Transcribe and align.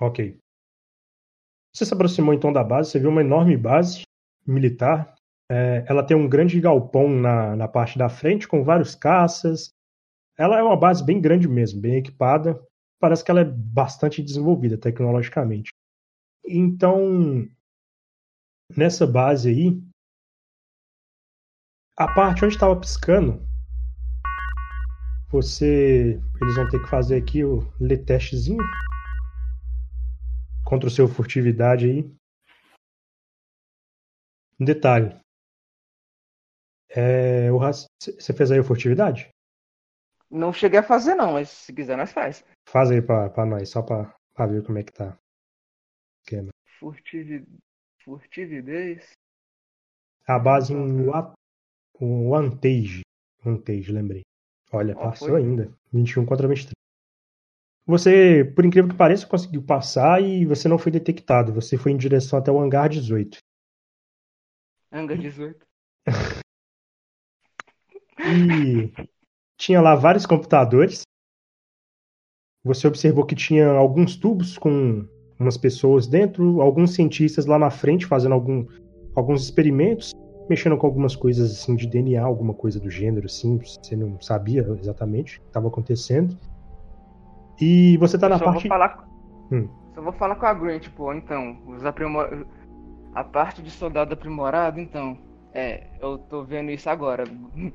Ok. 0.00 0.40
Você 1.74 1.84
se 1.84 1.92
aproximou 1.92 2.32
então 2.32 2.52
da 2.52 2.64
base, 2.64 2.90
você 2.90 2.98
viu 2.98 3.10
uma 3.10 3.20
enorme 3.20 3.56
base 3.56 4.02
militar. 4.46 5.14
É, 5.50 5.84
ela 5.86 6.02
tem 6.02 6.16
um 6.16 6.28
grande 6.28 6.58
galpão 6.60 7.08
na, 7.08 7.54
na 7.54 7.68
parte 7.68 7.98
da 7.98 8.08
frente, 8.08 8.48
com 8.48 8.64
vários 8.64 8.94
caças. 8.94 9.70
Ela 10.38 10.58
é 10.58 10.62
uma 10.62 10.76
base 10.76 11.04
bem 11.04 11.20
grande 11.20 11.46
mesmo, 11.46 11.80
bem 11.80 11.96
equipada. 11.96 12.60
Parece 12.98 13.24
que 13.24 13.30
ela 13.30 13.40
é 13.40 13.44
bastante 13.44 14.22
desenvolvida 14.22 14.78
tecnologicamente. 14.78 15.70
Então, 16.46 17.46
nessa 18.74 19.06
base 19.06 19.50
aí, 19.50 19.82
a 21.96 22.08
parte 22.14 22.44
onde 22.44 22.54
estava 22.54 22.74
piscando, 22.78 23.46
você. 25.30 26.18
Eles 26.40 26.56
vão 26.56 26.68
ter 26.68 26.80
que 26.80 26.88
fazer 26.88 27.16
aqui 27.16 27.44
o 27.44 27.70
letestezinho 27.78 28.64
contra 30.70 30.86
o 30.86 30.90
seu 30.90 31.08
furtividade 31.08 31.84
aí. 31.84 32.04
Um 34.60 34.64
detalhe. 34.64 35.18
É, 36.88 37.50
o 37.50 37.58
Você 37.58 38.32
fez 38.32 38.52
aí 38.52 38.60
a 38.60 38.64
furtividade? 38.64 39.28
Não 40.30 40.52
cheguei 40.52 40.78
a 40.78 40.82
fazer 40.84 41.16
não, 41.16 41.32
mas 41.32 41.48
se 41.48 41.72
quiser 41.72 41.96
nós 41.96 42.12
faz. 42.12 42.44
Faz 42.68 42.88
aí 42.92 43.02
pra, 43.02 43.28
pra 43.30 43.44
nós, 43.44 43.68
só 43.68 43.82
pra, 43.82 44.14
pra 44.32 44.46
ver 44.46 44.64
como 44.64 44.78
é 44.78 44.84
que 44.84 44.92
tá. 44.92 45.18
Esquema. 46.22 46.50
Furtivi... 46.78 47.44
Furtividez. 48.04 49.10
A 50.26 50.38
base 50.38 50.72
em 50.72 51.08
o 52.00 52.34
Antage. 52.34 53.02
Antage, 53.44 53.90
lembrei. 53.90 54.22
Olha, 54.72 54.94
oh, 54.96 55.00
passou 55.00 55.30
foi? 55.30 55.42
ainda. 55.42 55.76
21 55.92 56.24
contra 56.24 56.46
23. 56.46 56.79
Você, 57.86 58.44
por 58.54 58.64
incrível 58.64 58.90
que 58.90 58.96
pareça, 58.96 59.26
conseguiu 59.26 59.62
passar 59.62 60.22
e 60.22 60.44
você 60.44 60.68
não 60.68 60.78
foi 60.78 60.92
detectado. 60.92 61.52
Você 61.52 61.76
foi 61.76 61.92
em 61.92 61.96
direção 61.96 62.38
até 62.38 62.50
o 62.50 62.60
hangar 62.60 62.88
18. 62.88 63.38
Hangar 64.92 65.18
18. 65.18 65.66
e 68.18 68.92
tinha 69.58 69.80
lá 69.80 69.94
vários 69.94 70.26
computadores. 70.26 71.02
Você 72.64 72.86
observou 72.86 73.24
que 73.24 73.34
tinha 73.34 73.68
alguns 73.68 74.16
tubos 74.16 74.58
com 74.58 75.08
umas 75.38 75.56
pessoas 75.56 76.06
dentro, 76.06 76.60
alguns 76.60 76.94
cientistas 76.94 77.46
lá 77.46 77.58
na 77.58 77.70
frente 77.70 78.06
fazendo 78.06 78.34
algum, 78.34 78.66
alguns 79.14 79.42
experimentos, 79.42 80.12
mexendo 80.48 80.76
com 80.76 80.86
algumas 80.86 81.16
coisas 81.16 81.50
assim 81.50 81.74
de 81.74 81.86
DNA, 81.86 82.22
alguma 82.22 82.52
coisa 82.52 82.78
do 82.78 82.90
gênero, 82.90 83.26
assim, 83.26 83.58
você 83.58 83.96
não 83.96 84.20
sabia 84.20 84.66
exatamente 84.78 85.38
o 85.38 85.40
que 85.40 85.46
estava 85.46 85.68
acontecendo. 85.68 86.36
E 87.60 87.96
você 87.98 88.18
tá 88.18 88.28
na 88.28 88.38
só 88.38 88.44
parte. 88.46 88.68
Vou 88.68 88.78
falar... 88.78 89.08
Hum. 89.52 89.68
Só 89.94 90.02
vou 90.02 90.12
falar 90.12 90.36
com 90.36 90.46
a 90.46 90.54
Grant, 90.54 90.82
tipo, 90.82 91.12
então, 91.12 91.58
os 91.66 91.84
aprimor... 91.84 92.46
a 93.14 93.24
parte 93.24 93.62
de 93.62 93.70
soldado 93.70 94.14
aprimorado, 94.14 94.80
então. 94.80 95.18
É, 95.52 95.88
eu 96.00 96.18
tô 96.18 96.44
vendo 96.44 96.70
isso 96.70 96.88
agora. 96.88 97.24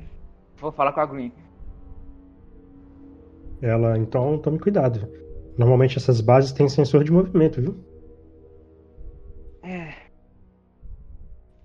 vou 0.58 0.72
falar 0.72 0.94
com 0.94 1.02
a 1.02 1.06
Green. 1.06 1.32
Ela, 3.62 3.98
então, 3.98 4.38
tome 4.38 4.60
cuidado. 4.60 5.08
Normalmente 5.58 5.98
essas 5.98 6.22
bases 6.22 6.52
têm 6.52 6.68
sensor 6.68 7.04
de 7.04 7.12
movimento, 7.12 7.62
viu? 7.62 7.76
É. 9.64 9.94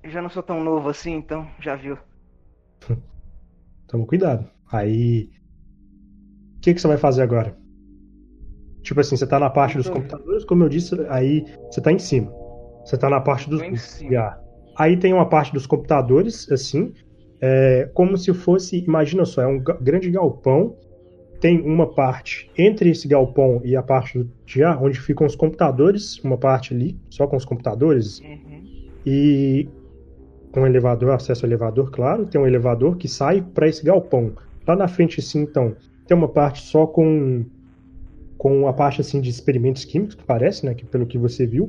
Eu 0.02 0.10
já 0.10 0.22
não 0.22 0.30
sou 0.30 0.42
tão 0.42 0.62
novo 0.62 0.88
assim, 0.88 1.12
então, 1.12 1.46
já 1.60 1.77
viu. 1.77 1.98
Toma 3.86 4.06
cuidado. 4.06 4.48
Aí. 4.70 5.30
O 6.56 6.60
que, 6.60 6.74
que 6.74 6.80
você 6.80 6.88
vai 6.88 6.96
fazer 6.96 7.22
agora? 7.22 7.59
Tipo 8.83 9.00
assim, 9.00 9.17
você 9.17 9.27
tá 9.27 9.39
na 9.39 9.50
parte 9.50 9.77
dos 9.77 9.89
computadores, 9.89 10.45
como 10.45 10.64
eu 10.64 10.69
disse, 10.69 10.95
aí 11.09 11.45
você 11.70 11.81
tá 11.81 11.92
em 11.92 11.98
cima. 11.98 12.33
Você 12.84 12.97
tá 12.97 13.11
na 13.11 13.20
parte 13.20 13.48
dos. 13.48 13.61
Aí 14.77 14.97
tem 14.97 15.12
uma 15.12 15.28
parte 15.28 15.53
dos 15.53 15.67
computadores, 15.67 16.50
assim, 16.50 16.92
é, 17.41 17.91
como 17.95 18.17
se 18.17 18.33
fosse, 18.33 18.79
imagina 18.79 19.24
só, 19.24 19.42
é 19.42 19.46
um 19.46 19.58
grande 19.58 20.11
galpão. 20.11 20.77
Tem 21.40 21.58
uma 21.61 21.86
parte 21.86 22.51
entre 22.57 22.90
esse 22.90 23.08
galpão 23.08 23.63
e 23.64 23.74
a 23.74 23.83
parte 23.83 24.29
de 24.45 24.63
ar, 24.63 24.83
onde 24.83 25.01
ficam 25.01 25.27
os 25.27 25.35
computadores, 25.35 26.19
uma 26.23 26.36
parte 26.36 26.74
ali, 26.74 26.98
só 27.08 27.27
com 27.27 27.36
os 27.36 27.46
computadores. 27.46 28.20
Uhum. 28.20 28.63
E 29.07 29.69
com 30.52 30.61
um 30.61 30.67
elevador, 30.67 31.13
acesso 31.13 31.46
ao 31.46 31.48
elevador, 31.48 31.90
claro. 31.90 32.27
Tem 32.27 32.39
um 32.39 32.46
elevador 32.46 32.96
que 32.96 33.08
sai 33.08 33.40
para 33.40 33.67
esse 33.67 33.83
galpão. 33.83 34.33
Lá 34.67 34.77
na 34.77 34.86
frente, 34.86 35.20
assim, 35.20 35.40
então, 35.40 35.74
tem 36.07 36.14
uma 36.14 36.29
parte 36.29 36.61
só 36.61 36.86
com 36.86 37.46
com 38.40 38.67
a 38.67 38.73
parte 38.73 39.02
assim 39.02 39.20
de 39.20 39.28
experimentos 39.28 39.84
químicos, 39.84 40.14
que 40.14 40.24
parece, 40.24 40.64
né, 40.64 40.73
que 40.73 40.86
pelo 40.86 41.05
que 41.05 41.18
você 41.18 41.46
viu, 41.46 41.68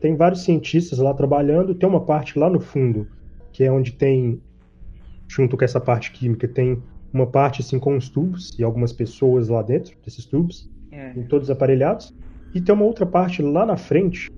tem 0.00 0.14
vários 0.14 0.44
cientistas 0.44 1.00
lá 1.00 1.12
trabalhando, 1.12 1.74
tem 1.74 1.88
uma 1.88 2.02
parte 2.02 2.38
lá 2.38 2.48
no 2.48 2.60
fundo, 2.60 3.08
que 3.50 3.64
é 3.64 3.72
onde 3.72 3.90
tem 3.90 4.40
junto 5.26 5.56
com 5.56 5.64
essa 5.64 5.80
parte 5.80 6.12
química, 6.12 6.46
tem 6.46 6.80
uma 7.12 7.26
parte 7.26 7.62
assim 7.62 7.80
com 7.80 7.96
os 7.96 8.08
tubos 8.08 8.56
e 8.56 8.62
algumas 8.62 8.92
pessoas 8.92 9.48
lá 9.48 9.60
dentro 9.60 9.96
desses 10.04 10.24
tubos, 10.24 10.70
é. 10.92 11.10
todos 11.28 11.50
aparelhados, 11.50 12.14
e 12.54 12.60
tem 12.60 12.72
uma 12.72 12.84
outra 12.84 13.04
parte 13.04 13.42
lá 13.42 13.66
na 13.66 13.76
frente, 13.76 14.30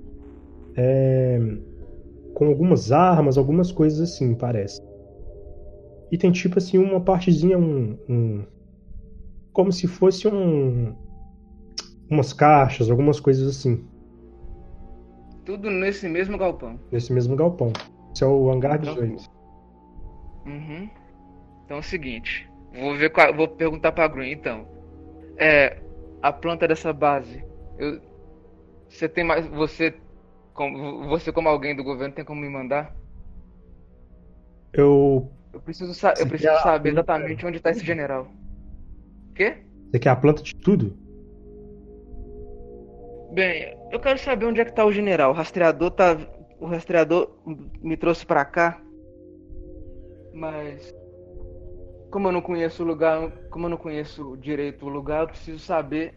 é, 0.75 1.39
com 2.33 2.47
algumas 2.47 2.91
armas, 2.91 3.37
algumas 3.37 3.71
coisas 3.71 4.01
assim, 4.01 4.35
parece. 4.35 4.81
E 6.11 6.17
tem 6.17 6.33
tipo 6.33 6.57
assim 6.57 6.79
uma 6.79 7.03
partezinha, 7.03 7.59
um, 7.59 7.99
um 8.09 8.45
como 9.53 9.71
se 9.71 9.87
fosse 9.87 10.27
um 10.27 10.95
umas 12.11 12.33
caixas, 12.33 12.91
algumas 12.91 13.21
coisas 13.21 13.49
assim. 13.49 13.85
Tudo 15.45 15.71
nesse 15.71 16.09
mesmo 16.09 16.37
galpão. 16.37 16.79
Nesse 16.91 17.13
mesmo 17.13 17.37
galpão. 17.37 17.73
Esse 18.13 18.25
é 18.25 18.27
o 18.27 18.51
hangar 18.51 18.79
18. 18.79 19.31
Uhum. 20.47 20.91
Então 21.65 21.77
é 21.77 21.81
o 21.81 21.83
seguinte. 21.83 22.49
Vou 22.75 22.97
ver 22.97 23.13
vou 23.35 23.49
perguntar 23.49 23.93
pra 23.93 24.09
Green 24.09 24.33
então. 24.33 24.67
É. 25.37 25.79
A 26.23 26.33
planta 26.33 26.67
dessa 26.67 26.93
base. 26.93 27.45
Eu, 27.79 28.01
você 28.89 29.09
tem 29.09 29.25
mais. 29.25 29.47
Você. 29.49 29.95
Como, 30.55 31.07
você 31.09 31.31
como 31.31 31.49
alguém 31.49 31.77
do 31.77 31.85
governo 31.85 32.15
tem 32.15 32.25
como 32.25 32.41
me 32.41 32.49
mandar? 32.49 32.97
Eu. 34.73 35.31
Eu 35.53 35.61
preciso, 35.61 35.95
sa 35.95 36.13
eu 36.19 36.27
preciso 36.27 36.55
saber 36.63 36.91
exatamente 36.91 37.47
onde 37.47 37.59
está 37.59 37.71
esse 37.71 37.85
general. 37.85 38.29
Quê? 39.35 39.59
Você 39.91 39.99
quer 39.99 40.11
a 40.11 40.17
planta 40.17 40.43
de 40.43 40.55
tudo? 40.55 40.97
Bem, 43.37 43.77
eu 43.93 44.01
quero 44.01 44.19
saber 44.19 44.47
onde 44.47 44.63
é 44.63 44.65
que 44.65 44.73
tá 44.73 44.83
o 44.83 44.91
general. 44.91 45.31
O 45.31 45.35
rastreador 45.35 45.91
tá. 45.91 46.17
O 46.59 46.65
rastreador 46.65 47.37
me 47.83 47.95
trouxe 47.95 48.25
para 48.25 48.43
cá. 48.47 48.81
Mas. 50.33 50.95
Como 52.11 52.29
eu 52.29 52.33
não 52.33 52.41
conheço 52.41 52.83
o 52.83 52.87
lugar, 52.87 53.31
como 53.51 53.67
eu 53.67 53.69
não 53.69 53.77
conheço 53.77 54.39
direito 54.39 54.87
o 54.87 54.89
lugar, 54.89 55.21
eu 55.21 55.27
preciso 55.27 55.59
saber 55.59 56.15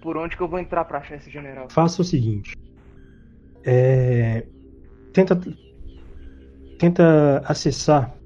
por 0.00 0.16
onde 0.16 0.34
que 0.34 0.42
eu 0.42 0.48
vou 0.48 0.58
entrar 0.58 0.86
para 0.86 0.96
achar 0.96 1.16
esse 1.16 1.30
general. 1.30 1.68
Faça 1.68 2.00
o 2.00 2.04
seguinte. 2.06 2.56
É... 3.62 4.46
Tenta. 5.12 5.38
Tenta 6.78 7.42
acessar. 7.44 8.16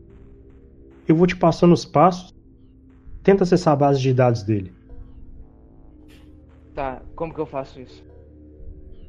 Eu 1.08 1.16
vou 1.16 1.26
te 1.26 1.34
passando 1.34 1.72
os 1.72 1.84
passos. 1.84 2.32
Tenta 3.24 3.42
acessar 3.42 3.72
a 3.72 3.76
base 3.76 4.00
de 4.00 4.14
dados 4.14 4.44
dele. 4.44 4.72
Tá, 6.76 7.02
como 7.16 7.34
que 7.34 7.40
eu 7.40 7.46
faço 7.46 7.80
isso? 7.80 8.06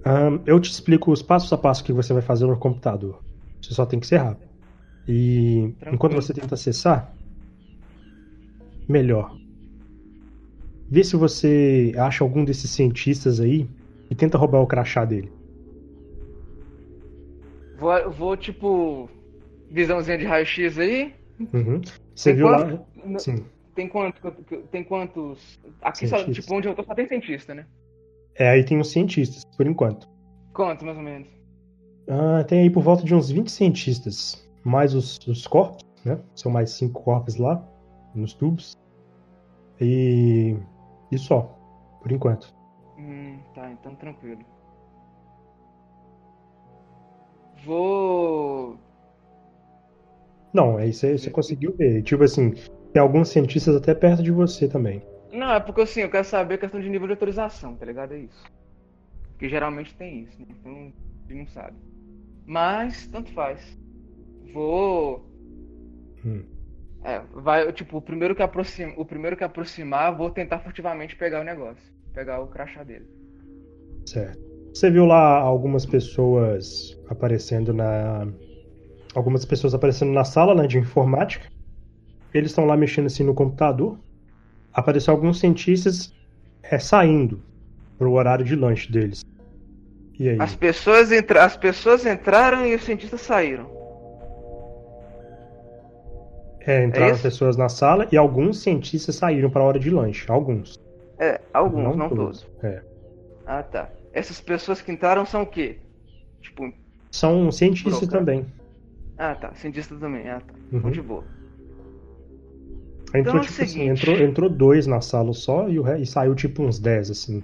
Um, 0.07 0.39
eu 0.45 0.57
te 0.57 0.71
explico 0.71 1.11
os 1.11 1.21
passos 1.21 1.51
a 1.51 1.57
passo 1.57 1.83
que 1.83 1.91
você 1.91 2.13
vai 2.13 2.21
fazer 2.21 2.45
no 2.45 2.57
computador. 2.57 3.21
Você 3.61 3.73
só 3.73 3.85
tem 3.85 3.99
que 3.99 4.07
ser 4.07 4.17
rápido. 4.17 4.47
E 5.05 5.73
Tranquilo. 5.79 5.95
enquanto 5.95 6.13
você 6.13 6.33
tenta 6.33 6.55
acessar, 6.55 7.13
melhor. 8.87 9.37
Vê 10.89 11.03
se 11.03 11.17
você 11.17 11.93
acha 11.97 12.23
algum 12.23 12.45
desses 12.45 12.71
cientistas 12.71 13.41
aí 13.41 13.69
e 14.09 14.15
tenta 14.15 14.37
roubar 14.37 14.61
o 14.61 14.67
crachá 14.67 15.03
dele. 15.03 15.29
Vou, 17.77 18.11
vou 18.11 18.37
tipo, 18.37 19.09
visãozinha 19.69 20.17
de 20.17 20.25
raio-x 20.25 20.79
aí. 20.79 21.13
Uhum. 21.53 21.81
Você 22.15 22.29
tem 22.29 22.35
viu 22.37 22.47
quanto? 22.47 22.85
lá? 23.11 23.19
Sim. 23.19 23.45
Tem, 23.75 23.89
quanto, 23.89 24.33
tem 24.71 24.83
quantos. 24.85 25.59
Aqui 25.81 26.07
só, 26.07 26.23
tipo, 26.23 26.55
onde 26.55 26.69
eu 26.69 26.73
tô 26.73 26.83
só 26.83 26.95
tem 26.95 27.07
cientista, 27.07 27.53
né? 27.53 27.65
É, 28.39 28.49
aí 28.49 28.63
tem 28.63 28.79
os 28.79 28.91
cientistas, 28.91 29.43
por 29.55 29.65
enquanto. 29.65 30.07
Quanto, 30.53 30.85
mais 30.85 30.97
ou 30.97 31.03
menos? 31.03 31.27
Ah, 32.07 32.43
tem 32.43 32.61
aí 32.61 32.69
por 32.69 32.83
volta 32.83 33.03
de 33.03 33.13
uns 33.13 33.31
20 33.31 33.51
cientistas. 33.51 34.47
Mais 34.63 34.93
os, 34.93 35.17
os 35.27 35.47
corpos, 35.47 35.83
né? 36.05 36.19
São 36.35 36.51
mais 36.51 36.71
cinco 36.71 37.01
corpos 37.01 37.35
lá, 37.37 37.63
nos 38.13 38.33
tubos. 38.33 38.77
E. 39.81 40.55
E 41.11 41.17
só, 41.17 41.57
por 42.01 42.11
enquanto. 42.11 42.53
Hum, 42.97 43.39
tá, 43.55 43.71
então 43.71 43.95
tranquilo. 43.95 44.41
Vou. 47.65 48.77
Não, 50.53 50.77
aí 50.77 50.93
você 50.93 51.29
conseguiu 51.29 51.75
ver. 51.75 52.03
Tipo 52.03 52.23
assim, 52.23 52.53
tem 52.93 53.01
alguns 53.01 53.29
cientistas 53.29 53.75
até 53.75 53.93
perto 53.93 54.21
de 54.21 54.31
você 54.31 54.67
também. 54.67 55.01
Não, 55.37 55.53
é 55.53 55.59
porque 55.59 55.81
assim, 55.81 56.01
eu 56.01 56.09
quero 56.09 56.25
saber 56.25 56.55
a 56.55 56.57
questão 56.57 56.81
de 56.81 56.89
nível 56.89 57.05
de 57.05 57.13
autorização, 57.13 57.75
tá 57.75 57.85
ligado? 57.85 58.13
É 58.13 58.17
isso. 58.17 58.43
Porque 59.29 59.47
geralmente 59.47 59.95
tem 59.95 60.23
isso, 60.23 60.41
né? 60.41 60.47
Então 60.49 60.71
a 60.71 61.31
gente 61.31 61.45
não 61.45 61.47
sabe. 61.47 61.77
Mas, 62.43 63.05
tanto 63.05 63.31
faz. 63.33 63.77
Vou. 64.51 65.23
Hum. 66.25 66.43
É, 67.03 67.21
vai, 67.35 67.71
tipo, 67.71 67.97
o 67.97 68.01
primeiro 68.01 68.35
que 68.35 68.41
aproxima, 68.41 68.93
o 68.97 69.05
primeiro 69.05 69.37
que 69.37 69.43
aproximar, 69.43 70.17
vou 70.17 70.31
tentar 70.31 70.57
furtivamente 70.57 71.15
pegar 71.15 71.41
o 71.41 71.43
negócio. 71.43 71.83
Pegar 72.15 72.41
o 72.41 72.47
crachá 72.47 72.83
dele. 72.83 73.05
Certo. 74.07 74.39
Você 74.73 74.89
viu 74.89 75.05
lá 75.05 75.37
algumas 75.37 75.85
pessoas 75.85 76.99
aparecendo 77.07 77.73
na. 77.73 78.27
Algumas 79.13 79.45
pessoas 79.45 79.75
aparecendo 79.75 80.11
na 80.11 80.23
sala 80.23 80.55
né, 80.55 80.65
de 80.65 80.79
informática. 80.79 81.47
Eles 82.33 82.49
estão 82.49 82.65
lá 82.65 82.75
mexendo 82.75 83.05
assim 83.05 83.23
no 83.23 83.35
computador. 83.35 83.99
Apareceu 84.77 85.11
alguns 85.11 85.39
cientistas 85.39 86.13
é, 86.61 86.77
saindo 86.77 87.41
pro 87.97 88.11
horário 88.11 88.45
de 88.45 88.55
lanche 88.55 88.91
deles. 88.91 89.25
E 90.19 90.29
aí? 90.29 90.37
As 90.39 90.55
pessoas, 90.55 91.11
entra... 91.11 91.43
As 91.43 91.57
pessoas 91.57 92.05
entraram 92.05 92.63
e 92.63 92.75
os 92.75 92.83
cientistas 92.83 93.21
saíram. 93.21 93.75
É, 96.59 96.83
entraram 96.83 97.15
é 97.15 97.17
pessoas 97.17 97.57
na 97.57 97.69
sala 97.69 98.07
e 98.11 98.17
alguns 98.17 98.59
cientistas 98.59 99.15
saíram 99.15 99.49
para 99.49 99.61
a 99.61 99.65
hora 99.65 99.79
de 99.79 99.89
lanche. 99.89 100.29
Alguns. 100.31 100.79
É, 101.17 101.41
alguns, 101.51 101.83
não, 101.83 101.95
não 101.95 102.09
todos. 102.09 102.41
todos. 102.43 102.63
É. 102.63 102.83
Ah, 103.47 103.63
tá. 103.63 103.89
Essas 104.13 104.39
pessoas 104.39 104.79
que 104.79 104.91
entraram 104.91 105.25
são 105.25 105.41
o 105.41 105.47
quê? 105.47 105.79
Tipo. 106.39 106.71
São 107.09 107.51
cientistas 107.51 108.07
também. 108.07 108.45
Ah, 109.17 109.33
tá. 109.33 109.55
Cientistas 109.55 109.99
também. 109.99 110.29
Ah, 110.29 110.39
tá. 110.39 110.53
Uhum. 110.71 110.91
de 110.91 111.01
boa. 111.01 111.23
Entrou, 113.13 113.21
então, 113.21 113.37
é 113.37 113.39
tipo 113.41 113.61
assim, 113.61 113.89
entrou, 113.89 114.17
entrou 114.17 114.49
dois 114.49 114.85
na 114.85 114.99
sala 114.99 115.33
só 115.33 115.69
e, 115.69 115.79
o, 115.79 115.95
e 115.95 116.05
saiu 116.05 116.35
tipo 116.35 116.63
uns 116.63 116.79
10, 116.79 117.11
assim. 117.11 117.43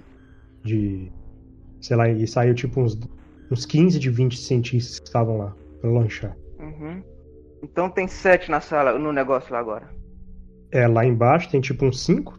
De. 0.62 1.10
Sei 1.80 1.96
lá, 1.96 2.08
e 2.08 2.26
saiu 2.26 2.54
tipo 2.54 2.80
uns, 2.80 2.98
uns 3.50 3.66
15 3.66 3.98
de 3.98 4.10
20 4.10 4.36
cientistas 4.38 4.98
que 4.98 5.06
estavam 5.06 5.38
lá 5.38 5.56
pra 5.80 5.90
lanchar. 5.90 6.36
Uhum. 6.58 7.02
Então 7.62 7.90
tem 7.90 8.06
sete 8.06 8.50
na 8.50 8.60
sala, 8.60 8.98
no 8.98 9.12
negócio 9.12 9.52
lá 9.52 9.58
agora. 9.58 9.88
É, 10.70 10.86
lá 10.86 11.04
embaixo 11.04 11.50
tem 11.50 11.60
tipo 11.60 11.84
uns 11.84 12.02
cinco. 12.02 12.38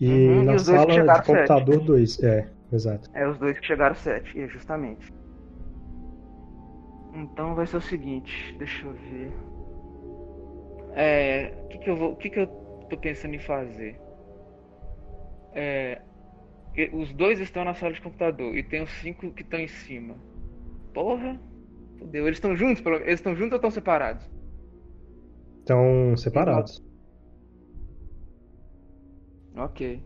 E 0.00 0.08
uhum, 0.08 0.44
na 0.44 0.54
e 0.54 0.58
sala 0.58 0.86
de 0.86 1.26
computador 1.26 1.80
dois. 1.80 2.22
É, 2.22 2.48
exato. 2.72 3.08
É, 3.12 3.28
os 3.28 3.38
dois 3.38 3.58
que 3.58 3.66
chegaram 3.66 3.94
sete, 3.94 4.48
justamente. 4.48 5.12
Então 7.14 7.54
vai 7.54 7.66
ser 7.66 7.76
o 7.76 7.82
seguinte, 7.82 8.54
deixa 8.58 8.86
eu 8.86 8.92
ver. 8.92 9.32
É. 10.94 11.52
O 11.64 11.68
que, 11.68 11.78
que 11.78 11.90
eu 11.90 11.96
vou. 11.96 12.12
O 12.12 12.16
que, 12.16 12.30
que 12.30 12.40
eu 12.40 12.46
tô 12.88 12.96
pensando 12.96 13.34
em 13.34 13.40
fazer? 13.40 14.00
É. 15.54 16.00
Os 16.92 17.12
dois 17.12 17.40
estão 17.40 17.64
na 17.64 17.74
sala 17.74 17.92
de 17.92 18.00
computador 18.00 18.56
e 18.56 18.62
tem 18.62 18.82
os 18.82 18.90
cinco 19.00 19.30
que 19.32 19.42
estão 19.42 19.58
em 19.58 19.68
cima. 19.68 20.16
Porra! 20.94 21.40
Fudeu. 21.98 22.26
Eles 22.26 22.36
estão 22.36 22.56
juntos? 22.56 22.84
Eles 22.84 23.14
estão 23.14 23.34
juntos 23.34 23.52
ou 23.52 23.56
estão 23.56 23.70
separados? 23.70 24.28
Estão 25.58 26.16
separados. 26.16 26.82
Ok. 29.56 30.02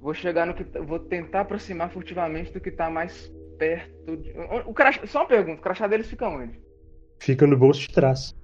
Vou 0.00 0.14
chegar 0.14 0.46
no 0.46 0.54
que. 0.54 0.64
Vou 0.80 0.98
tentar 0.98 1.42
aproximar 1.42 1.90
furtivamente 1.90 2.52
do 2.52 2.60
que 2.60 2.70
tá 2.70 2.90
mais 2.90 3.32
perto. 3.58 4.16
De... 4.16 4.34
O 4.66 4.74
crachá... 4.74 5.06
Só 5.06 5.20
uma 5.20 5.28
pergunta: 5.28 5.60
o 5.60 5.62
crachá 5.62 5.86
deles 5.86 6.08
fica 6.08 6.28
onde? 6.28 6.60
Fica 7.20 7.46
no 7.46 7.56
bolso 7.56 7.80
de 7.80 7.92
trás. 7.92 8.34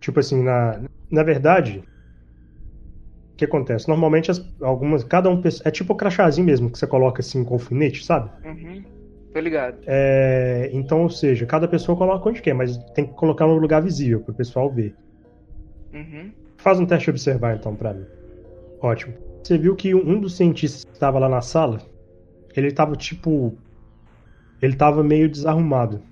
Tipo 0.00 0.20
assim, 0.20 0.42
na, 0.42 0.80
na 1.10 1.22
verdade, 1.22 1.82
o 3.32 3.36
que 3.36 3.44
acontece? 3.44 3.88
Normalmente 3.88 4.30
as, 4.30 4.42
algumas, 4.60 5.04
cada 5.04 5.28
um 5.28 5.42
é 5.64 5.70
tipo 5.70 5.92
o 5.92 5.96
crachazinho 5.96 6.46
mesmo 6.46 6.70
que 6.70 6.78
você 6.78 6.86
coloca 6.86 7.20
assim 7.20 7.44
com 7.44 7.54
alfinete, 7.54 8.04
sabe? 8.04 8.30
Uhum. 8.44 8.82
Tô 9.32 9.40
ligado. 9.40 9.78
É, 9.86 10.70
então, 10.72 11.02
ou 11.02 11.10
seja, 11.10 11.44
cada 11.44 11.68
pessoa 11.68 11.98
coloca 11.98 12.28
onde 12.28 12.40
quer, 12.40 12.54
mas 12.54 12.78
tem 12.94 13.06
que 13.06 13.12
colocar 13.12 13.46
no 13.46 13.56
lugar 13.56 13.82
visível 13.82 14.20
para 14.20 14.32
o 14.32 14.34
pessoal 14.34 14.70
ver. 14.72 14.94
Uhum. 15.92 16.32
Faz 16.56 16.80
um 16.80 16.86
teste 16.86 17.04
de 17.04 17.10
observar 17.10 17.56
então 17.56 17.76
para 17.76 17.92
mim. 17.92 18.06
Ótimo. 18.80 19.14
Você 19.42 19.58
viu 19.58 19.76
que 19.76 19.94
um 19.94 20.18
dos 20.18 20.36
cientistas 20.36 20.84
que 20.84 20.92
estava 20.92 21.18
lá 21.18 21.28
na 21.28 21.42
sala, 21.42 21.80
ele 22.56 22.68
estava 22.68 22.96
tipo, 22.96 23.56
ele 24.62 24.72
estava 24.72 25.04
meio 25.04 25.28
desarrumado, 25.28 26.02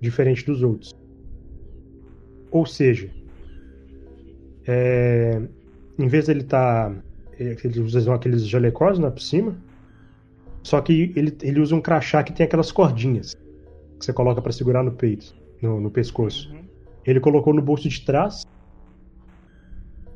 diferente 0.00 0.44
dos 0.44 0.62
outros. 0.62 0.92
Ou 2.50 2.66
seja, 2.66 3.10
é, 4.66 5.40
em 5.98 6.06
vez 6.06 6.26
dele 6.26 6.40
estar, 6.40 6.90
tá, 6.90 7.02
eles 7.38 7.76
usam 7.76 8.14
aqueles 8.14 8.46
jalecós 8.46 8.98
né, 8.98 9.10
por 9.10 9.20
cima, 9.20 9.56
só 10.62 10.80
que 10.80 11.12
ele, 11.16 11.36
ele 11.42 11.60
usa 11.60 11.74
um 11.74 11.80
crachá 11.80 12.22
que 12.22 12.32
tem 12.32 12.44
aquelas 12.44 12.70
cordinhas 12.70 13.34
que 13.98 14.04
você 14.04 14.12
coloca 14.12 14.40
para 14.40 14.52
segurar 14.52 14.82
no 14.82 14.92
peito, 14.92 15.34
no, 15.60 15.80
no 15.80 15.90
pescoço. 15.90 16.52
Uhum. 16.52 16.64
Ele 17.04 17.20
colocou 17.20 17.52
no 17.54 17.62
bolso 17.62 17.88
de 17.88 18.04
trás. 18.04 18.44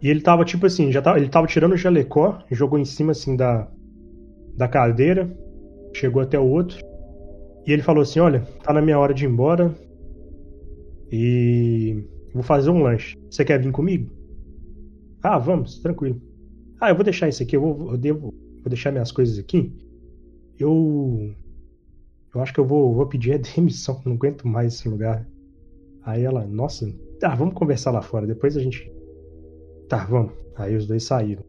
E 0.00 0.08
ele 0.08 0.20
tava 0.20 0.44
tipo 0.44 0.66
assim, 0.66 0.92
já 0.92 1.00
tava, 1.00 1.18
ele 1.18 1.28
tava 1.28 1.46
tirando 1.46 1.72
o 1.72 1.76
jalecó, 1.76 2.42
jogou 2.50 2.78
em 2.78 2.84
cima 2.84 3.12
assim 3.12 3.36
da 3.36 3.68
da 4.54 4.68
cadeira, 4.68 5.34
chegou 5.94 6.20
até 6.20 6.38
o 6.38 6.46
outro. 6.46 6.78
E 7.66 7.72
ele 7.72 7.82
falou 7.82 8.02
assim: 8.02 8.20
"Olha, 8.20 8.40
tá 8.62 8.72
na 8.72 8.82
minha 8.82 8.98
hora 8.98 9.14
de 9.14 9.24
ir 9.24 9.28
embora. 9.28 9.74
E 11.10 12.04
vou 12.32 12.42
fazer 12.42 12.70
um 12.70 12.82
lanche. 12.82 13.16
Você 13.30 13.44
quer 13.44 13.60
vir 13.60 13.72
comigo?" 13.72 14.10
"Ah, 15.22 15.38
vamos, 15.38 15.78
tranquilo." 15.80 16.20
"Ah, 16.80 16.90
eu 16.90 16.94
vou 16.94 17.04
deixar 17.04 17.28
isso 17.28 17.42
aqui, 17.42 17.56
eu 17.56 17.60
vou 17.60 17.92
eu 17.92 17.98
devo, 17.98 18.20
vou 18.20 18.68
deixar 18.68 18.90
minhas 18.90 19.12
coisas 19.12 19.38
aqui 19.38 19.72
eu. 20.62 21.34
Eu 22.34 22.40
acho 22.40 22.52
que 22.52 22.60
eu 22.60 22.66
vou, 22.66 22.94
vou 22.94 23.06
pedir 23.06 23.34
a 23.34 23.38
demissão, 23.54 24.00
não 24.04 24.14
aguento 24.14 24.46
mais 24.46 24.74
esse 24.74 24.88
lugar. 24.88 25.26
Aí 26.04 26.22
ela, 26.22 26.44
nossa, 26.46 26.86
tá, 27.20 27.34
vamos 27.34 27.54
conversar 27.54 27.90
lá 27.90 28.02
fora, 28.02 28.26
depois 28.26 28.56
a 28.56 28.60
gente. 28.60 28.90
Tá, 29.88 30.04
vamos. 30.04 30.32
Aí 30.56 30.74
os 30.74 30.86
dois 30.86 31.04
saíram. 31.04 31.44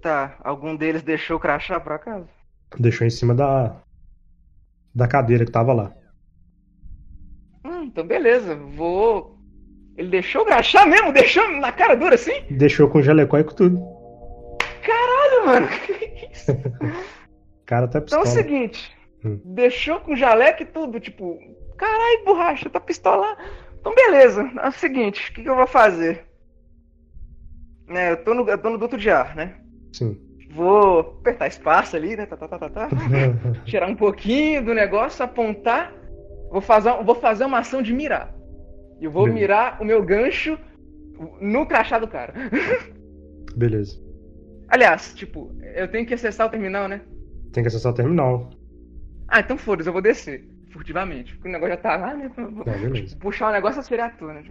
Tá, 0.00 0.38
algum 0.42 0.74
deles 0.74 1.02
deixou 1.02 1.36
o 1.36 1.40
crachá 1.40 1.78
pra 1.78 1.98
casa? 1.98 2.28
Deixou 2.78 3.06
em 3.06 3.10
cima 3.10 3.34
da. 3.34 3.82
da 4.94 5.06
cadeira 5.06 5.44
que 5.44 5.52
tava 5.52 5.72
lá. 5.72 5.94
Hum, 7.64 7.84
então 7.84 8.06
beleza, 8.06 8.56
vou. 8.56 9.38
Ele 10.00 10.08
deixou 10.08 10.40
o 10.40 10.46
crachá 10.46 10.86
mesmo? 10.86 11.12
Deixou 11.12 11.46
na 11.58 11.70
cara 11.70 11.94
dura 11.94 12.14
assim? 12.14 12.42
Deixou 12.48 12.88
com 12.88 13.02
jalecó 13.02 13.36
e 13.36 13.44
com 13.44 13.54
tudo. 13.54 13.78
Caralho, 14.82 15.46
mano, 15.46 15.68
que 15.86 16.26
isso? 16.32 16.56
cara 17.66 17.86
tá 17.86 18.00
pistola. 18.00 18.22
Então 18.22 18.32
é 18.32 18.34
o 18.34 18.42
seguinte, 18.42 18.96
hum. 19.22 19.38
deixou 19.44 20.00
com 20.00 20.16
jaleco 20.16 20.62
e 20.62 20.66
tudo, 20.66 20.98
tipo, 20.98 21.38
caralho, 21.76 22.24
borracha, 22.24 22.70
tá 22.70 22.80
pistola. 22.80 23.36
Então 23.78 23.94
beleza, 23.94 24.50
é 24.62 24.68
o 24.68 24.72
seguinte, 24.72 25.30
o 25.30 25.34
que, 25.34 25.42
que 25.42 25.50
eu 25.50 25.56
vou 25.56 25.66
fazer? 25.66 26.24
É, 27.90 28.12
eu 28.12 28.24
tô 28.24 28.32
no, 28.32 28.48
eu 28.48 28.56
tô 28.56 28.70
no 28.70 28.78
duto 28.78 28.96
de 28.96 29.10
ar, 29.10 29.36
né? 29.36 29.56
Sim. 29.92 30.18
Vou 30.50 31.00
apertar 31.20 31.46
espaço 31.46 31.94
ali, 31.94 32.16
né? 32.16 32.24
Tá, 32.24 32.38
tá, 32.38 32.48
tá, 32.48 32.58
tá, 32.58 32.70
tá. 32.70 32.88
Tirar 33.66 33.86
um 33.86 33.94
pouquinho 33.94 34.64
do 34.64 34.72
negócio, 34.72 35.22
apontar. 35.22 35.92
Vou 36.50 36.62
fazer, 36.62 36.90
vou 37.04 37.14
fazer 37.14 37.44
uma 37.44 37.58
ação 37.58 37.82
de 37.82 37.92
mirar. 37.92 38.39
E 39.00 39.04
eu 39.04 39.10
vou 39.10 39.24
Beleza. 39.24 39.40
mirar 39.40 39.82
o 39.82 39.84
meu 39.84 40.04
gancho 40.04 40.58
no 41.40 41.66
crachá 41.66 41.98
do 41.98 42.06
cara. 42.06 42.34
Beleza. 43.56 44.00
Aliás, 44.68 45.14
tipo, 45.14 45.50
eu 45.74 45.88
tenho 45.88 46.06
que 46.06 46.14
acessar 46.14 46.46
o 46.46 46.50
terminal, 46.50 46.86
né? 46.88 47.00
Tem 47.52 47.62
que 47.62 47.68
acessar 47.68 47.92
o 47.92 47.94
terminal. 47.94 48.50
Ah, 49.26 49.40
então 49.40 49.56
foda-se, 49.58 49.88
eu 49.88 49.92
vou 49.92 50.02
descer. 50.02 50.48
Furtivamente. 50.70 51.34
Porque 51.34 51.48
o 51.48 51.52
negócio 51.52 51.74
já 51.74 51.80
tá 51.80 51.96
lá, 51.96 52.14
né? 52.14 52.30
É, 52.66 52.78
beleza. 52.78 53.16
Puxar 53.16 53.48
o 53.48 53.52
negócio 53.52 53.82
seria 53.82 54.06
a 54.06 54.26
né? 54.26 54.44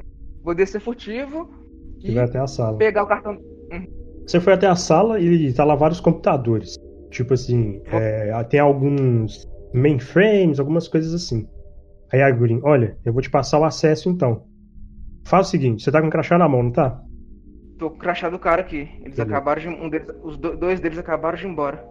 Vou 0.43 0.53
descer 0.53 0.81
furtivo. 0.81 1.49
E, 1.99 2.11
e 2.11 2.15
vai 2.15 2.25
até 2.25 2.39
a 2.39 2.47
sala. 2.47 2.77
Pegar 2.77 3.03
o 3.03 3.07
cartão. 3.07 3.33
Uhum. 3.71 3.87
Você 4.25 4.39
foi 4.39 4.53
até 4.53 4.67
a 4.67 4.75
sala 4.75 5.19
e 5.19 5.53
tá 5.53 5.63
lá 5.63 5.75
vários 5.75 5.99
computadores. 6.01 6.75
Tipo 7.09 7.33
assim, 7.33 7.81
é, 7.91 8.43
tem 8.43 8.59
alguns 8.59 9.47
mainframes, 9.73 10.59
algumas 10.59 10.87
coisas 10.87 11.13
assim. 11.13 11.47
Aí 12.11 12.21
a 12.21 12.31
Green, 12.31 12.59
olha, 12.63 12.97
eu 13.05 13.13
vou 13.13 13.21
te 13.21 13.29
passar 13.29 13.59
o 13.59 13.63
acesso 13.63 14.09
então. 14.09 14.43
Faz 15.23 15.47
o 15.47 15.49
seguinte, 15.49 15.83
você 15.83 15.91
tá 15.91 16.01
com 16.01 16.07
o 16.07 16.11
crachá 16.11 16.37
na 16.37 16.49
mão, 16.49 16.63
não 16.63 16.71
tá? 16.71 17.01
Tô 17.77 17.89
com 17.89 17.95
o 17.95 17.99
crachá 17.99 18.29
do 18.29 18.39
cara 18.39 18.61
aqui. 18.61 18.89
Eles 19.01 19.15
Beleza. 19.15 19.23
acabaram 19.23 19.61
de. 19.61 19.67
Um 19.67 19.89
deles, 19.89 20.07
os 20.23 20.37
dois 20.37 20.79
deles 20.79 20.97
acabaram 20.97 21.37
de 21.37 21.45
ir 21.45 21.49
embora. 21.49 21.85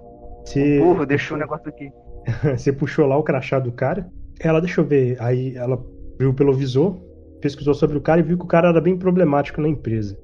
Você... 0.45 0.79
Porra, 0.79 1.07
deixou 1.07 1.37
o 1.37 1.41
negócio 1.41 1.69
aqui. 1.69 1.91
você 2.57 2.73
puxou 2.73 3.07
lá 3.07 3.17
o 3.17 3.23
crachá 3.23 3.59
do 3.59 3.73
cara. 3.73 4.11
Ela, 4.41 4.61
deixa 4.61 4.81
eu 4.81 4.85
ver. 4.85 5.21
Aí 5.21 5.57
ela 5.57 5.83
viu 6.19 6.35
pelo 6.35 6.53
visor, 6.53 6.97
pesquisou 7.41 7.75
sobre 7.75 7.97
o 7.97 8.01
cara 8.01 8.21
e 8.21 8.25
viu 8.25 8.37
que 8.37 8.45
o 8.45 8.49
cara 8.49 8.69
era 8.69 8.81
bem 8.81 8.99
problemático 8.99 9.61
na 9.61 9.69
empresa. 9.69 10.19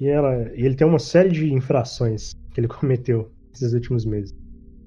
E, 0.00 0.06
ela, 0.08 0.50
e 0.54 0.64
ele 0.64 0.74
tem 0.74 0.86
uma 0.86 0.98
série 0.98 1.30
de 1.30 1.52
infrações 1.52 2.32
que 2.52 2.60
ele 2.60 2.68
cometeu 2.68 3.30
esses 3.54 3.72
últimos 3.72 4.04
meses. 4.04 4.34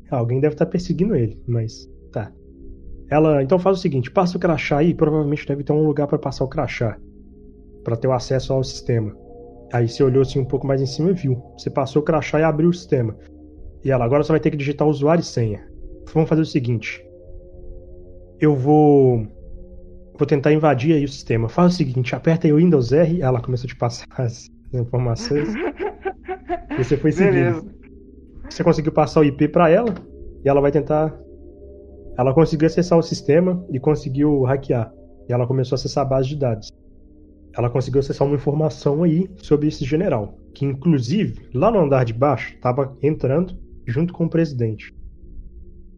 alguém 0.10 0.40
deve 0.40 0.56
estar 0.56 0.66
perseguindo 0.66 1.16
ele, 1.16 1.42
mas 1.48 1.86
tá. 1.86 1.92
Ela, 3.12 3.44
então 3.44 3.60
faz 3.60 3.78
o 3.78 3.82
seguinte, 3.82 4.10
passa 4.10 4.38
o 4.38 4.40
crachá 4.40 4.78
aí, 4.78 4.94
provavelmente 4.94 5.46
deve 5.46 5.66
ter 5.66 5.74
um 5.74 5.86
lugar 5.86 6.08
para 6.08 6.18
passar 6.18 6.46
o 6.46 6.48
crachá, 6.48 6.98
para 7.84 7.98
ter 7.98 8.08
o 8.08 8.14
acesso 8.14 8.54
ao 8.54 8.64
sistema. 8.64 9.14
Aí 9.74 9.90
você 9.90 10.02
olhou 10.02 10.22
assim 10.22 10.40
um 10.40 10.46
pouco 10.46 10.66
mais 10.66 10.82
em 10.82 10.86
cima 10.86 11.12
e 11.12 11.14
viu. 11.14 11.42
Você 11.58 11.70
passou 11.70 12.02
o 12.02 12.06
crachá 12.06 12.40
e 12.40 12.44
abriu 12.44 12.70
o 12.70 12.74
sistema. 12.74 13.18
E 13.84 13.92
ela, 13.92 14.06
agora 14.06 14.24
você 14.24 14.32
vai 14.32 14.40
ter 14.40 14.50
que 14.50 14.58
digitar 14.58 14.88
usuário 14.88 15.22
e 15.22 15.26
senha. 15.26 15.68
vamos 16.14 16.30
fazer 16.30 16.42
o 16.42 16.46
seguinte. 16.46 17.06
Eu 18.40 18.56
vou. 18.56 19.28
Vou 20.18 20.26
tentar 20.26 20.54
invadir 20.54 20.96
aí 20.96 21.04
o 21.04 21.10
sistema. 21.10 21.50
Faz 21.50 21.74
o 21.74 21.78
seguinte, 21.78 22.16
aperta 22.16 22.48
aí 22.48 22.54
o 22.54 22.58
Windows 22.58 22.94
R, 22.94 23.22
ela 23.22 23.42
começou 23.42 23.66
a 23.66 23.70
te 23.70 23.76
passar 23.76 24.06
as 24.18 24.50
informações. 24.74 25.54
e 26.80 26.84
você 26.84 26.96
foi 26.96 27.12
seguindo. 27.12 27.72
Você 28.50 28.64
conseguiu 28.64 28.92
passar 28.92 29.22
o 29.22 29.24
IP 29.24 29.50
para 29.50 29.70
ela 29.70 29.94
e 30.46 30.50
ela 30.50 30.62
vai 30.62 30.72
tentar. 30.72 31.14
Ela 32.18 32.34
conseguiu 32.34 32.68
acessar 32.68 32.98
o 32.98 33.04
sistema 33.04 33.66
e 33.70 33.80
conseguiu 33.80 34.44
hackear. 34.44 34.94
E 35.28 35.34
ela 35.34 35.48
começou 35.48 35.76
a 35.76 35.78
acessar 35.78 36.06
a 36.06 36.10
base 36.10 36.30
de 36.30 36.36
dados. 36.36 36.70
Ela 37.56 37.70
conseguiu 37.70 38.00
acessar 38.00 38.28
uma 38.28 38.36
informação 38.36 39.04
aí 39.04 39.30
sobre 39.38 39.68
esse 39.68 39.84
general, 39.84 40.38
que 40.54 40.66
inclusive 40.66 41.50
lá 41.54 41.72
no 41.72 41.80
andar 41.80 42.06
de 42.06 42.14
baixo 42.14 42.56
estava 42.56 42.98
entrando 43.02 43.58
junto 43.86 44.14
com 44.14 44.26
o 44.26 44.30
presidente. 44.30 44.94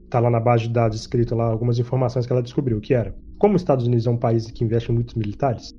Tá 0.09 0.19
lá 0.19 0.29
na 0.29 0.39
base 0.39 0.63
de 0.63 0.73
dados 0.73 0.99
escrito 0.99 1.35
lá 1.35 1.45
algumas 1.45 1.79
informações 1.79 2.25
que 2.25 2.33
ela 2.33 2.41
descobriu, 2.41 2.79
que 2.79 2.93
era 2.93 3.15
como 3.43 3.55
os 3.55 3.61
Estados 3.61 3.85
Unidos 3.85 4.07
é 4.07 4.09
um 4.09 4.15
país 4.15 4.49
que 4.49 4.63
investe 4.63 4.89
em 4.89 4.95
muitos 4.95 5.15
militares, 5.15 5.73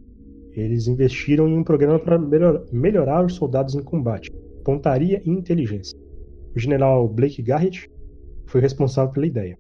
eles 0.52 0.86
investiram 0.86 1.48
em 1.48 1.56
um 1.56 1.64
programa 1.64 1.98
para 1.98 2.18
melhor, 2.18 2.62
melhorar 2.70 3.24
os 3.24 3.36
soldados 3.36 3.74
em 3.74 3.82
combate, 3.82 4.30
pontaria 4.62 5.22
e 5.24 5.30
inteligência. 5.30 5.98
O 6.54 6.58
general 6.58 7.08
Blake 7.08 7.40
Garrett 7.40 7.88
foi 8.44 8.60
responsável 8.60 9.10
pela 9.12 9.26
ideia. 9.26 9.58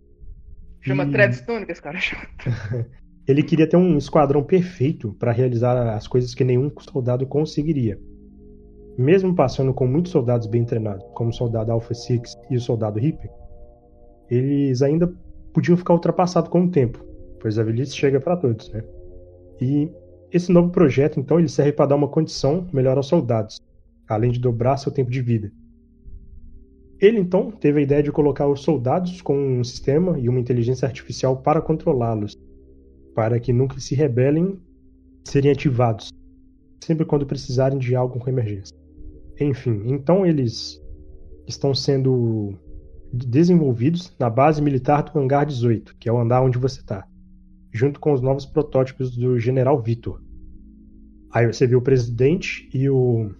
Chama 0.84 1.04
e... 1.04 1.70
Esse 1.70 1.82
cara. 1.82 1.98
Ele 3.26 3.42
queria 3.42 3.68
ter 3.68 3.76
um 3.76 3.96
esquadrão 3.96 4.42
perfeito 4.42 5.14
para 5.14 5.32
realizar 5.32 5.94
as 5.94 6.06
coisas 6.06 6.34
que 6.34 6.44
nenhum 6.44 6.70
soldado 6.78 7.26
conseguiria. 7.26 7.98
Mesmo 8.98 9.34
passando 9.34 9.72
com 9.72 9.86
muitos 9.86 10.12
soldados 10.12 10.46
bem 10.46 10.64
treinados, 10.64 11.04
como 11.14 11.30
o 11.30 11.32
soldado 11.32 11.72
Alpha 11.72 11.94
Six 11.94 12.36
e 12.50 12.56
o 12.56 12.60
soldado 12.60 13.00
Reaper, 13.00 13.30
eles 14.30 14.82
ainda 14.82 15.12
podiam 15.52 15.76
ficar 15.76 15.94
ultrapassados 15.94 16.50
com 16.50 16.64
o 16.64 16.70
tempo, 16.70 17.02
pois 17.40 17.58
a 17.58 17.62
velhice 17.62 17.96
chega 17.96 18.20
para 18.20 18.36
todos, 18.36 18.70
né? 18.70 18.84
E 19.60 19.90
esse 20.30 20.52
novo 20.52 20.70
projeto, 20.70 21.18
então, 21.18 21.38
ele 21.38 21.48
serve 21.48 21.72
para 21.72 21.86
dar 21.86 21.96
uma 21.96 22.08
condição 22.08 22.68
melhor 22.72 22.96
aos 22.96 23.06
soldados, 23.06 23.60
além 24.06 24.30
de 24.30 24.40
dobrar 24.40 24.76
seu 24.76 24.92
tempo 24.92 25.10
de 25.10 25.22
vida. 25.22 25.50
Ele, 27.04 27.20
então, 27.20 27.50
teve 27.50 27.80
a 27.80 27.82
ideia 27.82 28.02
de 28.02 28.10
colocar 28.10 28.48
os 28.48 28.62
soldados 28.62 29.20
com 29.20 29.36
um 29.36 29.62
sistema 29.62 30.18
e 30.18 30.26
uma 30.26 30.40
inteligência 30.40 30.86
artificial 30.86 31.36
para 31.36 31.60
controlá-los, 31.60 32.34
para 33.14 33.38
que 33.38 33.52
nunca 33.52 33.78
se 33.78 33.94
rebelem 33.94 34.58
serem 35.22 35.50
ativados, 35.52 36.10
sempre 36.82 37.04
quando 37.04 37.26
precisarem 37.26 37.78
de 37.78 37.94
algo 37.94 38.18
com 38.18 38.30
emergência. 38.30 38.74
Enfim, 39.38 39.82
então 39.86 40.24
eles 40.24 40.80
estão 41.46 41.74
sendo 41.74 42.54
desenvolvidos 43.12 44.10
na 44.18 44.30
base 44.30 44.62
militar 44.62 45.02
do 45.02 45.18
Hangar 45.18 45.44
18, 45.44 45.96
que 45.98 46.08
é 46.08 46.12
o 46.12 46.18
andar 46.18 46.40
onde 46.40 46.56
você 46.56 46.80
está, 46.80 47.06
junto 47.70 48.00
com 48.00 48.14
os 48.14 48.22
novos 48.22 48.46
protótipos 48.46 49.14
do 49.14 49.38
General 49.38 49.78
Vitor. 49.78 50.22
Aí 51.30 51.46
você 51.46 51.66
viu 51.66 51.80
o 51.80 51.82
presidente 51.82 52.66
e 52.72 52.88
o. 52.88 53.30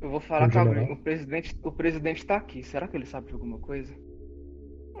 Eu 0.00 0.10
vou 0.10 0.20
falar 0.20 0.50
com 0.50 0.92
o 0.92 0.96
presidente. 0.96 1.58
O 1.62 1.72
presidente 1.72 2.18
está 2.18 2.36
aqui. 2.36 2.62
Será 2.62 2.88
que 2.88 2.96
ele 2.96 3.06
sabe 3.06 3.28
de 3.28 3.34
alguma 3.34 3.58
coisa? 3.58 3.94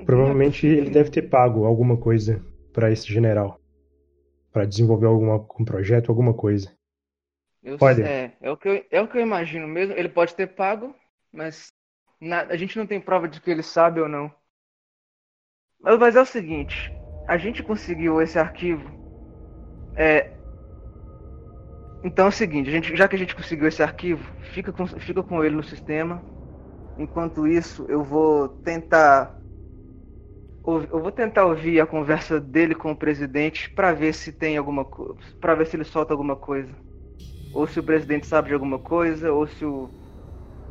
Provavelmente 0.04 0.66
ele 0.66 0.90
deve 0.90 1.10
ter 1.10 1.22
pago 1.22 1.64
alguma 1.64 1.96
coisa 1.96 2.44
para 2.72 2.90
esse 2.90 3.12
general 3.12 3.60
para 4.52 4.64
desenvolver 4.64 5.06
algum 5.06 5.32
um 5.32 5.64
projeto, 5.64 6.10
alguma 6.10 6.34
coisa. 6.34 6.72
Eu, 7.62 7.78
pode. 7.78 8.02
É, 8.02 8.32
é 8.40 8.50
o, 8.50 8.56
que 8.56 8.68
eu, 8.68 8.84
é 8.90 9.00
o 9.00 9.08
que 9.08 9.18
eu 9.18 9.22
imagino 9.22 9.68
mesmo. 9.68 9.94
Ele 9.94 10.08
pode 10.08 10.34
ter 10.34 10.48
pago, 10.48 10.94
mas 11.32 11.72
na, 12.20 12.42
a 12.42 12.56
gente 12.56 12.76
não 12.76 12.86
tem 12.86 13.00
prova 13.00 13.28
de 13.28 13.40
que 13.40 13.50
ele 13.50 13.62
sabe 13.62 14.00
ou 14.00 14.08
não. 14.08 14.32
Mas, 15.80 15.98
mas 15.98 16.16
é 16.16 16.20
o 16.20 16.26
seguinte: 16.26 16.92
a 17.28 17.36
gente 17.36 17.62
conseguiu 17.62 18.20
esse 18.20 18.38
arquivo. 18.38 18.98
É, 19.94 20.32
então 22.02 22.26
é 22.26 22.28
o 22.28 22.32
seguinte: 22.32 22.70
gente, 22.70 22.96
já 22.96 23.08
que 23.08 23.16
a 23.16 23.18
gente 23.18 23.34
conseguiu 23.34 23.68
esse 23.68 23.82
arquivo, 23.82 24.24
fica 24.52 24.72
com, 24.72 24.86
fica 24.86 25.22
com 25.22 25.44
ele 25.44 25.56
no 25.56 25.62
sistema. 25.62 26.24
Enquanto 26.96 27.46
isso, 27.46 27.86
eu 27.88 28.02
vou 28.04 28.48
tentar 28.48 29.40
eu 30.64 31.00
vou 31.00 31.10
tentar 31.10 31.46
ouvir 31.46 31.80
a 31.80 31.86
conversa 31.86 32.38
dele 32.40 32.74
com 32.74 32.92
o 32.92 32.96
presidente 32.96 33.70
para 33.70 33.92
ver 33.92 34.12
se 34.12 34.32
tem 34.32 34.56
alguma 34.56 34.84
coisa, 34.84 35.14
para 35.40 35.54
ver 35.54 35.66
se 35.66 35.76
ele 35.76 35.84
solta 35.84 36.12
alguma 36.12 36.36
coisa. 36.36 36.76
Ou 37.52 37.66
se 37.66 37.80
o 37.80 37.84
presidente 37.84 38.26
sabe 38.26 38.48
de 38.48 38.54
alguma 38.54 38.78
coisa, 38.78 39.32
ou 39.32 39.46
se 39.46 39.64
o 39.64 39.90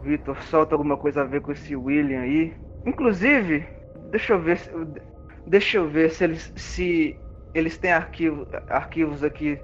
Victor 0.02 0.42
solta 0.44 0.76
alguma 0.76 0.98
coisa 0.98 1.22
a 1.22 1.26
ver 1.26 1.42
com 1.42 1.52
esse 1.52 1.76
William 1.76 2.22
aí. 2.22 2.56
Inclusive, 2.86 3.68
deixa 4.12 4.34
eu 4.34 4.42
ver, 4.42 4.60
deixa 5.46 5.78
eu 5.78 5.90
ver 5.90 6.12
se 6.12 6.24
eles 6.24 6.52
se 6.56 7.16
eles 7.54 7.78
têm 7.78 7.92
arquivo, 7.92 8.48
arquivos 8.70 9.24
aqui 9.24 9.60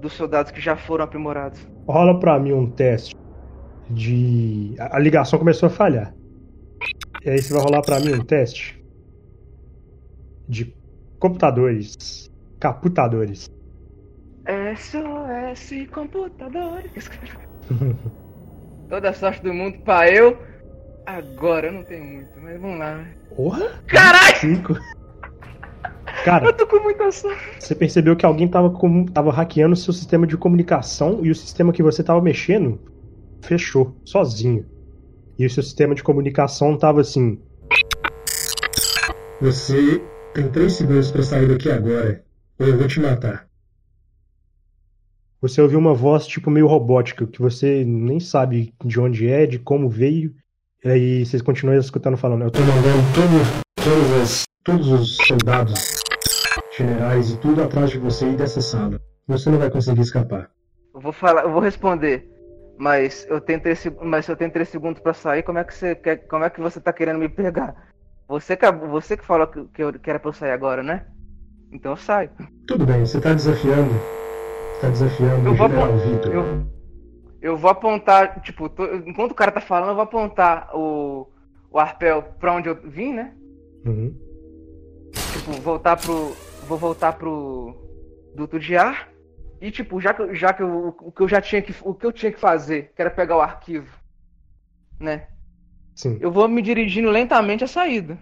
dos 0.00 0.12
soldados 0.12 0.52
que 0.52 0.60
já 0.60 0.76
foram 0.76 1.04
aprimorados. 1.04 1.66
Rola 1.86 2.18
para 2.18 2.38
mim 2.38 2.52
um 2.52 2.70
teste 2.70 3.14
de 3.90 4.74
a 4.78 4.98
ligação 4.98 5.38
começou 5.38 5.68
a 5.68 5.70
falhar. 5.70 6.14
E 7.24 7.30
aí 7.30 7.42
você 7.42 7.52
vai 7.52 7.62
rolar 7.62 7.82
para 7.82 8.00
mim 8.00 8.14
um 8.14 8.24
teste 8.24 8.82
de 10.48 10.74
computadores, 11.18 12.30
caputadores. 12.60 13.50
SOS 14.76 15.88
computadores. 15.92 17.10
Toda 18.88 19.12
sorte 19.12 19.42
do 19.42 19.52
mundo 19.52 19.78
pra 19.80 20.10
eu. 20.10 20.38
Agora 21.04 21.68
eu 21.68 21.72
não 21.72 21.84
tenho 21.84 22.04
muito, 22.04 22.40
mas 22.40 22.60
vamos 22.60 22.78
lá. 22.78 23.04
Porra! 23.34 23.82
Caralho! 23.86 24.36
Cinco. 24.36 24.74
Cara, 26.24 26.46
eu 26.46 26.52
tô 26.52 26.66
com 26.66 26.80
muita 26.80 27.10
sorte. 27.10 27.40
Você 27.58 27.74
percebeu 27.74 28.16
que 28.16 28.26
alguém 28.26 28.48
tava, 28.48 28.70
com, 28.70 29.06
tava 29.06 29.30
hackeando 29.32 29.74
o 29.74 29.76
seu 29.76 29.92
sistema 29.92 30.26
de 30.26 30.36
comunicação 30.36 31.20
e 31.22 31.30
o 31.30 31.34
sistema 31.34 31.72
que 31.72 31.82
você 31.82 32.02
tava 32.02 32.20
mexendo 32.20 32.80
fechou, 33.40 33.96
sozinho. 34.04 34.66
E 35.38 35.46
o 35.46 35.50
seu 35.50 35.62
sistema 35.62 35.94
de 35.94 36.02
comunicação 36.02 36.76
tava 36.76 37.00
assim. 37.00 37.38
Você 39.40 40.02
tem 40.34 40.48
três 40.50 40.74
segundos 40.74 41.10
para 41.10 41.22
sair 41.22 41.48
daqui 41.48 41.70
agora, 41.70 42.24
ou 42.58 42.66
eu 42.66 42.76
vou 42.76 42.88
te 42.88 43.00
matar. 43.00 43.46
Você 45.40 45.62
ouviu 45.62 45.78
uma 45.78 45.94
voz 45.94 46.26
tipo 46.26 46.50
meio 46.50 46.66
robótica, 46.66 47.24
que 47.24 47.40
você 47.40 47.84
nem 47.84 48.18
sabe 48.18 48.74
de 48.84 48.98
onde 48.98 49.28
é, 49.28 49.46
de 49.46 49.60
como 49.60 49.88
veio, 49.88 50.34
e 50.84 50.88
aí 50.88 51.26
vocês 51.26 51.40
continuam 51.40 51.78
escutando 51.78 52.16
falando. 52.16 52.42
Eu 52.42 52.50
tô 52.50 52.58
mandando 52.60 52.98
todo, 53.14 53.64
todos, 53.84 54.42
todos 54.64 54.88
os 54.88 55.16
soldados, 55.28 56.00
generais 56.78 57.30
e 57.30 57.36
tudo 57.38 57.62
atrás 57.62 57.90
de 57.90 57.98
você 57.98 58.30
e 58.30 58.36
dessa 58.36 58.60
sala. 58.60 59.00
Você 59.26 59.50
não 59.50 59.58
vai 59.58 59.70
conseguir 59.70 60.00
escapar. 60.00 60.50
Eu 60.94 61.00
vou 61.00 61.12
falar, 61.12 61.42
eu 61.42 61.52
vou 61.52 61.60
responder. 61.60 62.26
Mas 62.78 63.26
eu 63.28 63.40
tenho 63.40 63.60
três, 63.60 63.84
mas 64.00 64.28
eu 64.28 64.36
tenho 64.36 64.52
três 64.52 64.68
segundos 64.68 65.02
para 65.02 65.12
sair. 65.12 65.42
Como 65.42 65.58
é 65.58 65.64
que 65.64 65.74
você 65.74 65.96
quer, 65.96 66.18
como 66.28 66.44
é 66.44 66.50
que 66.50 66.60
você 66.60 66.80
tá 66.80 66.92
querendo 66.92 67.18
me 67.18 67.28
pegar? 67.28 67.74
Você 68.28 68.56
que, 68.56 68.70
você 68.70 69.16
que 69.16 69.24
falou 69.24 69.48
que, 69.48 69.64
que, 69.74 69.82
eu, 69.82 69.92
que 69.92 70.08
era 70.08 70.20
pra 70.20 70.28
eu 70.28 70.32
sair 70.32 70.52
agora, 70.52 70.82
né? 70.82 71.06
Então 71.72 71.92
eu 71.92 71.96
saio. 71.96 72.30
Tudo 72.66 72.86
bem, 72.86 73.04
você 73.04 73.20
tá 73.20 73.34
desafiando. 73.34 73.92
Tá 74.80 74.88
desafiando 74.90 75.48
eu 75.48 75.52
o 75.52 75.56
general 75.56 75.98
Vitor. 75.98 76.32
Eu, 76.32 76.66
eu 77.42 77.56
vou 77.56 77.70
apontar, 77.70 78.40
tipo, 78.42 78.68
tô, 78.68 78.84
enquanto 78.94 79.32
o 79.32 79.34
cara 79.34 79.50
tá 79.50 79.60
falando, 79.60 79.90
eu 79.90 79.94
vou 79.94 80.04
apontar 80.04 80.70
o, 80.72 81.28
o 81.70 81.78
arpel 81.78 82.22
pra 82.38 82.54
onde 82.54 82.68
eu 82.68 82.76
vim, 82.84 83.12
né? 83.12 83.34
Uhum. 83.84 84.14
Tipo, 85.32 85.52
voltar 85.60 85.96
pro. 85.96 86.32
Vou 86.68 86.76
voltar 86.76 87.14
pro 87.14 87.74
duto 88.34 88.58
de 88.60 88.76
ar. 88.76 89.08
E 89.60 89.70
tipo, 89.70 90.00
já 90.00 90.14
que, 90.14 90.34
já 90.34 90.52
que 90.52 90.62
eu, 90.62 90.94
o 91.00 91.10
que 91.10 91.22
eu 91.22 91.28
já 91.28 91.40
tinha 91.40 91.62
que. 91.62 91.74
O 91.82 91.94
que 91.94 92.06
eu 92.06 92.12
tinha 92.12 92.30
que 92.30 92.38
fazer, 92.38 92.92
que 92.94 93.00
era 93.00 93.10
pegar 93.10 93.36
o 93.36 93.40
arquivo, 93.40 93.92
né? 95.00 95.26
Sim. 95.96 96.18
Eu 96.20 96.30
vou 96.30 96.46
me 96.46 96.62
dirigindo 96.62 97.10
lentamente 97.10 97.64
à 97.64 97.66
saída. 97.66 98.18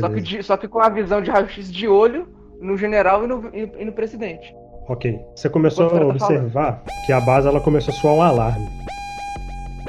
Só 0.00 0.08
que, 0.08 0.42
só 0.42 0.56
que 0.56 0.68
com 0.68 0.80
a 0.80 0.88
visão 0.88 1.20
de 1.20 1.30
raio-x 1.30 1.70
de 1.70 1.86
olho 1.86 2.28
no 2.60 2.76
general 2.76 3.24
e 3.24 3.26
no, 3.26 3.50
e, 3.54 3.82
e 3.82 3.84
no 3.84 3.92
presidente. 3.92 4.54
Ok. 4.88 5.18
Você 5.34 5.50
começou 5.50 5.86
a 5.86 5.90
tá 5.90 6.06
observar 6.06 6.72
tá 6.82 6.92
que 7.04 7.12
a 7.12 7.20
base 7.20 7.46
ela 7.46 7.60
começou 7.60 7.92
a 7.92 7.96
soar 7.96 8.14
um 8.14 8.22
alarme. 8.22 8.66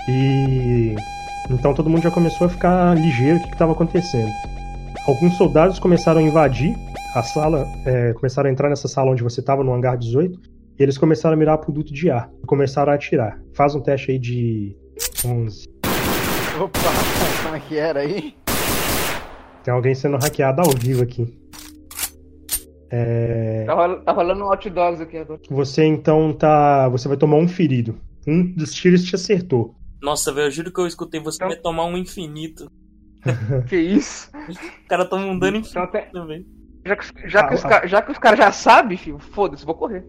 E 0.10 0.96
então 1.50 1.74
todo 1.74 1.90
mundo 1.90 2.04
já 2.04 2.12
começou 2.12 2.48
a 2.48 2.50
ficar 2.50 2.96
ligeiro 2.96 3.38
o 3.38 3.44
que 3.44 3.54
estava 3.54 3.72
acontecendo. 3.72 4.32
Alguns 5.08 5.38
soldados 5.38 5.80
começaram 5.80 6.20
a 6.20 6.24
invadir 6.24 6.76
a 7.16 7.24
sala, 7.24 7.66
é, 7.86 8.14
começaram 8.14 8.50
a 8.50 8.52
entrar 8.52 8.70
nessa 8.70 8.88
sala 8.88 9.12
onde 9.12 9.24
você 9.24 9.40
estava, 9.40 9.64
no 9.64 9.74
hangar 9.74 9.98
18, 9.98 10.40
e 10.80 10.84
eles 10.84 10.98
começaram 10.98 11.36
a 11.36 11.38
mirar 11.38 11.58
pro 11.58 11.72
duto 11.72 11.94
de 11.94 12.10
ar 12.10 12.30
e 12.44 12.46
começaram 12.46 12.92
a 12.92 12.96
atirar. 12.96 13.40
Faz 13.54 13.74
um 13.74 13.82
teste 13.82 14.12
aí 14.12 14.20
de 14.20 14.76
11. 15.26 15.66
Opa, 16.62 16.80
como 17.44 17.56
é 17.56 17.60
que 17.60 17.78
era 17.78 18.02
aí? 18.02 18.36
Tem 19.64 19.74
alguém 19.74 19.96
sendo 19.96 20.18
hackeado 20.18 20.62
ao 20.62 20.72
vivo 20.72 21.04
aqui. 21.04 21.38
É... 22.90 23.66
Tá, 23.66 23.96
tá 23.98 24.12
rolando 24.14 24.46
um 24.46 24.50
hot 24.50 24.70
dogs 24.70 25.02
aqui 25.02 25.18
agora. 25.18 25.42
Você 25.50 25.84
então 25.84 26.32
tá. 26.32 26.88
Você 26.90 27.08
vai 27.08 27.18
tomar 27.18 27.38
um 27.38 27.48
ferido. 27.48 28.00
Um 28.26 28.54
dos 28.54 28.74
tiros 28.74 29.04
te 29.04 29.16
acertou. 29.16 29.76
Nossa, 30.02 30.32
velho, 30.32 30.48
eu 30.48 30.52
juro 30.52 30.72
que 30.72 30.80
eu 30.80 30.88
escutei 30.88 31.20
você 31.20 31.38
então... 31.38 31.50
vai 31.50 31.58
tomar 31.58 31.86
um 31.86 31.98
infinito. 31.98 32.72
que 33.68 33.76
isso? 33.76 34.30
O 34.34 34.88
cara 34.88 35.06
tá 35.06 35.18
mandando 35.18 35.58
em 35.58 35.62
então, 35.62 35.88
tem... 35.88 36.10
também. 36.12 36.46
Já 36.88 36.96
que, 36.96 37.30
já, 37.30 37.42
ah, 37.42 37.48
que 37.48 37.56
os, 37.56 37.66
ah, 37.66 37.86
já 37.86 38.02
que 38.02 38.12
os 38.12 38.18
caras 38.18 38.40
já 38.40 38.52
sabem, 38.52 38.98
filho, 38.98 39.20
foda-se, 39.20 39.66
vou 39.66 39.76
correr. 39.76 40.06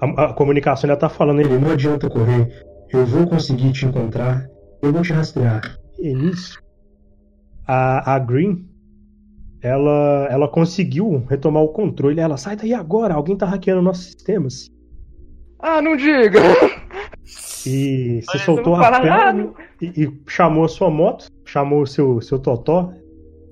A, 0.00 0.24
a, 0.24 0.32
comunicação 0.32 0.88
já 0.88 0.96
tá 0.96 1.08
falando 1.08 1.40
ele, 1.40 1.58
não 1.58 1.72
adianta 1.72 2.08
correr. 2.08 2.48
Eu 2.90 3.04
vou 3.04 3.26
conseguir 3.26 3.72
te 3.72 3.86
encontrar. 3.86 4.46
Eu 4.80 4.92
vou 4.92 5.02
te 5.02 5.12
rastrear. 5.12 5.76
E 5.98 6.14
nisso, 6.14 6.58
a, 7.66 8.14
a 8.14 8.18
Green, 8.18 8.64
ela, 9.62 10.28
ela 10.30 10.48
conseguiu 10.48 11.24
retomar 11.28 11.62
o 11.62 11.68
controle. 11.68 12.20
Ela 12.20 12.36
sai 12.36 12.54
daí 12.54 12.74
agora, 12.74 13.14
alguém 13.14 13.36
tá 13.36 13.46
hackeando 13.46 13.82
nossos 13.82 14.04
sistemas. 14.04 14.70
Ah, 15.58 15.80
não 15.80 15.96
diga! 15.96 16.40
E 17.66 18.20
você 18.28 18.38
soltou 18.38 18.76
a 18.76 19.00
perna 19.00 19.50
e, 19.80 20.04
e, 20.04 20.20
chamou 20.28 20.64
a 20.64 20.68
sua 20.68 20.90
moto, 20.90 21.26
chamou 21.46 21.82
o 21.82 21.86
seu, 21.86 22.20
seu 22.20 22.38
totó, 22.38 22.92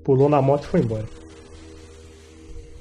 pulou 0.03 0.29
na 0.29 0.41
moto 0.41 0.65
e 0.65 0.67
foi 0.67 0.81
embora. 0.81 1.22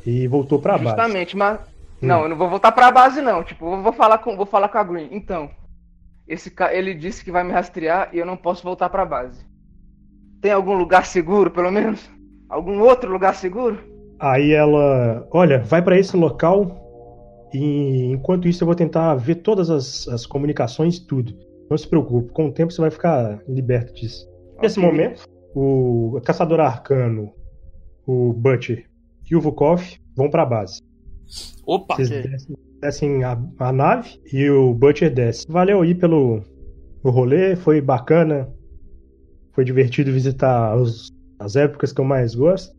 E 0.06 0.26
voltou 0.26 0.59
pra 0.59 0.75
base. 0.78 0.97
Justamente, 0.97 1.37
mas. 1.37 1.61
Hum. 2.02 2.06
Não, 2.06 2.23
eu 2.23 2.28
não 2.28 2.37
vou 2.37 2.49
voltar 2.49 2.73
pra 2.73 2.90
base 2.90 3.21
não. 3.21 3.42
Tipo, 3.44 3.80
vou 3.80 3.92
falar 3.92 4.18
com, 4.18 4.37
vou 4.37 4.47
falar 4.47 4.68
com 4.68 4.78
a 4.78 4.85
Green. 4.85 5.09
Então, 5.12 5.50
esse 6.26 6.50
cara, 6.50 6.75
ele 6.75 6.94
disse 6.94 7.25
que 7.25 7.30
vai 7.30 7.44
me 7.44 7.52
rastrear 7.52 8.11
e 8.12 8.18
eu 8.18 8.26
não 8.26 8.37
posso 8.37 8.62
voltar 8.62 8.88
pra 8.88 9.04
base. 9.04 9.44
Tem 10.40 10.52
algum 10.52 10.75
lugar 10.75 11.06
seguro, 11.06 11.50
pelo 11.50 11.71
menos? 11.71 12.11
Algum 12.49 12.80
outro 12.80 13.11
lugar 13.11 13.35
seguro? 13.35 13.78
Aí 14.18 14.52
ela, 14.52 15.26
olha, 15.30 15.61
vai 15.61 15.82
para 15.82 15.99
esse 15.99 16.16
local 16.16 17.49
e 17.52 18.12
enquanto 18.12 18.49
isso 18.49 18.62
eu 18.62 18.66
vou 18.66 18.75
tentar 18.75 19.14
ver 19.14 19.37
todas 19.37 19.68
as, 19.68 20.09
as 20.09 20.26
comunicações 20.26 20.99
tudo. 20.99 21.35
Não 21.71 21.76
se 21.76 21.88
preocupe, 21.88 22.32
com 22.32 22.47
o 22.47 22.52
tempo 22.52 22.73
você 22.73 22.80
vai 22.80 22.90
ficar 22.90 23.40
liberto 23.49 23.94
disso. 23.94 24.28
Nesse 24.61 24.78
okay. 24.78 24.90
momento, 24.90 25.25
o 25.54 26.21
caçador 26.25 26.61
arcano, 26.61 27.32
o 28.06 28.32
Butcher 28.32 28.87
e 29.30 29.36
o 29.36 29.40
Vukov 29.40 29.82
vão 30.14 30.30
para 30.30 30.42
a 30.42 30.46
base. 30.46 30.80
Opa! 31.64 31.96
Vocês 31.96 32.10
descem, 32.10 32.56
descem 32.80 33.24
a, 33.24 33.40
a, 33.58 33.72
nave 33.72 34.20
e 34.32 34.48
o 34.50 34.74
Butcher 34.74 35.12
desce. 35.12 35.46
Valeu 35.48 35.80
aí 35.80 35.94
pelo 35.94 36.42
o 37.02 37.10
rolê, 37.10 37.56
foi 37.56 37.80
bacana. 37.80 38.52
Foi 39.52 39.64
divertido 39.64 40.12
visitar 40.12 40.76
os, 40.76 41.10
as 41.38 41.56
épocas 41.56 41.92
que 41.92 42.00
eu 42.00 42.04
mais 42.04 42.34
gosto. 42.34 42.74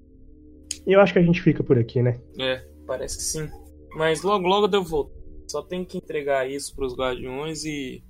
E 0.86 0.94
eu 0.94 1.00
acho 1.00 1.14
que 1.14 1.20
a 1.20 1.24
gente 1.24 1.42
fica 1.42 1.64
por 1.64 1.78
aqui, 1.78 2.02
né? 2.02 2.20
É, 2.40 2.66
parece 2.86 3.18
que 3.18 3.24
sim. 3.24 3.50
Mas 3.96 4.22
logo, 4.22 4.48
logo 4.48 4.74
eu 4.76 4.84
voltar. 4.84 5.14
Só 5.48 5.62
tenho 5.62 5.86
que 5.86 5.98
entregar 5.98 6.50
isso 6.50 6.76
pros 6.76 6.96
guardiões 6.96 7.64
e. 7.64 8.04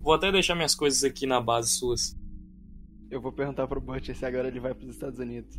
Vou 0.00 0.14
até 0.14 0.30
deixar 0.30 0.54
minhas 0.54 0.74
coisas 0.74 1.04
aqui 1.04 1.26
na 1.26 1.40
base 1.40 1.70
suas. 1.70 2.16
Eu 3.10 3.20
vou 3.20 3.32
perguntar 3.32 3.66
pro 3.66 3.80
Butcher 3.80 4.16
se 4.16 4.24
agora 4.24 4.48
ele 4.48 4.60
vai 4.60 4.74
pros 4.74 4.90
Estados 4.90 5.18
Unidos. 5.18 5.58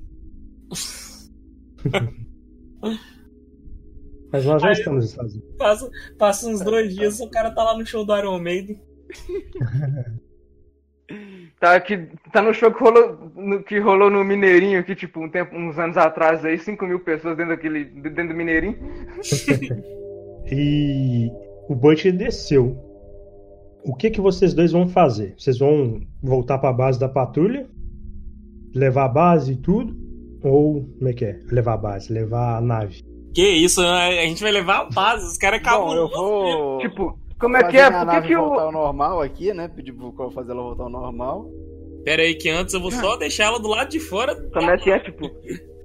Mas 4.31 4.45
nós 4.45 4.61
já 4.61 4.67
Aí, 4.67 4.73
estamos 4.73 5.03
nos 5.03 5.11
Estados 5.11 5.33
Unidos. 5.33 5.55
Passa, 5.57 5.89
passa 6.17 6.47
uns 6.49 6.61
dois 6.61 6.93
dias 6.93 7.19
o 7.19 7.29
cara 7.29 7.51
tá 7.51 7.63
lá 7.63 7.77
no 7.77 7.85
show 7.85 8.05
do 8.05 8.17
Iron 8.17 8.39
Maiden. 8.39 8.81
Tá, 11.59 11.79
que, 11.79 12.09
tá 12.31 12.41
no 12.41 12.53
show 12.53 12.71
que 12.71 12.79
rolou, 12.79 13.31
no, 13.35 13.63
que 13.63 13.79
rolou 13.79 14.11
no 14.11 14.23
Mineirinho, 14.23 14.83
que 14.83 14.93
tipo, 14.93 15.19
um 15.19 15.29
tempo, 15.29 15.55
uns 15.55 15.79
anos 15.79 15.97
atrás 15.97 16.45
aí, 16.45 16.59
5 16.59 16.85
mil 16.85 16.99
pessoas 16.99 17.35
dentro, 17.35 17.55
daquele, 17.55 17.85
dentro 17.85 18.27
do 18.27 18.35
Mineirinho. 18.35 18.77
e 20.51 21.31
o 21.67 21.73
Butch 21.73 22.05
desceu. 22.11 22.77
O 23.83 23.95
que 23.95 24.11
que 24.11 24.21
vocês 24.21 24.53
dois 24.53 24.71
vão 24.71 24.87
fazer? 24.87 25.33
Vocês 25.37 25.57
vão 25.57 26.01
voltar 26.21 26.59
para 26.59 26.69
a 26.69 26.73
base 26.73 26.99
da 26.99 27.09
patrulha? 27.09 27.67
Levar 28.75 29.05
a 29.05 29.09
base 29.09 29.53
e 29.53 29.57
tudo? 29.57 29.97
Ou 30.43 30.87
como 30.97 31.09
é 31.09 31.13
que 31.13 31.25
é? 31.25 31.39
Levar 31.51 31.73
a 31.73 31.77
base, 31.77 32.13
levar 32.13 32.57
a 32.57 32.61
nave. 32.61 33.03
Que 33.33 33.47
isso, 33.47 33.81
a 33.81 34.09
gente 34.25 34.41
vai 34.41 34.51
levar 34.51 34.81
a 34.81 34.89
base, 34.89 35.25
os 35.25 35.37
caras 35.37 35.59
acabam. 35.59 35.95
eu 35.95 36.09
vou. 36.09 36.79
Tipo, 36.79 37.19
como 37.39 37.55
é 37.55 37.63
que 37.63 37.77
é? 37.77 37.91
Por 37.91 38.09
que, 38.09 38.21
que 38.27 38.35
voltar 38.35 38.63
ao 38.63 38.71
normal 38.71 39.21
aqui, 39.21 39.53
né? 39.53 39.67
Pedir 39.67 39.93
pro 39.93 40.11
Cole 40.11 40.33
fazer 40.33 40.51
ela 40.51 40.63
voltar 40.63 40.83
ao 40.83 40.89
normal. 40.89 41.49
Pera 42.03 42.23
aí 42.23 42.35
que 42.35 42.49
antes 42.49 42.73
eu 42.73 42.81
vou 42.81 42.91
só 42.91 43.15
deixar 43.17 43.45
ela 43.45 43.59
do 43.59 43.67
lado 43.67 43.89
de 43.89 43.99
fora. 43.99 44.35
Como 44.51 44.71
é 44.71 44.77
que 44.77 44.89
é, 44.89 44.99
tipo? 44.99 45.29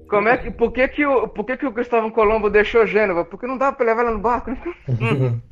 Como 0.09 0.29
é 0.29 0.37
que, 0.37 0.51
por 0.51 0.73
que 0.73 0.89
que 0.89 1.07
o, 1.07 1.27
por 1.29 1.45
que 1.45 1.57
que 1.57 1.67
o 1.67 1.73
Cristóvão 1.73 2.11
Colombo 2.11 2.49
deixou 2.49 2.87
Gênova? 2.87 3.25
Porque 3.25 3.47
não 3.47 3.59
dava 3.59 3.77
pra 3.77 3.87
levar 3.87 4.03
ela 4.03 4.13
no 4.13 4.21
barco, 4.21 4.51
né? 4.51 4.63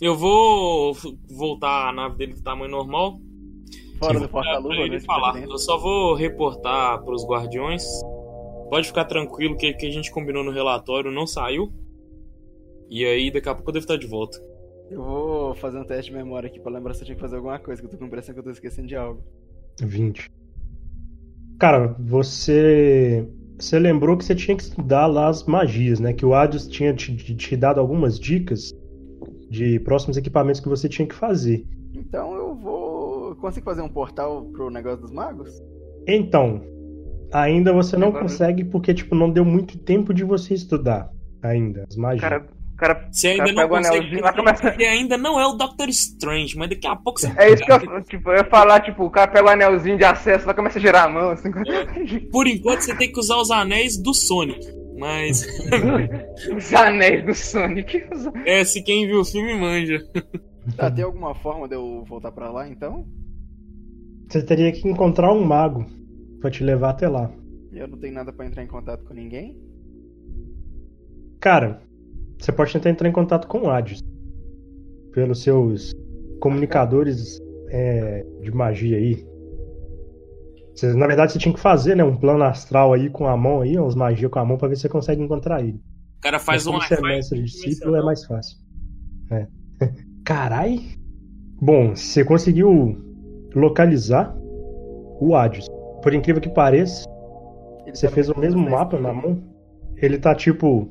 eu 0.00 0.16
vou 0.16 0.94
voltar 1.28 1.88
a 1.88 1.92
nave 1.92 2.16
dele 2.16 2.34
do 2.34 2.42
tamanho 2.42 2.70
normal. 2.70 3.18
Fora 4.00 4.18
do 4.18 4.28
porta-luva, 4.28 4.88
né? 4.88 5.00
falar. 5.00 5.42
Eu 5.42 5.58
só 5.58 5.78
vou 5.78 6.14
reportar 6.14 7.02
pros 7.04 7.24
guardiões. 7.24 7.84
Pode 8.70 8.86
ficar 8.86 9.04
tranquilo 9.04 9.56
que 9.56 9.72
que 9.74 9.86
a 9.86 9.90
gente 9.90 10.10
combinou 10.10 10.42
no 10.42 10.50
relatório 10.50 11.10
não 11.10 11.26
saiu. 11.26 11.72
E 12.88 13.04
aí, 13.04 13.30
daqui 13.30 13.48
a 13.48 13.54
pouco 13.54 13.70
eu 13.70 13.74
devo 13.74 13.84
estar 13.84 13.96
de 13.96 14.06
volta. 14.06 14.38
Eu 14.90 15.04
vou 15.04 15.54
fazer 15.54 15.78
um 15.78 15.84
teste 15.84 16.10
de 16.10 16.16
memória 16.16 16.48
aqui 16.48 16.58
pra 16.58 16.72
lembrar 16.72 16.94
se 16.94 17.02
eu 17.02 17.04
tinha 17.06 17.14
que 17.14 17.20
fazer 17.20 17.36
alguma 17.36 17.58
coisa, 17.60 17.80
que 17.80 17.86
eu 17.86 17.90
tô 17.90 17.96
com 17.96 18.06
impressão 18.06 18.34
que 18.34 18.40
eu 18.40 18.44
tô 18.44 18.50
esquecendo 18.50 18.88
de 18.88 18.96
algo. 18.96 19.22
20. 19.80 20.28
Cara, 21.60 21.94
você. 21.98 23.28
Você 23.56 23.78
lembrou 23.78 24.16
que 24.16 24.24
você 24.24 24.34
tinha 24.34 24.56
que 24.56 24.62
estudar 24.62 25.06
lá 25.06 25.28
as 25.28 25.44
magias, 25.44 26.00
né? 26.00 26.14
Que 26.14 26.24
o 26.24 26.34
Adios 26.34 26.66
tinha 26.66 26.94
te, 26.94 27.14
te 27.14 27.56
dado 27.56 27.78
algumas 27.78 28.18
dicas 28.18 28.72
de 29.50 29.78
próximos 29.80 30.16
equipamentos 30.16 30.60
que 30.60 30.68
você 30.68 30.88
tinha 30.88 31.06
que 31.06 31.14
fazer. 31.14 31.66
Então 31.94 32.34
eu 32.34 32.54
vou. 32.54 32.99
Consigo 33.40 33.64
fazer 33.64 33.82
um 33.82 33.88
portal 33.88 34.44
pro 34.52 34.70
negócio 34.70 35.00
dos 35.00 35.10
magos? 35.10 35.50
Então, 36.06 36.62
ainda 37.32 37.72
você 37.72 37.96
não 37.96 38.12
consegue 38.12 38.64
porque, 38.64 38.92
tipo, 38.92 39.14
não 39.14 39.30
deu 39.30 39.44
muito 39.44 39.78
tempo 39.78 40.12
de 40.12 40.24
você 40.24 40.54
estudar 40.54 41.10
ainda 41.42 41.84
as 41.88 41.96
magias. 41.96 42.20
Cara, 42.20 42.46
cara, 42.76 43.08
você 43.10 43.28
ainda 43.28 43.52
não 43.52 43.68
consegue, 43.68 44.20
lá 44.20 44.32
começa... 44.32 44.68
Ele 44.74 44.84
ainda 44.84 45.16
não 45.16 45.40
é 45.40 45.46
o 45.46 45.54
Doctor 45.54 45.88
Strange, 45.88 46.56
mas 46.56 46.68
daqui 46.68 46.86
a 46.86 46.96
pouco 46.96 47.20
você... 47.20 47.32
É 47.36 47.52
isso 47.52 47.64
que 47.64 47.72
eu, 47.72 48.02
tipo, 48.02 48.30
eu 48.30 48.36
ia 48.36 48.44
falar, 48.44 48.80
tipo, 48.80 49.04
o 49.04 49.10
cara 49.10 49.30
pega 49.30 49.46
o 49.46 49.50
anelzinho 49.50 49.96
de 49.96 50.04
acesso, 50.04 50.46
lá 50.46 50.54
começa 50.54 50.78
a 50.78 50.82
girar 50.82 51.04
a 51.04 51.08
mão, 51.08 51.30
assim. 51.30 51.50
Por 52.30 52.46
enquanto 52.46 52.80
você 52.80 52.94
tem 52.94 53.10
que 53.10 53.18
usar 53.18 53.36
os 53.36 53.50
anéis 53.50 53.96
do 53.96 54.12
Sonic, 54.12 54.66
mas... 54.98 55.46
os 56.54 56.74
anéis 56.74 57.24
do 57.24 57.34
Sonic. 57.34 58.04
É, 58.44 58.64
se 58.64 58.82
quem 58.82 59.06
viu 59.06 59.20
o 59.20 59.24
filme 59.24 59.54
manja. 59.54 59.98
Tá, 60.76 60.90
tem 60.90 61.04
alguma 61.04 61.34
forma 61.34 61.66
de 61.66 61.74
eu 61.74 62.04
voltar 62.06 62.32
pra 62.32 62.50
lá, 62.50 62.68
então? 62.68 63.06
Você 64.30 64.42
teria 64.42 64.70
que 64.70 64.88
encontrar 64.88 65.32
um 65.32 65.44
mago 65.44 65.84
pra 66.40 66.52
te 66.52 66.62
levar 66.62 66.90
até 66.90 67.08
lá. 67.08 67.32
Eu 67.72 67.88
não 67.88 67.98
tenho 67.98 68.14
nada 68.14 68.32
para 68.32 68.46
entrar 68.46 68.62
em 68.62 68.68
contato 68.68 69.04
com 69.04 69.12
ninguém? 69.12 69.60
Cara, 71.40 71.82
você 72.38 72.52
pode 72.52 72.72
tentar 72.72 72.90
entrar 72.90 73.08
em 73.08 73.12
contato 73.12 73.48
com 73.48 73.62
o 73.62 73.70
Hades. 73.70 74.00
Pelos 75.12 75.42
seus 75.42 75.92
comunicadores 76.38 77.40
é, 77.70 78.24
de 78.40 78.52
magia 78.52 78.98
aí. 78.98 79.26
Você, 80.76 80.94
na 80.94 81.08
verdade, 81.08 81.32
você 81.32 81.38
tinha 81.40 81.52
que 81.52 81.60
fazer, 81.60 81.96
né? 81.96 82.04
Um 82.04 82.16
plano 82.16 82.44
astral 82.44 82.92
aí 82.92 83.10
com 83.10 83.26
a 83.26 83.36
mão 83.36 83.62
aí, 83.62 83.76
umas 83.76 83.96
magias 83.96 84.30
com 84.30 84.38
a 84.38 84.44
mão 84.44 84.56
pra 84.56 84.68
ver 84.68 84.76
se 84.76 84.82
você 84.82 84.88
consegue 84.88 85.20
encontrar 85.20 85.60
ele. 85.60 85.80
O 86.18 86.20
cara 86.20 86.38
faz 86.38 86.68
um 86.68 86.78
Você 86.78 86.94
é 86.94 87.00
mestre 87.00 87.42
discípulo, 87.42 87.96
é 87.96 88.02
mais 88.02 88.24
fácil. 88.24 88.56
É. 89.32 89.48
Carai! 90.24 90.78
Bom, 91.60 91.96
você 91.96 92.24
conseguiu 92.24 93.09
localizar 93.54 94.34
o 95.20 95.34
Hades. 95.34 95.66
Por 96.02 96.14
incrível 96.14 96.40
que 96.40 96.48
pareça, 96.48 97.08
ele 97.86 97.96
você 97.96 98.08
tá 98.08 98.14
fez 98.14 98.28
o 98.28 98.38
mesmo 98.38 98.68
mapa 98.70 98.98
na 98.98 99.12
mão. 99.12 99.42
Ele 99.96 100.18
tá 100.18 100.34
tipo 100.34 100.90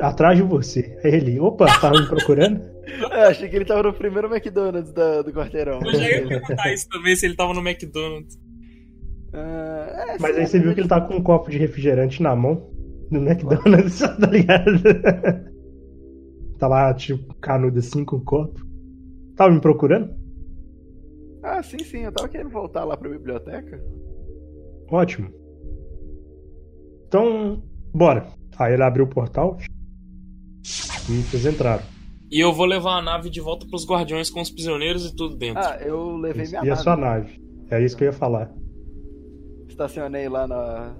atrás 0.00 0.36
de 0.36 0.42
você. 0.42 0.98
Aí 1.04 1.14
ele, 1.14 1.40
opa, 1.40 1.66
tava 1.80 2.00
me 2.00 2.06
procurando? 2.06 2.72
É, 3.12 3.26
achei 3.26 3.48
que 3.48 3.54
ele 3.54 3.64
tava 3.64 3.84
no 3.84 3.92
primeiro 3.92 4.26
McDonald's 4.26 4.92
da, 4.92 5.22
do 5.22 5.32
quarteirão. 5.32 5.78
Eu 5.84 5.94
já 5.94 6.10
ia 6.10 6.26
perguntar 6.26 6.72
isso 6.72 6.88
também, 6.88 7.14
se 7.14 7.26
ele 7.26 7.36
tava 7.36 7.54
no 7.54 7.60
McDonald's. 7.60 8.34
Uh, 9.32 9.36
é, 9.36 10.16
Mas 10.18 10.36
aí 10.36 10.46
você 10.46 10.58
viu 10.58 10.74
que 10.74 10.80
ele 10.80 10.88
tá 10.88 11.00
com 11.00 11.14
um 11.14 11.22
copo 11.22 11.48
de 11.48 11.58
refrigerante 11.58 12.20
na 12.20 12.34
mão 12.34 12.68
no 13.08 13.20
McDonald's, 13.20 14.00
tá 14.18 14.26
ligado? 14.26 14.82
tá 16.58 16.66
lá, 16.66 16.92
tipo, 16.92 17.32
canudo 17.36 17.78
assim 17.78 18.04
com 18.04 18.16
o 18.16 18.24
copo. 18.24 18.60
Tava 19.36 19.52
me 19.52 19.60
procurando? 19.60 20.12
Ah, 21.42 21.62
sim, 21.62 21.78
sim, 21.80 22.00
eu 22.00 22.12
tava 22.12 22.28
querendo 22.28 22.50
voltar 22.50 22.84
lá 22.84 22.96
pra 22.96 23.10
biblioteca. 23.10 23.82
Ótimo. 24.90 25.30
Então, 27.08 27.62
bora. 27.92 28.26
Aí 28.58 28.74
ele 28.74 28.82
abriu 28.82 29.04
o 29.04 29.08
portal 29.08 29.58
e 31.08 31.22
vocês 31.22 31.46
entraram. 31.46 31.82
E 32.30 32.40
eu 32.40 32.52
vou 32.52 32.64
levar 32.64 32.98
a 32.98 33.02
nave 33.02 33.28
de 33.28 33.40
volta 33.40 33.66
pros 33.66 33.86
guardiões 33.86 34.30
com 34.30 34.40
os 34.40 34.50
prisioneiros 34.50 35.04
e 35.04 35.14
tudo 35.14 35.36
dentro. 35.36 35.62
Ah, 35.62 35.76
eu 35.82 36.16
levei 36.16 36.46
minha 36.46 36.48
e 36.48 36.52
nave. 36.52 36.68
E 36.68 36.70
a 36.70 36.76
sua 36.76 36.96
nave. 36.96 37.42
É 37.70 37.82
isso 37.82 37.96
que 37.96 38.04
eu 38.04 38.06
ia 38.06 38.12
falar. 38.12 38.50
Estacionei 39.68 40.28
lá 40.28 40.46
na. 40.46 40.94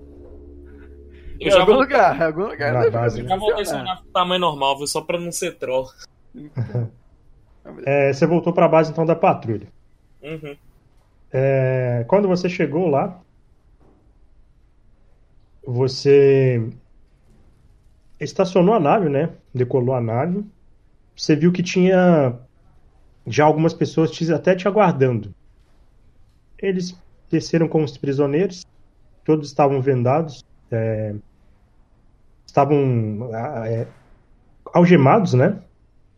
Eu 1.40 1.48
em 1.48 1.50
já 1.50 1.60
algum 1.60 1.72
vou... 1.72 1.82
lugar, 1.82 2.20
em 2.20 2.22
algum 2.24 2.46
lugar. 2.48 2.74
Na 2.74 2.90
base, 2.90 3.20
eu 3.20 3.28
já 3.28 3.36
voltei 3.36 3.64
sua 3.64 3.82
nave 3.82 4.02
tamanho 4.12 4.40
normal, 4.40 4.76
viu? 4.76 4.86
Só 4.86 5.00
pra 5.00 5.18
não 5.18 5.32
ser 5.32 5.56
troll. 5.56 5.86
é, 7.84 8.12
você 8.12 8.26
voltou 8.26 8.52
pra 8.52 8.68
base 8.68 8.90
então 8.90 9.06
da 9.06 9.14
patrulha. 9.14 9.68
Uhum. 10.22 10.56
É, 11.32 12.04
quando 12.08 12.28
você 12.28 12.48
chegou 12.48 12.88
lá, 12.88 13.20
você 15.64 16.60
estacionou 18.20 18.74
a 18.74 18.80
nave, 18.80 19.08
né? 19.08 19.30
Decolou 19.54 19.94
a 19.94 20.00
nave. 20.00 20.44
Você 21.16 21.34
viu 21.34 21.52
que 21.52 21.62
tinha 21.62 22.38
já 23.26 23.44
algumas 23.44 23.72
pessoas 23.72 24.10
te, 24.10 24.32
até 24.32 24.54
te 24.54 24.66
aguardando. 24.66 25.34
Eles 26.58 26.96
desceram 27.30 27.68
com 27.68 27.82
os 27.82 27.96
prisioneiros, 27.96 28.62
todos 29.24 29.48
estavam 29.48 29.80
vendados, 29.80 30.44
é, 30.70 31.14
estavam 32.46 33.30
é, 33.66 33.86
algemados, 34.72 35.34
né? 35.34 35.60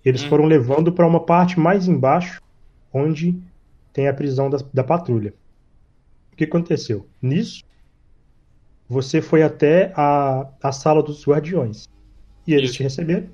Eles 0.05 0.23
Hum. 0.25 0.29
foram 0.29 0.45
levando 0.45 0.93
para 0.93 1.07
uma 1.07 1.25
parte 1.25 1.59
mais 1.59 1.88
embaixo, 1.88 2.40
onde 2.93 3.35
tem 3.95 4.09
a 4.09 4.13
prisão 4.13 4.51
da, 4.51 4.59
da 4.75 4.85
patrulha. 4.85 5.33
O 6.33 6.37
que 6.37 6.45
aconteceu? 6.45 7.09
Nisso, 7.23 7.63
você 8.87 9.23
foi 9.23 9.43
até 9.43 9.93
a, 9.97 10.47
a 10.63 10.73
sala 10.73 11.03
dos 11.03 11.27
guardiões. 11.27 11.89
E 12.47 12.53
eles 12.53 12.71
Isso. 12.71 12.77
te 12.79 12.83
receberam. 12.83 13.29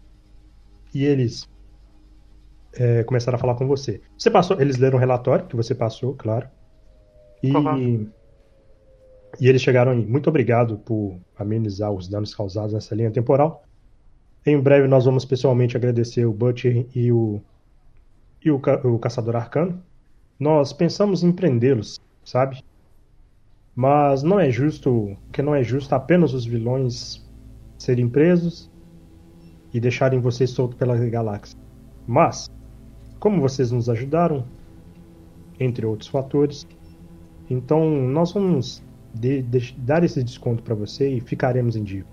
E 0.94 1.05
eles 1.05 1.49
é, 2.75 3.03
começaram 3.05 3.37
a 3.37 3.40
falar 3.40 3.55
com 3.57 3.66
você. 3.66 4.01
Você 4.16 4.31
passou, 4.31 4.61
eles 4.61 4.77
leram 4.77 4.96
o 4.96 5.01
relatório 5.01 5.46
que 5.46 5.57
você 5.57 5.75
passou, 5.75 6.14
claro. 6.14 6.49
E, 7.42 7.51
Uhum. 7.57 8.07
e 9.40 9.49
eles 9.49 9.62
chegaram 9.62 9.92
aí. 9.92 10.05
Muito 10.07 10.29
obrigado 10.29 10.79
por 10.79 11.18
amenizar 11.37 11.90
os 11.90 12.07
danos 12.07 12.35
causados 12.35 12.75
nessa 12.75 12.94
linha 12.94 13.11
temporal. 13.11 13.64
Em 14.44 14.61
breve 14.61 14.87
nós 14.88 15.05
vamos 15.05 15.25
pessoalmente 15.25 15.77
agradecer 15.77 16.25
o 16.27 16.33
Butcher 16.33 16.87
e 16.94 17.11
o 17.12 17.40
e 18.42 18.51
o, 18.51 18.59
ca- 18.59 18.81
o 18.87 18.99
caçador 18.99 19.37
arcano. 19.37 19.83
Nós 20.40 20.72
pensamos 20.72 21.22
em 21.22 21.31
prendê-los, 21.31 22.00
sabe? 22.24 22.64
Mas 23.76 24.22
não 24.22 24.40
é 24.40 24.50
justo, 24.50 25.14
que 25.31 25.42
não 25.42 25.55
é 25.55 25.62
justo 25.62 25.94
apenas 25.94 26.33
os 26.33 26.46
vilões 26.46 27.22
serem 27.79 28.09
presos 28.09 28.70
e 29.72 29.79
deixarem 29.79 30.18
vocês 30.18 30.48
soltos 30.50 30.79
pela 30.79 30.96
galáxia. 30.96 31.59
Mas, 32.07 32.50
como 33.20 33.40
vocês 33.40 33.70
nos 33.70 33.88
ajudaram, 33.90 34.44
entre 35.59 35.85
outros 35.85 36.09
fatores, 36.09 36.66
então 37.48 37.90
nós 37.90 38.33
vamos 38.33 38.83
de- 39.14 39.42
de- 39.42 39.74
dar 39.79 40.03
esse 40.03 40.22
desconto 40.24 40.62
para 40.62 40.74
você 40.74 41.09
e 41.16 41.20
ficaremos 41.20 41.76
em 41.76 41.83
dia. 41.85 42.05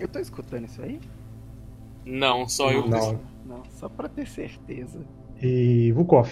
Eu 0.00 0.08
tô 0.08 0.18
escutando 0.18 0.64
isso 0.64 0.80
aí? 0.82 0.98
Não, 2.04 2.48
só 2.48 2.72
eu. 2.72 2.88
Não. 2.88 3.20
Não, 3.46 3.62
só 3.70 3.88
pra 3.88 4.08
ter 4.08 4.26
certeza. 4.26 5.00
E 5.40 5.92
Vukov, 5.92 6.30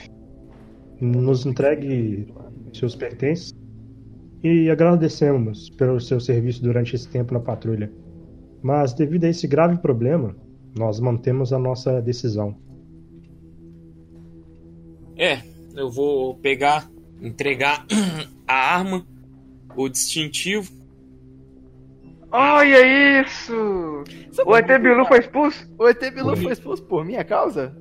nos 1.00 1.46
entregue 1.46 2.32
seus 2.72 2.94
pertences 2.94 3.54
e 4.42 4.70
agradecemos 4.70 5.70
pelo 5.70 6.00
seu 6.00 6.20
serviço 6.20 6.62
durante 6.62 6.94
esse 6.94 7.08
tempo 7.08 7.34
na 7.34 7.40
patrulha. 7.40 7.92
Mas 8.62 8.92
devido 8.92 9.24
a 9.24 9.28
esse 9.28 9.46
grave 9.46 9.78
problema, 9.78 10.36
nós 10.76 11.00
mantemos 11.00 11.52
a 11.52 11.58
nossa 11.58 12.00
decisão. 12.00 12.56
É, 15.16 15.42
eu 15.74 15.90
vou 15.90 16.34
pegar, 16.36 16.90
entregar 17.20 17.86
a 18.46 18.54
arma, 18.54 19.06
o 19.76 19.88
distintivo. 19.88 20.72
Olha 22.32 23.22
isso! 23.22 24.04
Sabe 24.30 24.48
O 24.48 24.56
ET 24.56 24.66
Bilu 24.80 25.04
foi 25.06 25.18
expulso? 25.18 25.68
O 25.76 25.88
ET 25.88 26.00
Bilu 26.14 26.36
foi 26.36 26.52
expulso 26.52 26.82
por 26.84 27.04
minha 27.04 27.24
causa? 27.24 27.76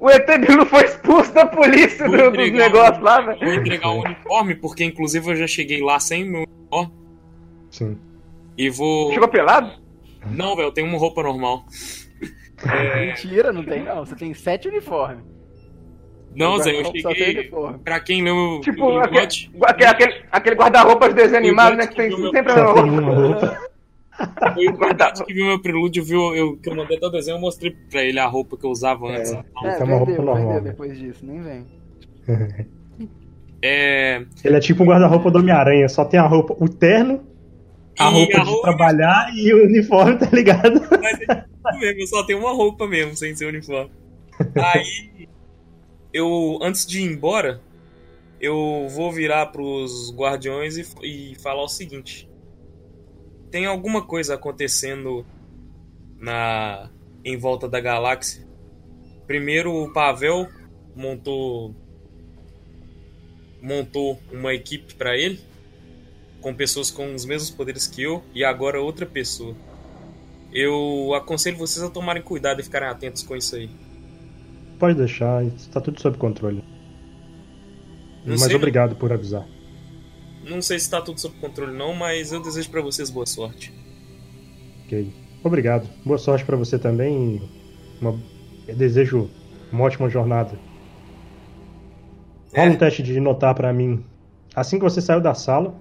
O 0.00 0.08
ET 0.08 0.26
Bilu 0.46 0.64
foi 0.66 0.84
expulso 0.84 1.32
da 1.32 1.44
polícia 1.46 2.06
Vou 2.06 2.30
do, 2.30 2.36
dos 2.36 2.52
negócios 2.52 3.02
lá, 3.02 3.20
Vou 3.20 3.36
velho. 3.38 3.60
entregar 3.60 3.88
o 3.90 4.00
uniforme, 4.04 4.54
porque 4.54 4.84
inclusive 4.84 5.30
eu 5.30 5.36
já 5.36 5.46
cheguei 5.46 5.82
lá 5.82 5.98
sem 5.98 6.24
meu 6.24 6.44
uniforme. 6.44 6.92
Sim. 7.70 7.98
E 8.56 8.70
vou. 8.70 9.12
Chegou 9.12 9.28
pelado? 9.28 9.72
Não, 10.30 10.54
velho, 10.54 10.68
eu 10.68 10.72
tenho 10.72 10.86
uma 10.86 10.98
roupa 10.98 11.22
normal. 11.22 11.64
Mentira, 12.96 13.52
não 13.52 13.62
tem 13.64 13.82
não. 13.82 14.04
Você 14.04 14.14
tem 14.16 14.34
sete 14.34 14.68
uniformes. 14.68 15.24
Não, 16.34 16.58
Zé, 16.58 16.80
eu 16.80 16.84
cheguei. 16.84 17.50
Pra 17.82 18.00
quem 18.00 18.22
leu 18.22 18.60
Tipo, 18.62 18.98
aquele, 18.98 19.86
aquele, 19.86 20.24
aquele, 20.30 20.56
guarda-roupas 20.56 21.14
desanimados, 21.14 21.78
né? 21.78 21.86
Que 21.86 21.96
tem 21.96 22.10
sempre 22.10 22.52
a 22.52 22.64
roupa. 22.64 23.67
Roupa. 24.18 24.54
foi 24.54 24.68
o 24.68 24.76
Bernardo 24.76 25.24
que 25.24 25.32
viu 25.34 25.46
meu 25.46 25.60
prelúdio, 25.60 26.04
viu 26.04 26.34
eu, 26.34 26.56
que 26.56 26.68
eu 26.68 26.74
mandei 26.76 26.96
até 26.96 27.06
o 27.06 27.10
desenho, 27.10 27.36
eu 27.36 27.40
mostrei 27.40 27.70
pra 27.90 28.02
ele 28.02 28.18
a 28.18 28.26
roupa 28.26 28.56
que 28.56 28.64
eu 28.66 28.70
usava 28.70 29.06
antes. 29.08 29.32
É. 29.32 29.44
É, 29.64 29.70
Tem 29.76 29.86
uma 29.86 29.96
roupa 29.96 30.12
vendeu, 30.12 30.24
normal, 30.24 30.46
vendeu 30.48 30.62
né? 30.62 30.70
depois 30.70 30.98
disso, 30.98 31.24
nem 31.24 31.40
vem. 31.42 31.66
É. 33.62 34.24
Ele 34.44 34.56
é 34.56 34.60
tipo 34.60 34.82
um 34.82 34.86
guarda-roupa 34.86 35.30
do 35.30 35.38
Homem-Aranha, 35.38 35.88
só 35.88 36.04
tem 36.04 36.18
a 36.20 36.26
roupa, 36.26 36.56
o 36.58 36.68
terno, 36.68 37.24
a 37.98 38.08
E 38.08 38.12
roupa 38.12 38.38
a 38.38 38.44
de 38.44 38.50
roupa- 38.50 38.68
trabalhar 38.68 39.30
e 39.34 39.52
o 39.52 39.64
uniforme, 39.64 40.16
tá 40.18 40.28
ligado? 40.32 40.80
Mas 41.02 41.20
é 41.20 41.44
isso 41.44 41.80
mesmo, 41.80 42.00
eu 42.00 42.06
só 42.06 42.22
tenho 42.24 42.38
uma 42.38 42.52
roupa 42.52 42.86
mesmo, 42.86 43.16
sem 43.16 43.34
ser 43.34 43.46
uniforme. 43.46 43.90
Aí, 44.54 45.28
eu, 46.12 46.58
antes 46.62 46.86
de 46.86 47.00
ir 47.00 47.04
embora, 47.12 47.60
eu 48.40 48.86
vou 48.90 49.10
virar 49.10 49.46
pros 49.46 50.14
guardiões 50.16 50.76
e, 50.76 50.86
e 51.02 51.34
falar 51.42 51.64
o 51.64 51.68
seguinte: 51.68 52.28
tem 53.50 53.66
alguma 53.66 54.02
coisa 54.02 54.34
acontecendo 54.34 55.24
na 56.18 56.90
em 57.24 57.36
volta 57.36 57.68
da 57.68 57.80
galáxia. 57.80 58.46
Primeiro, 59.26 59.74
o 59.74 59.92
Pavel 59.92 60.48
montou 60.94 61.74
montou 63.60 64.20
uma 64.32 64.54
equipe 64.54 64.94
pra 64.94 65.16
ele 65.16 65.40
com 66.40 66.54
pessoas 66.54 66.90
com 66.90 67.14
os 67.14 67.24
mesmos 67.24 67.50
poderes 67.50 67.86
que 67.86 68.02
eu 68.02 68.22
e 68.32 68.44
agora 68.44 68.80
outra 68.80 69.04
pessoa. 69.04 69.54
Eu 70.52 71.12
aconselho 71.14 71.58
vocês 71.58 71.84
a 71.84 71.90
tomarem 71.90 72.22
cuidado 72.22 72.60
e 72.60 72.64
ficarem 72.64 72.88
atentos 72.88 73.22
com 73.22 73.36
isso 73.36 73.56
aí. 73.56 73.68
Pode 74.78 74.96
deixar, 74.96 75.44
está 75.44 75.80
tudo 75.80 76.00
sob 76.00 76.16
controle. 76.16 76.62
Não 78.24 78.32
Mas 78.34 78.42
sei, 78.42 78.54
obrigado 78.54 78.94
por 78.96 79.12
avisar. 79.12 79.46
Não 80.48 80.62
sei 80.62 80.78
se 80.78 80.88
tá 80.90 81.00
tudo 81.00 81.20
sob 81.20 81.36
controle 81.40 81.76
não, 81.76 81.94
mas 81.94 82.32
eu 82.32 82.40
desejo 82.40 82.70
pra 82.70 82.80
vocês 82.80 83.10
boa 83.10 83.26
sorte. 83.26 83.72
Ok. 84.86 85.12
Obrigado. 85.44 85.88
Boa 86.04 86.18
sorte 86.18 86.44
pra 86.44 86.56
você 86.56 86.78
também. 86.78 87.42
Uma... 88.00 88.18
Eu 88.66 88.74
desejo 88.74 89.28
uma 89.72 89.84
ótima 89.84 90.08
jornada. 90.08 90.58
Rola 92.54 92.68
É. 92.68 92.70
um 92.70 92.76
teste 92.76 93.02
de 93.02 93.20
notar 93.20 93.54
pra 93.54 93.72
mim. 93.72 94.04
Assim 94.54 94.78
que 94.78 94.84
você 94.84 95.00
saiu 95.00 95.20
da 95.20 95.34
sala, 95.34 95.74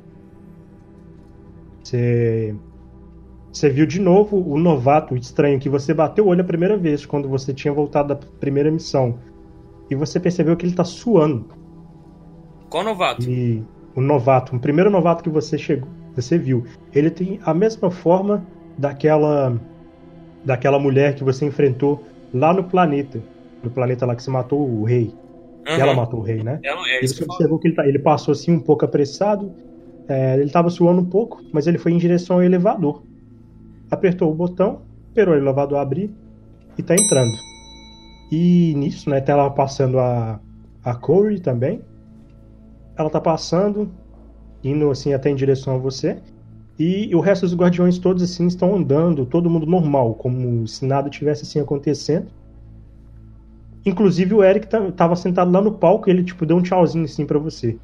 você 1.83 2.53
você 3.51 3.69
viu 3.69 3.85
de 3.87 3.99
novo 3.99 4.37
o 4.37 4.59
novato 4.59 5.15
estranho 5.15 5.59
que 5.59 5.69
você 5.69 5.93
bateu 5.93 6.25
o 6.25 6.27
olho 6.27 6.41
a 6.41 6.43
primeira 6.43 6.77
vez 6.77 7.05
quando 7.05 7.27
você 7.27 7.53
tinha 7.53 7.73
voltado 7.73 8.09
da 8.09 8.15
primeira 8.15 8.69
missão. 8.69 9.17
E 9.89 9.95
você 9.95 10.19
percebeu 10.19 10.55
que 10.55 10.65
ele 10.65 10.75
tá 10.75 10.83
suando. 10.83 11.47
Qual 12.69 12.83
novato? 12.83 13.27
E 13.27 13.63
o 13.97 14.01
novato, 14.01 14.55
o 14.55 14.59
primeiro 14.59 14.91
novato 14.91 15.23
que 15.23 15.29
você 15.29 15.57
chegou, 15.57 15.89
você 16.15 16.37
viu, 16.37 16.63
ele 16.93 17.09
tem 17.09 17.39
a 17.43 17.51
mesma 17.53 17.89
forma 17.89 18.45
daquela 18.77 19.59
daquela 20.45 20.77
mulher 20.79 21.15
que 21.15 21.23
você 21.23 21.45
enfrentou 21.45 22.05
lá 22.31 22.53
no 22.53 22.63
planeta, 22.63 23.19
no 23.63 23.71
planeta 23.71 24.05
lá 24.05 24.15
que 24.15 24.21
você 24.21 24.29
matou 24.29 24.61
o 24.61 24.83
rei. 24.85 25.11
Aham. 25.67 25.81
ela 25.81 25.93
matou 25.95 26.19
o 26.19 26.23
rei, 26.23 26.43
né? 26.43 26.61
É, 26.63 26.69
é 26.69 27.03
E 27.03 27.07
você 27.07 27.23
observou 27.25 27.59
que 27.59 27.67
ele, 27.67 27.75
tá- 27.75 27.87
ele 27.87 27.99
passou 27.99 28.31
assim 28.31 28.51
um 28.51 28.59
pouco 28.59 28.85
apressado, 28.85 29.51
é, 30.07 30.35
ele 30.35 30.43
estava 30.45 30.69
suando 30.69 31.01
um 31.01 31.09
pouco, 31.09 31.41
mas 31.51 31.67
ele 31.67 31.77
foi 31.77 31.91
em 31.91 31.97
direção 31.97 32.37
ao 32.37 32.43
elevador. 32.43 33.03
Apertou 33.89 34.31
o 34.31 34.35
botão, 34.35 34.81
esperou 35.09 35.33
o 35.33 35.37
elevador 35.37 35.79
abrir 35.79 36.09
e 36.77 36.83
tá 36.83 36.93
entrando. 36.93 37.37
E 38.31 38.73
nisso, 38.75 39.09
né, 39.09 39.19
tá 39.21 39.33
ela 39.33 39.49
passando 39.49 39.99
a, 39.99 40.39
a 40.83 40.95
Corey 40.95 41.39
também. 41.39 41.81
Ela 42.97 43.09
tá 43.09 43.21
passando, 43.21 43.89
indo 44.63 44.89
assim 44.89 45.13
até 45.13 45.29
em 45.29 45.35
direção 45.35 45.75
a 45.75 45.77
você. 45.77 46.17
E 46.79 47.13
o 47.15 47.19
resto 47.19 47.45
dos 47.45 47.55
guardiões 47.55 47.97
todos 47.97 48.21
assim 48.23 48.47
estão 48.47 48.75
andando, 48.75 49.25
todo 49.25 49.49
mundo 49.49 49.65
normal, 49.65 50.13
como 50.15 50.67
se 50.67 50.85
nada 50.85 51.09
tivesse 51.09 51.43
assim 51.43 51.59
acontecendo. 51.59 52.27
Inclusive 53.85 54.33
o 54.33 54.43
Eric 54.43 54.67
ta- 54.67 54.91
tava 54.91 55.15
sentado 55.15 55.51
lá 55.51 55.61
no 55.61 55.71
palco 55.71 56.09
e 56.09 56.11
ele 56.11 56.23
tipo 56.23 56.45
deu 56.45 56.57
um 56.57 56.61
tchauzinho 56.61 57.05
assim 57.05 57.25
pra 57.25 57.39
você. 57.39 57.77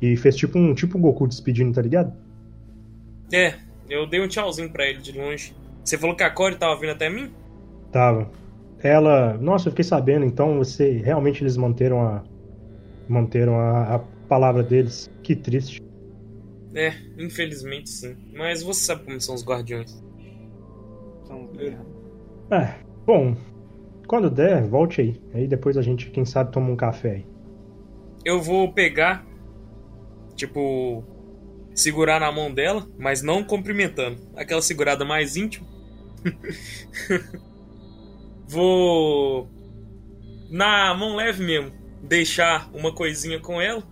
E 0.00 0.16
fez 0.16 0.36
tipo 0.36 0.58
um 0.58 0.74
tipo 0.74 0.98
Goku 0.98 1.28
despedindo, 1.28 1.72
tá 1.72 1.82
ligado? 1.82 2.12
É, 3.32 3.54
eu 3.88 4.06
dei 4.06 4.20
um 4.20 4.28
tchauzinho 4.28 4.70
pra 4.70 4.86
ele 4.86 4.98
de 4.98 5.12
longe. 5.12 5.52
Você 5.84 5.98
falou 5.98 6.16
que 6.16 6.22
a 6.22 6.30
Corey 6.30 6.56
tava 6.56 6.78
vindo 6.80 6.90
até 6.90 7.08
mim? 7.08 7.30
Tava. 7.92 8.28
Ela, 8.82 9.34
nossa, 9.34 9.68
eu 9.68 9.72
fiquei 9.72 9.84
sabendo, 9.84 10.24
então 10.24 10.58
você 10.58 11.00
realmente 11.04 11.42
eles 11.42 11.56
manteram 11.56 12.00
a 12.02 12.22
manteram 13.08 13.58
a, 13.60 13.96
a 13.96 14.00
palavra 14.34 14.62
deles. 14.62 15.10
Que 15.22 15.36
triste. 15.36 15.82
É, 16.74 16.94
infelizmente 17.18 17.90
sim. 17.90 18.16
Mas 18.32 18.62
você 18.62 18.80
sabe 18.84 19.04
como 19.04 19.20
são 19.20 19.34
os 19.34 19.44
guardiões. 19.44 20.02
São 21.26 21.50
merda. 21.52 21.84
É, 22.50 22.74
bom, 23.06 23.36
quando 24.06 24.30
der, 24.30 24.66
volte 24.66 25.00
aí. 25.00 25.20
Aí 25.34 25.46
depois 25.46 25.76
a 25.76 25.82
gente, 25.82 26.10
quem 26.10 26.24
sabe, 26.24 26.52
toma 26.52 26.70
um 26.70 26.76
café 26.76 27.10
aí. 27.10 27.26
Eu 28.24 28.40
vou 28.40 28.72
pegar 28.72 29.26
Tipo, 30.34 31.04
segurar 31.74 32.18
na 32.20 32.32
mão 32.32 32.52
dela, 32.52 32.86
mas 32.98 33.22
não 33.22 33.44
cumprimentando. 33.44 34.18
Aquela 34.34 34.62
segurada 34.62 35.04
mais 35.04 35.36
íntima. 35.36 35.66
Vou 38.48 39.48
na 40.50 40.94
mão 40.94 41.16
leve 41.16 41.42
mesmo, 41.44 41.72
deixar 42.02 42.68
uma 42.74 42.94
coisinha 42.94 43.40
com 43.40 43.60
ela. 43.60 43.82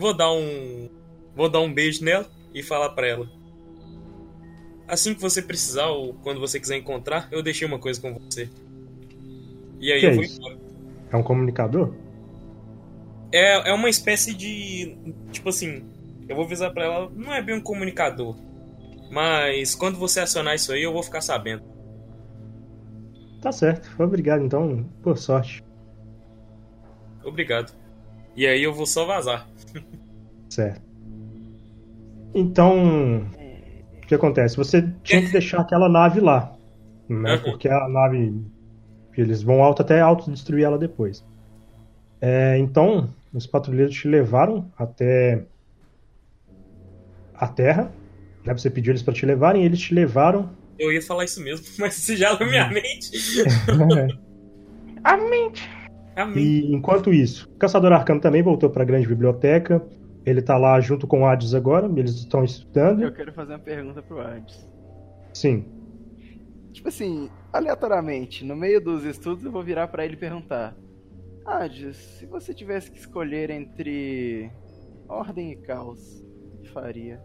Vou 0.00 0.14
dar 0.14 0.32
um 0.32 0.88
vou 1.36 1.46
dar 1.50 1.60
um 1.60 1.70
beijo 1.72 2.02
nela 2.02 2.26
e 2.54 2.62
falar 2.62 2.88
para 2.90 3.06
ela. 3.06 3.28
Assim 4.88 5.14
que 5.14 5.20
você 5.20 5.42
precisar 5.42 5.88
ou 5.88 6.14
quando 6.14 6.40
você 6.40 6.58
quiser 6.58 6.78
encontrar, 6.78 7.28
eu 7.30 7.42
deixei 7.42 7.68
uma 7.68 7.78
coisa 7.78 8.00
com 8.00 8.14
você. 8.14 8.48
E 9.78 9.92
aí 9.92 10.00
Que 10.00 10.06
eu 10.06 10.10
é 10.10 10.14
vou 10.14 10.24
isso? 10.24 10.40
embora. 10.40 10.58
É 11.12 11.16
um 11.18 11.22
comunicador? 11.22 11.92
É, 13.30 13.68
é 13.70 13.74
uma 13.74 13.90
espécie 13.90 14.32
de. 14.34 14.96
Tipo 15.32 15.50
assim, 15.50 15.84
eu 16.26 16.34
vou 16.34 16.46
avisar 16.46 16.72
pra 16.72 16.84
ela, 16.84 17.12
não 17.14 17.34
é 17.34 17.42
bem 17.42 17.56
um 17.56 17.60
comunicador. 17.60 18.34
Mas 19.10 19.74
quando 19.74 19.98
você 19.98 20.20
acionar 20.20 20.54
isso 20.54 20.72
aí, 20.72 20.82
eu 20.82 20.94
vou 20.94 21.02
ficar 21.02 21.20
sabendo. 21.20 21.62
Tá 23.42 23.52
certo. 23.52 23.90
Obrigado, 24.02 24.42
então. 24.42 24.82
Boa 25.02 25.16
sorte. 25.16 25.62
Obrigado. 27.22 27.74
E 28.36 28.46
aí 28.46 28.62
eu 28.62 28.72
vou 28.72 28.86
só 28.86 29.04
vazar. 29.04 29.48
Certo. 30.48 30.82
Então, 32.34 33.26
o 34.02 34.06
que 34.06 34.14
acontece? 34.14 34.56
Você 34.56 34.88
tinha 35.02 35.22
que 35.22 35.32
deixar 35.32 35.60
aquela 35.60 35.88
nave 35.88 36.20
lá, 36.20 36.56
né? 37.08 37.34
Uhum. 37.34 37.42
Porque 37.42 37.68
a 37.68 37.88
nave, 37.88 38.34
eles 39.16 39.42
vão 39.42 39.62
auto 39.62 39.82
até 39.82 40.00
autodestruir 40.00 40.64
ela 40.64 40.78
depois. 40.78 41.24
É, 42.20 42.56
então, 42.58 43.10
os 43.32 43.46
patrulheiros 43.46 43.94
te 43.94 44.06
levaram 44.06 44.70
até 44.76 45.44
a 47.34 47.48
Terra, 47.48 47.92
né? 48.44 48.52
Você 48.52 48.70
pediu 48.70 48.92
eles 48.92 49.02
para 49.02 49.14
te 49.14 49.24
levarem, 49.26 49.62
e 49.62 49.66
eles 49.66 49.80
te 49.80 49.94
levaram. 49.94 50.50
Eu 50.78 50.92
ia 50.92 51.02
falar 51.02 51.24
isso 51.24 51.42
mesmo, 51.42 51.66
mas 51.78 51.94
você 51.94 52.16
já 52.16 52.38
na 52.38 52.46
minha 52.46 52.68
mente. 52.68 53.10
A 55.02 55.16
mente. 55.16 55.66
Amém. 56.22 56.44
e 56.44 56.74
enquanto 56.74 57.12
isso, 57.12 57.48
o 57.54 57.58
Caçador 57.58 57.92
Arcano 57.92 58.20
também 58.20 58.42
voltou 58.42 58.70
para 58.70 58.82
a 58.82 58.86
grande 58.86 59.06
biblioteca. 59.06 59.82
Ele 60.24 60.42
tá 60.42 60.58
lá 60.58 60.78
junto 60.80 61.06
com 61.06 61.22
o 61.22 61.26
Hades 61.26 61.54
agora, 61.54 61.90
eles 61.96 62.16
estão 62.16 62.44
estudando. 62.44 63.02
Eu 63.02 63.12
quero 63.12 63.32
fazer 63.32 63.54
uma 63.54 63.58
pergunta 63.58 64.02
pro 64.02 64.20
Hades. 64.20 64.68
Sim. 65.32 65.64
Tipo 66.72 66.88
assim, 66.88 67.30
aleatoriamente, 67.52 68.44
no 68.44 68.54
meio 68.54 68.80
dos 68.80 69.04
estudos 69.04 69.44
eu 69.44 69.50
vou 69.50 69.62
virar 69.62 69.88
pra 69.88 70.04
ele 70.04 70.14
e 70.14 70.18
perguntar: 70.18 70.76
Hades, 71.44 71.96
se 71.96 72.26
você 72.26 72.52
tivesse 72.52 72.90
que 72.90 72.98
escolher 72.98 73.50
entre 73.50 74.50
ordem 75.08 75.52
e 75.52 75.56
caos, 75.56 76.24
o 76.54 76.58
que 76.58 76.68
faria? 76.68 77.20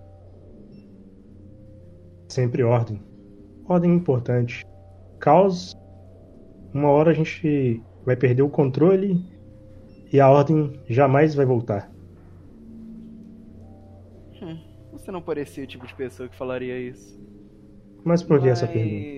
Sempre 2.29 2.63
ordem. 2.63 3.01
Ordem 3.67 3.91
é 3.91 3.95
importante. 3.95 4.65
Caos, 5.19 5.75
uma 6.73 6.89
hora 6.89 7.11
a 7.11 7.13
gente 7.13 7.81
vai 8.05 8.15
perder 8.15 8.43
o 8.43 8.49
controle 8.49 9.19
e 10.11 10.19
a 10.19 10.29
ordem 10.29 10.79
jamais 10.87 11.33
vai 11.35 11.45
voltar. 11.45 11.91
Hum, 14.41 14.57
você 14.91 15.11
não 15.11 15.21
parecia 15.21 15.63
o 15.63 15.67
tipo 15.67 15.85
de 15.87 15.95
pessoa 15.95 16.29
que 16.29 16.35
falaria 16.35 16.77
isso. 16.79 17.19
Mas 18.03 18.21
por 18.21 18.39
que 18.39 18.49
Mas... 18.49 18.59
essa 18.61 18.67
pergunta? 18.67 19.15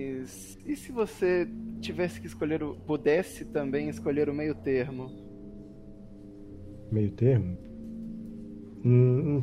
E 0.66 0.76
se 0.76 0.92
você 0.92 1.48
tivesse 1.80 2.20
que 2.20 2.26
escolher 2.26 2.62
o. 2.62 2.74
pudesse 2.74 3.44
também 3.44 3.88
escolher 3.88 4.28
o 4.28 4.34
meio 4.34 4.54
termo? 4.54 5.10
Meio 6.90 7.10
termo? 7.12 7.56
Hum, 8.84 9.42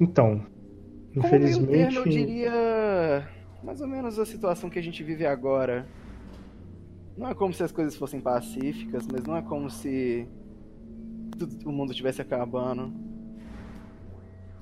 então, 0.00 0.46
Como 1.20 1.26
infelizmente. 1.26 1.70
meio 1.70 1.82
termo 1.88 1.98
eu 2.00 2.08
diria. 2.08 3.28
mais 3.62 3.80
ou 3.80 3.88
menos 3.88 4.18
a 4.18 4.26
situação 4.26 4.68
que 4.70 4.78
a 4.78 4.82
gente 4.82 5.02
vive 5.02 5.24
agora. 5.26 5.86
Não 7.18 7.28
é 7.28 7.34
como 7.34 7.52
se 7.52 7.64
as 7.64 7.72
coisas 7.72 7.96
fossem 7.96 8.20
pacíficas, 8.20 9.06
mas 9.10 9.24
não 9.24 9.36
é 9.36 9.42
como 9.42 9.68
se 9.68 10.26
tudo- 11.36 11.68
o 11.68 11.72
mundo 11.72 11.90
estivesse 11.90 12.22
acabando. 12.22 12.92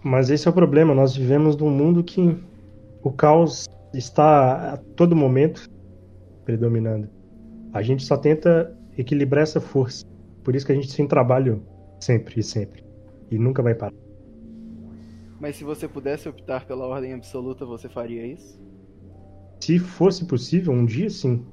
Mas 0.02 0.30
esse 0.30 0.48
é 0.48 0.50
o 0.50 0.54
problema. 0.54 0.94
Nós 0.94 1.14
vivemos 1.14 1.54
num 1.56 1.70
mundo 1.70 2.02
que 2.02 2.38
o 3.02 3.12
caos 3.12 3.66
está 3.92 4.72
a 4.72 4.76
todo 4.78 5.14
momento 5.14 5.68
predominando. 6.46 7.10
A 7.74 7.82
gente 7.82 8.04
só 8.04 8.16
tenta 8.16 8.74
equilibrar 8.96 9.42
essa 9.42 9.60
força. 9.60 10.06
Por 10.42 10.56
isso 10.56 10.64
que 10.64 10.72
a 10.72 10.74
gente 10.74 10.94
tem 10.96 11.06
trabalho 11.06 11.62
sempre 12.00 12.40
e 12.40 12.42
sempre. 12.42 12.82
E 13.30 13.38
nunca 13.38 13.62
vai 13.62 13.74
parar. 13.74 13.92
Mas 15.38 15.56
se 15.56 15.64
você 15.64 15.86
pudesse 15.86 16.26
optar 16.26 16.64
pela 16.64 16.86
ordem 16.86 17.12
absoluta, 17.12 17.66
você 17.66 17.88
faria 17.88 18.26
isso? 18.26 18.58
Se 19.60 19.78
fosse 19.78 20.24
possível, 20.24 20.72
um 20.72 20.86
dia 20.86 21.10
sim. 21.10 21.44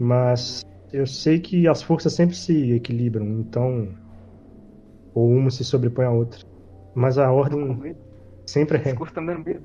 Mas 0.00 0.64
eu 0.94 1.06
sei 1.06 1.38
que 1.38 1.68
as 1.68 1.82
forças 1.82 2.14
sempre 2.14 2.34
se 2.34 2.72
equilibram, 2.72 3.26
então. 3.38 3.94
Ou 5.12 5.30
uma 5.30 5.50
se 5.50 5.62
sobrepõe 5.62 6.06
à 6.06 6.10
outra. 6.10 6.40
Mas 6.94 7.18
a 7.18 7.30
ordem 7.30 7.94
sempre 8.46 8.78
é 8.78 8.94
curso 8.94 9.12
tá 9.12 9.20
me 9.20 9.26
dando 9.26 9.44
medo. 9.44 9.62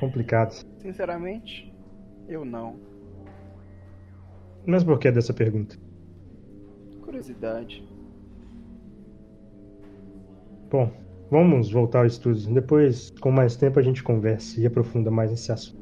complicada. 0.00 0.54
Sinceramente, 0.78 1.70
eu 2.26 2.42
não. 2.42 2.76
Mas 4.66 4.82
por 4.82 4.98
que 4.98 5.10
dessa 5.10 5.34
pergunta? 5.34 5.76
Curiosidade. 7.02 7.86
Bom, 10.70 10.90
vamos 11.30 11.70
voltar 11.70 12.00
ao 12.00 12.06
estudo. 12.06 12.38
Depois, 12.54 13.10
com 13.20 13.30
mais 13.30 13.56
tempo, 13.56 13.78
a 13.78 13.82
gente 13.82 14.02
conversa 14.02 14.58
e 14.58 14.66
aprofunda 14.66 15.10
mais 15.10 15.30
esse 15.30 15.52
assunto. 15.52 15.77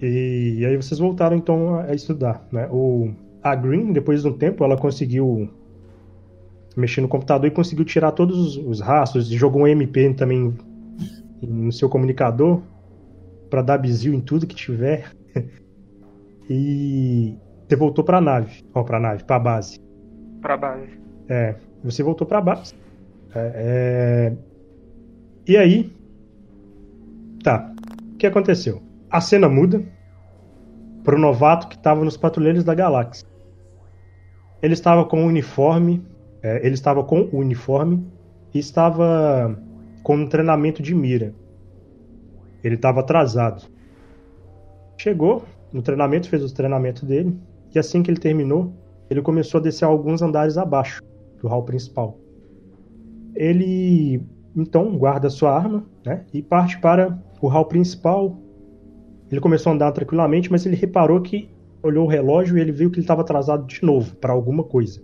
E, 0.00 0.64
aí 0.64 0.76
vocês 0.76 0.98
voltaram 0.98 1.36
então 1.36 1.74
a 1.74 1.84
a 1.84 1.94
estudar, 1.94 2.46
né? 2.50 2.68
O, 2.70 3.12
a 3.42 3.54
Green, 3.54 3.92
depois 3.92 4.22
de 4.22 4.28
um 4.28 4.32
tempo, 4.32 4.64
ela 4.64 4.76
conseguiu 4.76 5.50
mexer 6.76 7.00
no 7.00 7.08
computador 7.08 7.46
e 7.46 7.50
conseguiu 7.50 7.84
tirar 7.84 8.12
todos 8.12 8.38
os, 8.38 8.56
os 8.56 8.80
rastros, 8.80 9.26
jogou 9.26 9.62
um 9.62 9.66
MP 9.66 10.14
também 10.14 10.56
no 11.42 11.72
seu 11.72 11.88
comunicador 11.88 12.62
para 13.48 13.62
dar 13.62 13.78
bizil 13.78 14.14
em 14.14 14.20
tudo 14.20 14.46
que 14.46 14.54
tiver. 14.54 15.10
e 16.48 17.36
você 17.68 17.76
voltou 17.76 18.04
para 18.04 18.18
a 18.18 18.20
nave, 18.20 18.64
ó, 18.74 18.82
para 18.82 18.96
a 18.96 19.00
nave, 19.00 19.24
para 19.24 19.36
a 19.36 19.40
base. 19.40 19.78
Pra 20.40 20.56
base. 20.56 20.98
É, 21.28 21.56
você 21.84 22.02
voltou 22.02 22.26
pra 22.26 22.40
base. 22.40 22.74
É, 23.34 23.52
é, 23.54 24.36
E 25.46 25.56
aí. 25.56 25.92
Tá. 27.42 27.72
O 28.14 28.16
que 28.16 28.26
aconteceu? 28.26 28.89
A 29.10 29.20
cena 29.20 29.48
muda 29.48 29.82
pro 31.02 31.18
novato 31.18 31.68
que 31.68 31.76
estava 31.76 32.04
nos 32.04 32.16
Patrulheiros 32.16 32.62
da 32.62 32.74
Galáxia. 32.74 33.26
Ele 34.62 34.74
estava 34.74 35.04
com 35.04 35.24
o 35.24 35.26
uniforme. 35.26 36.04
é, 36.42 36.64
ele 36.64 36.74
estava 36.74 37.02
com 37.02 37.22
o 37.32 37.38
uniforme 37.38 38.06
e 38.54 38.58
estava 38.58 39.58
com 40.02 40.16
um 40.16 40.26
treinamento 40.26 40.82
de 40.82 40.94
mira. 40.94 41.34
Ele 42.62 42.74
estava 42.74 43.00
atrasado. 43.00 43.64
Chegou 44.96 45.44
no 45.72 45.82
treinamento, 45.82 46.28
fez 46.28 46.44
o 46.44 46.54
treinamento 46.54 47.06
dele. 47.06 47.38
E 47.74 47.78
assim 47.78 48.02
que 48.02 48.10
ele 48.10 48.20
terminou, 48.20 48.72
ele 49.08 49.22
começou 49.22 49.58
a 49.58 49.62
descer 49.62 49.84
alguns 49.84 50.22
andares 50.22 50.58
abaixo 50.58 51.02
do 51.40 51.48
hall 51.48 51.64
principal. 51.64 52.18
Ele 53.34 54.22
então 54.54 54.96
guarda 54.98 55.30
sua 55.30 55.56
arma 55.56 55.84
né, 56.04 56.24
e 56.32 56.42
parte 56.42 56.78
para 56.80 57.18
o 57.40 57.48
hall 57.48 57.64
principal. 57.64 58.36
Ele 59.30 59.40
começou 59.40 59.70
a 59.70 59.74
andar 59.74 59.92
tranquilamente, 59.92 60.50
mas 60.50 60.66
ele 60.66 60.76
reparou 60.76 61.20
que 61.20 61.48
olhou 61.82 62.04
o 62.04 62.08
relógio 62.08 62.58
e 62.58 62.60
ele 62.60 62.72
viu 62.72 62.90
que 62.90 62.96
ele 62.96 63.04
estava 63.04 63.22
atrasado 63.22 63.66
de 63.66 63.82
novo 63.84 64.16
para 64.16 64.32
alguma 64.32 64.64
coisa. 64.64 65.00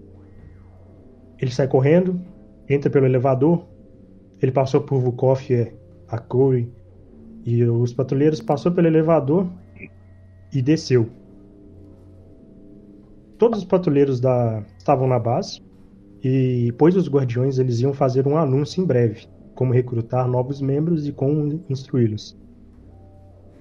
Ele 1.41 1.51
sai 1.51 1.69
correndo, 1.69 2.21
entra 2.69 2.91
pelo 2.91 3.07
elevador. 3.07 3.65
Ele 4.43 4.53
passou 4.53 4.81
por 4.81 5.01
Vukov, 5.01 5.41
a 6.09 6.19
Corey 6.19 6.71
e 7.45 7.65
os 7.65 7.93
patrulheiros, 7.93 8.41
passou 8.41 8.73
pelo 8.73 8.87
elevador 8.87 9.49
e 10.53 10.61
desceu. 10.61 11.09
Todos 13.39 13.61
os 13.61 13.65
patrulheiros 13.65 14.19
da... 14.19 14.65
estavam 14.79 15.07
na 15.07 15.19
base 15.19 15.63
e, 16.23 16.73
pois 16.79 16.97
os 16.97 17.09
guardiões 17.09 17.59
eles 17.59 17.81
iam 17.81 17.93
fazer 17.93 18.27
um 18.27 18.37
anúncio 18.37 18.83
em 18.83 18.87
breve, 18.87 19.27
como 19.55 19.73
recrutar 19.73 20.27
novos 20.27 20.61
membros 20.61 21.07
e 21.07 21.13
como 21.13 21.63
instruí-los. 21.69 22.37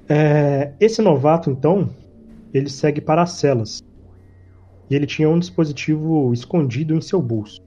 É, 0.07 0.73
esse 0.79 1.01
novato, 1.01 1.49
então, 1.49 1.89
ele 2.53 2.69
segue 2.69 3.01
para 3.01 3.23
as 3.23 3.33
celas. 3.33 3.81
E 4.89 4.95
ele 4.95 5.05
tinha 5.05 5.29
um 5.29 5.39
dispositivo 5.39 6.31
escondido 6.33 6.93
em 6.93 7.01
seu 7.01 7.21
bolso. 7.21 7.61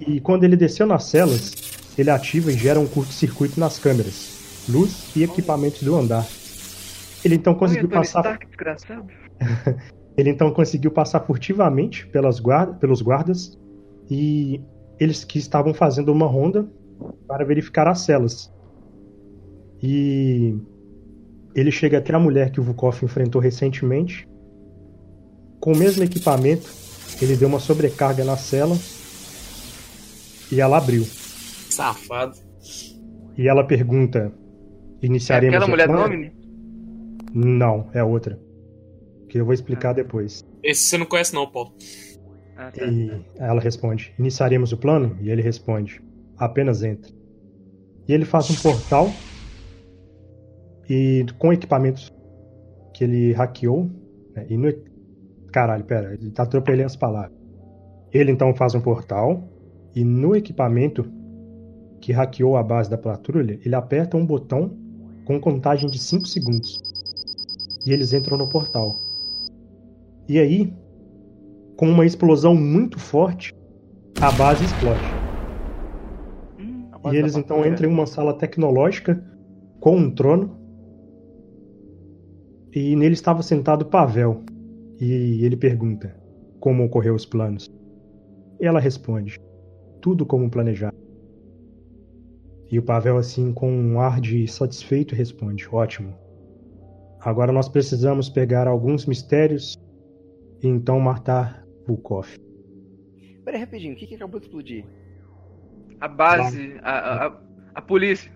E 0.00 0.20
quando 0.20 0.44
ele 0.44 0.56
desceu 0.56 0.86
nas 0.86 1.04
celas, 1.04 1.52
ele 1.96 2.10
ativa 2.10 2.50
e 2.50 2.56
gera 2.56 2.80
um 2.80 2.86
curto-circuito 2.86 3.58
nas 3.58 3.78
câmeras, 3.78 4.66
luz 4.68 5.14
e 5.14 5.22
equipamentos 5.22 5.82
do 5.82 5.94
andar. 5.94 6.26
Ele 7.24 7.36
então 7.36 7.54
conseguiu 7.54 7.88
Olha, 7.88 7.98
passar. 7.98 8.20
Stark, 8.20 8.46
desgraçado. 8.46 9.06
Ele 10.14 10.28
então 10.28 10.50
conseguiu 10.50 10.90
passar 10.90 11.20
furtivamente 11.20 12.06
pelas 12.08 12.38
guarda, 12.38 12.74
pelos 12.74 13.00
guardas 13.00 13.58
e 14.10 14.60
eles 15.00 15.24
que 15.24 15.38
estavam 15.38 15.72
fazendo 15.72 16.12
uma 16.12 16.26
ronda 16.26 16.68
para 17.26 17.44
verificar 17.46 17.88
as 17.88 18.00
celas. 18.00 18.52
E 19.82 20.56
ele 21.54 21.70
chega 21.70 21.98
até 21.98 22.14
a 22.14 22.18
mulher 22.18 22.50
que 22.50 22.60
o 22.60 22.62
Vukov 22.62 23.02
enfrentou 23.02 23.40
recentemente. 23.40 24.28
Com 25.60 25.72
o 25.72 25.76
mesmo 25.76 26.02
equipamento, 26.02 26.70
ele 27.20 27.36
deu 27.36 27.48
uma 27.48 27.60
sobrecarga 27.60 28.24
na 28.24 28.36
cela 28.36 28.76
e 30.50 30.60
ela 30.60 30.78
abriu. 30.78 31.04
Safado. 31.04 32.36
E 33.36 33.48
ela 33.48 33.64
pergunta: 33.64 34.32
Iniciaremos. 35.02 35.54
É 35.54 35.56
aquela 35.56 35.70
mulher 35.70 35.88
plano? 35.88 36.30
Não, 37.34 37.90
é 37.92 38.04
outra. 38.04 38.38
Que 39.28 39.38
eu 39.38 39.44
vou 39.44 39.54
explicar 39.54 39.94
depois. 39.94 40.44
Esse 40.62 40.82
você 40.82 40.98
não 40.98 41.06
conhece, 41.06 41.34
não, 41.34 41.50
Paulo. 41.50 41.74
Ah, 42.56 42.70
tá. 42.70 42.84
E 42.84 43.24
ela 43.36 43.60
responde: 43.60 44.14
Iniciaremos 44.18 44.72
o 44.72 44.76
plano? 44.76 45.16
E 45.20 45.30
ele 45.30 45.42
responde: 45.42 46.02
Apenas 46.36 46.82
entre. 46.82 47.14
E 48.06 48.12
ele 48.12 48.24
faz 48.24 48.50
um 48.50 48.54
portal 48.62 49.10
e 50.88 51.24
com 51.38 51.52
equipamentos 51.52 52.12
que 52.92 53.04
ele 53.04 53.32
hackeou. 53.32 53.90
né, 54.34 54.46
e 54.48 54.56
no... 54.56 54.72
Caralho, 55.52 55.84
pera, 55.84 56.14
ele 56.14 56.30
tá 56.30 56.44
atropelando 56.44 56.86
as 56.86 56.96
palavras. 56.96 57.36
Ele 58.12 58.30
então 58.30 58.54
faz 58.54 58.74
um 58.74 58.80
portal 58.80 59.48
e 59.94 60.04
no 60.04 60.34
equipamento 60.34 61.04
que 62.00 62.12
hackeou 62.12 62.56
a 62.56 62.62
base 62.62 62.90
da 62.90 62.98
patrulha, 62.98 63.58
ele 63.64 63.74
aperta 63.74 64.16
um 64.16 64.26
botão 64.26 64.76
com 65.24 65.40
contagem 65.40 65.88
de 65.88 65.98
5 65.98 66.26
segundos. 66.26 66.78
E 67.86 67.92
eles 67.92 68.12
entram 68.12 68.36
no 68.36 68.48
portal. 68.48 68.98
E 70.28 70.38
aí, 70.38 70.72
com 71.76 71.88
uma 71.88 72.04
explosão 72.04 72.54
muito 72.54 72.98
forte, 72.98 73.52
a 74.20 74.30
base 74.32 74.64
explode. 74.64 75.00
Hum, 76.58 76.88
a 76.92 76.98
E 76.98 77.02
base 77.02 77.16
eles 77.16 77.34
da 77.34 77.40
então 77.40 77.66
entram 77.66 77.88
em 77.88 77.92
uma 77.92 78.06
sala 78.06 78.34
tecnológica 78.34 79.22
com 79.80 79.96
um 79.96 80.10
trono. 80.10 80.58
E 82.74 82.96
nele 82.96 83.14
estava 83.14 83.42
sentado 83.42 83.86
Pavel. 83.86 84.42
E 84.98 85.44
ele 85.44 85.56
pergunta 85.56 86.16
como 86.58 86.84
ocorreu 86.84 87.14
os 87.14 87.26
planos. 87.26 87.68
Ela 88.60 88.80
responde: 88.80 89.38
tudo 90.00 90.24
como 90.24 90.50
planejado. 90.50 90.96
E 92.70 92.78
o 92.78 92.82
Pavel, 92.82 93.18
assim, 93.18 93.52
com 93.52 93.70
um 93.70 94.00
ar 94.00 94.20
de 94.20 94.48
satisfeito, 94.48 95.14
responde: 95.14 95.68
ótimo. 95.70 96.14
Agora 97.20 97.52
nós 97.52 97.68
precisamos 97.68 98.28
pegar 98.28 98.66
alguns 98.66 99.06
mistérios 99.06 99.76
e 100.62 100.66
então 100.66 100.98
matar 100.98 101.64
Vukov. 101.86 102.26
Pera 103.44 103.56
aí, 103.56 103.60
rapidinho, 103.60 103.94
o 103.94 103.96
que, 103.96 104.06
que 104.06 104.14
acabou 104.14 104.40
de 104.40 104.46
explodir? 104.46 104.84
A 106.00 106.08
base, 106.08 106.78
a, 106.82 106.90
a, 106.90 107.26
a, 107.26 107.40
a 107.74 107.82
polícia. 107.82 108.32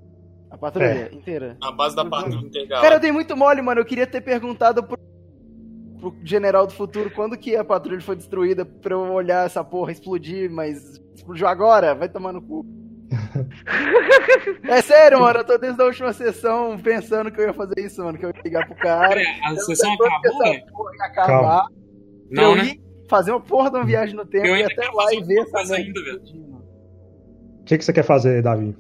A 0.57 0.59
patrulha 0.59 1.11
É. 1.13 1.15
inteira? 1.15 1.57
A 1.63 1.71
base 1.71 1.95
da 1.95 2.03
patrulha 2.05 2.67
Cara, 2.69 2.95
eu 2.95 3.01
dei 3.01 3.13
muito 3.13 3.37
mole, 3.37 3.61
mano. 3.61 3.81
Eu 3.83 3.85
queria 3.85 4.07
ter 4.07 4.23
perguntado 4.23 4.83
pro, 4.83 4.99
pro 6.01 6.17
general 6.25 6.67
do 6.67 6.73
futuro 6.73 7.11
quando 7.11 7.37
que 7.37 7.55
a 7.55 7.63
patrulha 7.63 8.01
foi 8.01 8.17
destruída 8.17 8.65
pra 8.65 8.95
eu 8.95 9.01
olhar 9.13 9.45
essa 9.45 9.63
porra 9.63 9.93
explodir, 9.93 10.51
mas 10.51 10.99
explodiu 11.15 11.47
agora? 11.47 11.95
Vai 11.95 12.09
tomar 12.09 12.33
no 12.33 12.41
cu. 12.41 12.65
é 14.65 14.81
sério, 14.81 15.21
mano. 15.21 15.41
Eu 15.41 15.45
tô 15.45 15.59
desde 15.59 15.81
a 15.83 15.85
última 15.85 16.13
sessão 16.15 16.79
pensando 16.79 17.31
que 17.31 17.39
eu 17.39 17.49
ia 17.49 17.53
fazer 17.53 17.79
isso, 17.79 18.03
mano. 18.03 18.17
Que 18.17 18.25
eu 18.25 18.31
ia 18.31 18.43
ligar 18.43 18.67
pro 18.67 18.77
cara. 18.77 19.09
Pera, 19.11 19.25
a 19.45 19.57
sessão 19.57 19.93
acabou, 19.93 20.21
essa 20.25 20.39
velho? 20.39 20.67
porra 20.73 20.91
ia 20.97 21.05
acabar. 21.05 21.67
Não, 22.31 22.57
eu 22.57 22.65
né? 22.65 22.77
fazer 23.11 23.31
uma 23.31 23.41
porra 23.41 23.71
de 23.71 23.77
uma 23.77 23.85
viagem 23.85 24.17
no 24.17 24.25
tempo 24.25 24.47
Eu 24.47 24.57
e 24.57 24.65
até 24.65 24.89
lá 24.91 25.13
e 25.13 25.23
ver 25.23 25.41
essa 25.41 25.75
ainda, 25.75 26.03
velho. 26.03 26.23
O 27.61 27.65
que, 27.67 27.77
que 27.77 27.85
você 27.85 27.93
quer 27.93 28.05
fazer, 28.05 28.43
Davi? 28.43 28.75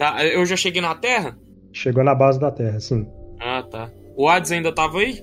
Tá, 0.00 0.24
eu 0.24 0.46
já 0.46 0.56
cheguei 0.56 0.80
na 0.80 0.94
Terra? 0.94 1.38
Chegou 1.74 2.02
na 2.02 2.14
base 2.14 2.40
da 2.40 2.50
Terra, 2.50 2.80
sim. 2.80 3.06
Ah, 3.38 3.62
tá. 3.62 3.90
O 4.16 4.26
Hades 4.30 4.50
ainda 4.50 4.74
tava 4.74 5.00
aí? 5.00 5.22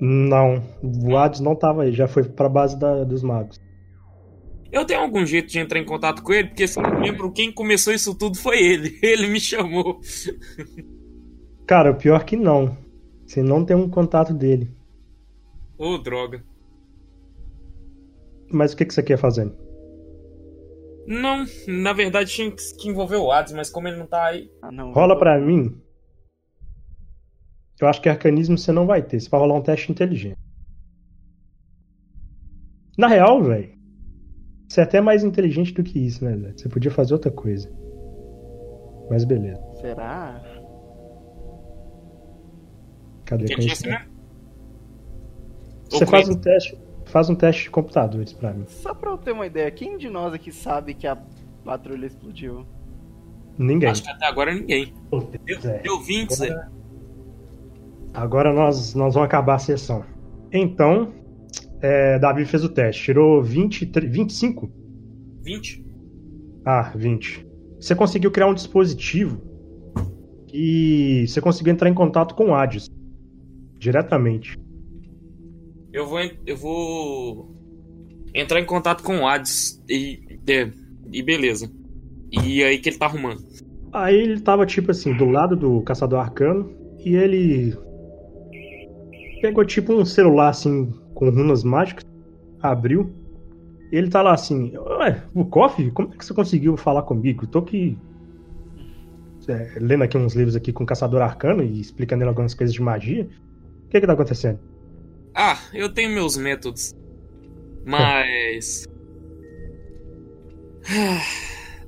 Não, 0.00 0.62
o 0.82 1.14
Hades 1.18 1.40
não 1.40 1.54
tava 1.54 1.82
aí, 1.82 1.92
já 1.92 2.08
foi 2.08 2.24
pra 2.24 2.48
base 2.48 2.78
da- 2.78 3.04
dos 3.04 3.22
magos. 3.22 3.60
Eu 4.72 4.86
tenho 4.86 5.00
algum 5.00 5.26
jeito 5.26 5.48
de 5.52 5.58
entrar 5.58 5.78
em 5.78 5.84
contato 5.84 6.22
com 6.22 6.32
ele, 6.32 6.48
porque 6.48 6.66
se 6.66 6.78
eu 6.78 6.82
não 6.82 6.98
lembro 6.98 7.30
quem 7.30 7.52
começou 7.52 7.92
isso 7.92 8.14
tudo 8.14 8.38
foi 8.38 8.56
ele. 8.58 8.98
Ele 9.04 9.26
me 9.28 9.38
chamou. 9.38 10.00
Cara, 11.66 11.90
o 11.90 11.96
pior 11.96 12.24
que 12.24 12.36
não. 12.36 12.74
Você 13.26 13.42
não 13.42 13.66
tem 13.66 13.76
um 13.76 13.88
contato 13.90 14.32
dele. 14.32 14.70
Ô, 15.76 15.98
droga. 15.98 16.42
Mas 18.50 18.72
o 18.72 18.76
que, 18.78 18.86
que 18.86 18.94
você 18.94 19.02
quer 19.02 19.18
fazer? 19.18 19.52
Não, 21.06 21.44
na 21.68 21.92
verdade 21.92 22.30
tinha 22.30 22.50
que 22.50 22.88
envolver 22.88 23.16
o 23.16 23.30
Hades, 23.30 23.52
mas 23.52 23.70
como 23.70 23.86
ele 23.88 23.96
não 23.98 24.06
tá 24.06 24.24
aí. 24.26 24.50
Ah, 24.62 24.72
não. 24.72 24.92
Rola 24.92 25.14
eu- 25.14 25.18
pra 25.18 25.38
mim. 25.38 25.80
Eu 27.80 27.86
acho 27.88 28.00
que 28.00 28.08
arcanismo 28.08 28.56
você 28.56 28.72
não 28.72 28.86
vai 28.86 29.02
ter. 29.02 29.20
Você 29.20 29.28
vai 29.28 29.38
rolar 29.40 29.54
um 29.54 29.62
teste 29.62 29.92
inteligente. 29.92 30.38
Na 32.96 33.06
real, 33.06 33.42
velho. 33.42 33.76
Você 34.68 34.80
é 34.80 34.84
até 34.84 35.00
mais 35.00 35.22
inteligente 35.22 35.72
do 35.72 35.82
que 35.84 35.98
isso, 35.98 36.24
né, 36.24 36.34
velho? 36.34 36.58
Você 36.58 36.68
podia 36.68 36.90
fazer 36.90 37.12
outra 37.14 37.30
coisa. 37.30 37.70
Mas 39.10 39.24
beleza. 39.24 39.62
Será? 39.80 40.42
Cadê 43.26 43.54
conhecimento? 43.54 44.00
mesmo? 44.00 44.16
Você 45.90 46.04
Ou 46.04 46.10
faz 46.10 46.28
um 46.28 46.40
teste. 46.40 46.78
Faz 47.06 47.30
um 47.30 47.34
teste 47.34 47.64
de 47.64 47.70
computadores 47.70 48.32
pra 48.32 48.52
mim. 48.52 48.64
Só 48.66 48.92
pra 48.92 49.10
eu 49.10 49.18
ter 49.18 49.32
uma 49.32 49.46
ideia, 49.46 49.70
quem 49.70 49.96
de 49.96 50.10
nós 50.10 50.34
aqui 50.34 50.52
sabe 50.52 50.92
que 50.92 51.06
a 51.06 51.16
patrulha 51.64 52.06
explodiu? 52.06 52.66
Ninguém. 53.56 53.88
Acho 53.88 54.02
que 54.02 54.10
até 54.10 54.26
agora 54.26 54.52
ninguém. 54.52 54.92
Deu, 55.44 55.60
Zé. 55.60 55.78
deu 55.78 56.00
20, 56.00 56.34
Zé. 56.34 56.68
Agora 58.12 58.52
nós, 58.52 58.94
nós 58.94 59.14
vamos 59.14 59.26
acabar 59.26 59.54
a 59.54 59.58
sessão. 59.58 60.04
Então, 60.52 61.12
é, 61.80 62.18
Davi 62.18 62.44
fez 62.44 62.64
o 62.64 62.68
teste. 62.68 63.04
Tirou 63.04 63.42
20, 63.42 63.84
25? 63.84 64.70
20? 65.42 65.86
Ah, 66.64 66.92
20. 66.94 67.46
Você 67.80 67.94
conseguiu 67.94 68.30
criar 68.30 68.48
um 68.48 68.54
dispositivo 68.54 69.40
e 70.52 71.24
você 71.28 71.40
conseguiu 71.40 71.72
entrar 71.72 71.88
em 71.88 71.94
contato 71.94 72.34
com 72.34 72.46
o 72.46 72.54
Hades. 72.54 72.90
Diretamente. 73.78 74.58
Eu 75.96 76.06
vou, 76.06 76.20
eu 76.44 76.56
vou 76.58 77.54
entrar 78.34 78.60
em 78.60 78.66
contato 78.66 79.02
com 79.02 79.20
o 79.20 79.26
Hades 79.26 79.82
e, 79.88 80.38
é, 80.46 80.70
e 81.10 81.22
beleza. 81.22 81.72
E 82.30 82.62
aí 82.62 82.76
que 82.76 82.90
ele 82.90 82.98
tá 82.98 83.06
arrumando. 83.06 83.40
Aí 83.94 84.14
ele 84.14 84.38
tava, 84.40 84.66
tipo 84.66 84.90
assim, 84.90 85.16
do 85.16 85.24
lado 85.24 85.56
do 85.56 85.80
caçador 85.80 86.18
arcano 86.18 86.70
e 87.02 87.16
ele 87.16 87.74
pegou, 89.40 89.64
tipo, 89.64 89.94
um 89.94 90.04
celular, 90.04 90.50
assim, 90.50 90.92
com 91.14 91.30
runas 91.30 91.64
mágicas, 91.64 92.04
abriu. 92.60 93.10
E 93.90 93.96
ele 93.96 94.10
tá 94.10 94.20
lá 94.20 94.34
assim: 94.34 94.76
Ué, 94.76 95.22
Vukov, 95.32 95.90
como 95.92 96.12
é 96.12 96.18
que 96.18 96.26
você 96.26 96.34
conseguiu 96.34 96.76
falar 96.76 97.04
comigo? 97.04 97.46
Tô 97.46 97.60
aqui. 97.60 97.96
é, 99.48 99.78
lendo 99.80 100.04
aqui 100.04 100.18
uns 100.18 100.34
livros 100.34 100.56
aqui 100.56 100.74
com 100.74 100.84
o 100.84 100.86
caçador 100.86 101.22
arcano 101.22 101.62
e 101.62 101.80
explicando 101.80 102.22
ele 102.22 102.28
algumas 102.28 102.52
coisas 102.52 102.74
de 102.74 102.82
magia. 102.82 103.26
O 103.86 103.88
que 103.88 103.98
que 103.98 104.06
tá 104.06 104.12
acontecendo? 104.12 104.75
Ah, 105.38 105.60
eu 105.74 105.92
tenho 105.92 106.08
meus 106.08 106.34
métodos. 106.34 106.94
Mas. 107.84 108.88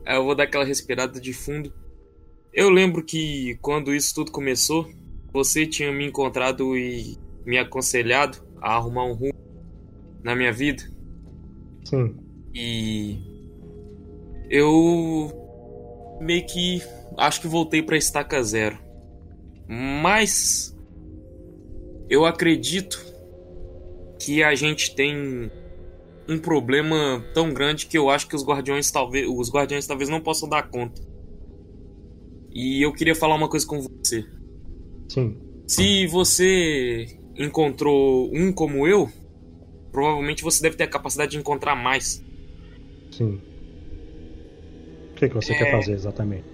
Ah, 0.05 0.13
eu 0.17 0.25
vou 0.25 0.35
dar 0.35 0.45
aquela 0.45 0.67
respirada 0.67 1.19
de 1.19 1.33
fundo. 1.33 1.73
Eu 2.53 2.69
lembro 2.69 3.03
que 3.03 3.59
quando 3.63 3.95
isso 3.95 4.15
tudo 4.15 4.31
começou, 4.31 4.87
você 5.33 5.67
tinha 5.67 5.91
me 5.91 6.05
encontrado 6.05 6.77
e 6.77 7.17
me 7.47 7.57
aconselhado 7.57 8.37
a 8.61 8.75
arrumar 8.75 9.07
um 9.07 9.15
rumo 9.15 9.33
na 10.23 10.37
minha 10.37 10.53
vida. 10.53 10.83
Sim. 11.85 12.15
E. 12.55 13.19
Eu. 14.51 15.33
meio 16.21 16.45
que. 16.45 16.83
acho 17.17 17.41
que 17.41 17.49
voltei 17.49 17.83
pra 17.83 17.97
estaca 17.97 18.43
zero. 18.43 18.79
Mas. 19.67 20.77
Eu 22.11 22.27
acredito 22.27 23.08
que 24.19 24.43
a 24.43 24.55
gente 24.55 24.95
tem 24.95 25.51
um 26.29 26.39
problema 26.39 27.25
tão 27.33 27.53
grande 27.55 27.87
que 27.87 27.97
eu 27.97 28.11
acho 28.11 28.29
que 28.29 28.37
os 28.37 28.45
guardiões 28.45 28.91
talvez 28.91 29.27
os 29.29 29.51
guardiões 29.51 29.87
talvez 29.87 30.09
não 30.11 30.21
possam 30.21 30.49
dar 30.49 30.69
conta. 30.69 31.01
E 32.53 32.83
eu 32.85 32.93
queria 32.93 33.15
falar 33.15 33.35
uma 33.35 33.49
coisa 33.49 33.67
com 33.67 33.81
você. 33.81 34.25
Sim. 35.09 35.37
Se 35.67 36.07
você 36.07 37.07
encontrou 37.37 38.31
um 38.35 38.53
como 38.53 38.87
eu, 38.87 39.09
provavelmente 39.93 40.43
você 40.43 40.63
deve 40.63 40.77
ter 40.77 40.85
a 40.85 40.89
capacidade 40.89 41.31
de 41.33 41.39
encontrar 41.39 41.77
mais. 41.77 42.25
Sim. 43.13 43.41
O 45.13 45.15
que, 45.15 45.29
que 45.29 45.35
você 45.35 45.53
É. 45.53 45.59
quer 45.59 45.71
fazer 45.71 45.93
exatamente? 45.93 46.45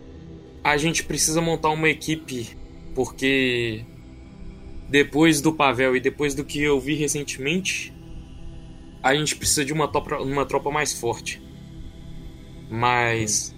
A 0.62 0.76
gente 0.76 1.04
precisa 1.04 1.40
montar 1.40 1.70
uma 1.70 1.88
equipe 1.88 2.56
porque 2.94 3.84
depois 4.88 5.40
do 5.40 5.52
Pavel 5.52 5.96
e 5.96 6.00
depois 6.00 6.34
do 6.34 6.44
que 6.44 6.62
eu 6.62 6.78
vi 6.80 6.94
recentemente, 6.94 7.92
a 9.02 9.14
gente 9.14 9.36
precisa 9.36 9.64
de 9.64 9.72
uma 9.72 9.88
tropa, 9.88 10.16
uma 10.22 10.46
tropa 10.46 10.70
mais 10.70 10.92
forte. 10.92 11.42
mas 12.70 13.54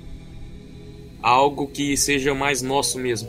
algo 1.23 1.67
que 1.69 1.97
seja 1.97 2.35
mais 2.35 2.63
nosso 2.63 2.99
mesmo. 2.99 3.29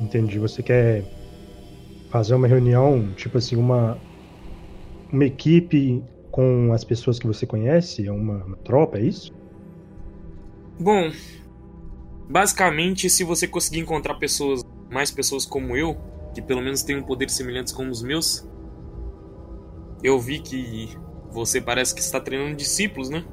Entendi. 0.00 0.38
Você 0.38 0.62
quer 0.62 1.04
fazer 2.10 2.34
uma 2.34 2.48
reunião, 2.48 3.12
tipo 3.14 3.38
assim, 3.38 3.56
uma 3.56 3.98
uma 5.12 5.24
equipe 5.26 6.02
com 6.30 6.72
as 6.72 6.82
pessoas 6.84 7.18
que 7.18 7.26
você 7.26 7.46
conhece? 7.46 8.06
É 8.06 8.10
uma, 8.12 8.44
uma 8.44 8.56
tropa, 8.56 8.98
é 8.98 9.02
isso? 9.02 9.32
Bom, 10.80 11.12
basicamente, 12.30 13.10
se 13.10 13.22
você 13.22 13.46
conseguir 13.46 13.80
encontrar 13.80 14.14
pessoas, 14.14 14.62
mais 14.90 15.10
pessoas 15.10 15.44
como 15.44 15.76
eu, 15.76 15.96
que 16.34 16.42
pelo 16.42 16.62
menos 16.62 16.82
tenham 16.82 17.02
poderes 17.02 17.34
semelhantes 17.34 17.72
como 17.72 17.90
os 17.90 18.02
meus, 18.02 18.48
eu 20.02 20.18
vi 20.18 20.40
que 20.40 20.90
você 21.30 21.60
parece 21.60 21.94
que 21.94 22.00
está 22.00 22.20
treinando 22.20 22.56
discípulos, 22.56 23.08
né? 23.08 23.24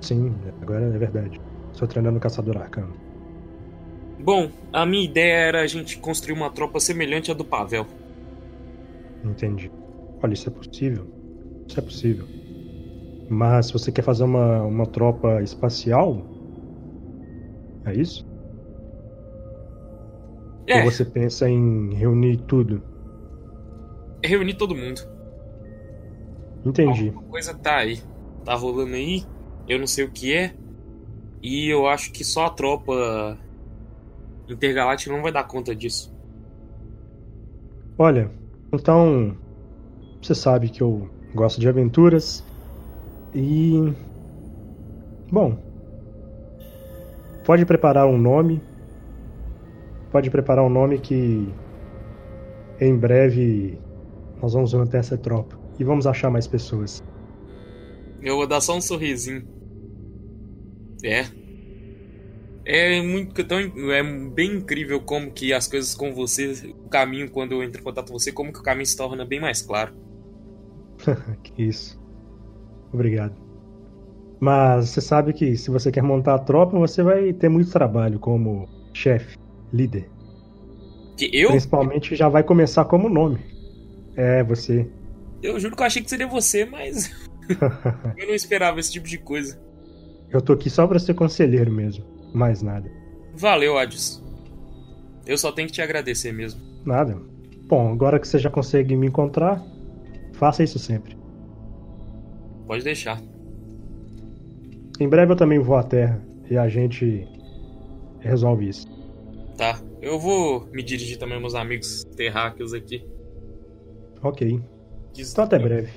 Sim, 0.00 0.34
agora 0.60 0.84
é 0.84 0.98
verdade. 0.98 1.40
Estou 1.72 1.88
treinando 1.88 2.20
caçador 2.20 2.56
arcano. 2.56 2.94
Bom, 4.20 4.50
a 4.72 4.84
minha 4.84 5.04
ideia 5.04 5.36
era 5.36 5.62
a 5.62 5.66
gente 5.66 5.98
construir 5.98 6.34
uma 6.34 6.50
tropa 6.50 6.80
semelhante 6.80 7.30
à 7.30 7.34
do 7.34 7.44
Pavel. 7.44 7.86
Entendi. 9.24 9.70
Olha, 10.22 10.34
isso 10.34 10.48
é 10.48 10.52
possível. 10.52 11.06
Isso 11.68 11.78
é 11.78 11.82
possível. 11.82 12.26
Mas 13.28 13.66
se 13.66 13.72
você 13.72 13.92
quer 13.92 14.02
fazer 14.02 14.24
uma, 14.24 14.62
uma 14.62 14.86
tropa 14.86 15.42
espacial, 15.42 16.24
é 17.84 17.94
isso? 17.94 18.27
É. 20.68 20.84
Ou 20.84 20.90
você 20.90 21.04
pensa 21.04 21.48
em 21.48 21.94
reunir 21.94 22.36
tudo? 22.42 22.82
Reunir 24.22 24.54
todo 24.54 24.76
mundo. 24.76 25.00
Entendi. 26.64 27.08
Alguma 27.08 27.30
coisa 27.30 27.54
tá 27.54 27.76
aí. 27.76 28.02
Tá 28.44 28.54
rolando 28.54 28.94
aí. 28.94 29.24
Eu 29.66 29.78
não 29.78 29.86
sei 29.86 30.04
o 30.04 30.10
que 30.10 30.34
é. 30.34 30.54
E 31.42 31.72
eu 31.72 31.86
acho 31.86 32.12
que 32.12 32.22
só 32.22 32.46
a 32.46 32.50
tropa 32.50 33.38
intergaláctica 34.48 35.10
não 35.10 35.22
vai 35.22 35.32
dar 35.32 35.44
conta 35.44 35.74
disso. 35.74 36.14
Olha, 37.96 38.30
então 38.72 39.36
você 40.20 40.34
sabe 40.34 40.68
que 40.68 40.82
eu 40.82 41.08
gosto 41.34 41.60
de 41.60 41.68
aventuras 41.68 42.44
e 43.34 43.92
bom, 45.30 45.58
pode 47.44 47.64
preparar 47.64 48.06
um 48.06 48.18
nome. 48.18 48.60
Pode 50.10 50.30
preparar 50.30 50.64
um 50.64 50.70
nome 50.70 50.98
que 50.98 51.52
em 52.80 52.96
breve 52.96 53.78
nós 54.40 54.52
vamos 54.52 54.72
manter 54.72 54.98
essa 54.98 55.18
tropa 55.18 55.58
e 55.78 55.84
vamos 55.84 56.06
achar 56.06 56.30
mais 56.30 56.46
pessoas. 56.46 57.02
Eu 58.22 58.36
vou 58.36 58.46
dar 58.46 58.60
só 58.60 58.76
um 58.76 58.80
sorrisinho. 58.80 59.46
É. 61.02 61.26
É 62.64 63.00
muito 63.00 63.42
tão 63.44 63.58
é 63.58 64.02
bem 64.02 64.56
incrível 64.56 65.00
como 65.00 65.30
que 65.30 65.52
as 65.52 65.66
coisas 65.66 65.94
com 65.94 66.12
você, 66.12 66.74
o 66.84 66.88
caminho 66.88 67.30
quando 67.30 67.52
eu 67.52 67.62
entro 67.62 67.80
em 67.80 67.84
contato 67.84 68.08
com 68.08 68.18
você, 68.18 68.30
como 68.30 68.52
que 68.52 68.58
o 68.58 68.62
caminho 68.62 68.86
se 68.86 68.96
torna 68.96 69.24
bem 69.24 69.40
mais 69.40 69.62
claro. 69.62 69.94
que 71.42 71.62
isso. 71.62 71.98
Obrigado. 72.92 73.34
Mas 74.40 74.90
você 74.90 75.00
sabe 75.00 75.32
que 75.32 75.56
se 75.56 75.70
você 75.70 75.90
quer 75.90 76.02
montar 76.02 76.34
a 76.34 76.38
tropa, 76.38 76.78
você 76.78 77.02
vai 77.02 77.32
ter 77.32 77.48
muito 77.48 77.70
trabalho 77.70 78.18
como 78.18 78.68
chefe, 78.92 79.36
líder. 79.72 80.08
Que 81.16 81.30
eu? 81.32 81.50
Principalmente 81.50 82.14
já 82.14 82.28
vai 82.28 82.42
começar 82.42 82.84
como 82.84 83.08
nome. 83.08 83.38
É, 84.16 84.42
você. 84.42 84.88
Eu 85.42 85.58
juro 85.58 85.76
que 85.76 85.82
eu 85.82 85.86
achei 85.86 86.02
que 86.02 86.10
seria 86.10 86.26
você, 86.26 86.64
mas 86.64 87.10
eu 88.16 88.26
não 88.26 88.34
esperava 88.34 88.80
esse 88.80 88.92
tipo 88.92 89.06
de 89.06 89.18
coisa. 89.18 89.60
Eu 90.30 90.40
tô 90.40 90.52
aqui 90.52 90.68
só 90.68 90.86
pra 90.86 90.98
ser 90.98 91.14
conselheiro 91.14 91.72
mesmo, 91.72 92.04
mais 92.34 92.62
nada. 92.62 92.90
Valeu, 93.34 93.78
Adios. 93.78 94.22
Eu 95.26 95.38
só 95.38 95.52
tenho 95.52 95.68
que 95.68 95.74
te 95.74 95.82
agradecer 95.82 96.32
mesmo. 96.32 96.60
Nada. 96.84 97.20
Bom, 97.66 97.92
agora 97.92 98.18
que 98.18 98.26
você 98.26 98.38
já 98.38 98.50
consegue 98.50 98.96
me 98.96 99.06
encontrar, 99.06 99.62
faça 100.32 100.64
isso 100.64 100.78
sempre. 100.78 101.16
Pode 102.66 102.82
deixar. 102.82 103.20
Em 105.00 105.08
breve 105.08 105.32
eu 105.32 105.36
também 105.36 105.58
vou 105.58 105.76
à 105.76 105.82
Terra 105.82 106.20
e 106.50 106.56
a 106.56 106.68
gente 106.68 107.26
resolve 108.20 108.68
isso. 108.68 108.86
Tá. 109.58 109.78
Eu 110.00 110.18
vou 110.18 110.66
me 110.72 110.82
dirigir 110.82 111.18
também 111.18 111.34
aos 111.34 111.42
meus 111.42 111.54
amigos 111.54 112.04
terráqueos 112.16 112.72
aqui. 112.72 113.04
Ok. 114.22 114.60
Des- 115.12 115.32
Então 115.32 115.44
até 115.44 115.58
breve. 115.58 115.90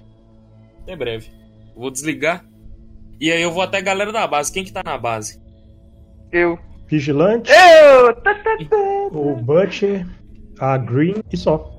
Até 0.81 0.95
breve. 0.95 1.29
Vou 1.75 1.89
desligar. 1.91 2.43
E 3.19 3.31
aí 3.31 3.41
eu 3.41 3.51
vou 3.51 3.61
até 3.61 3.77
a 3.77 3.81
galera 3.81 4.11
da 4.11 4.25
base. 4.27 4.51
Quem 4.51 4.63
que 4.65 4.73
tá 4.73 4.81
na 4.83 4.97
base? 4.97 5.39
Eu. 6.31 6.57
Vigilante, 6.87 7.49
Eu! 7.51 8.13
Tá, 8.15 8.33
tá, 8.33 8.57
tá. 8.69 8.75
o 9.13 9.35
Butcher, 9.35 10.05
a 10.59 10.77
Green 10.77 11.15
e 11.31 11.37
só. 11.37 11.69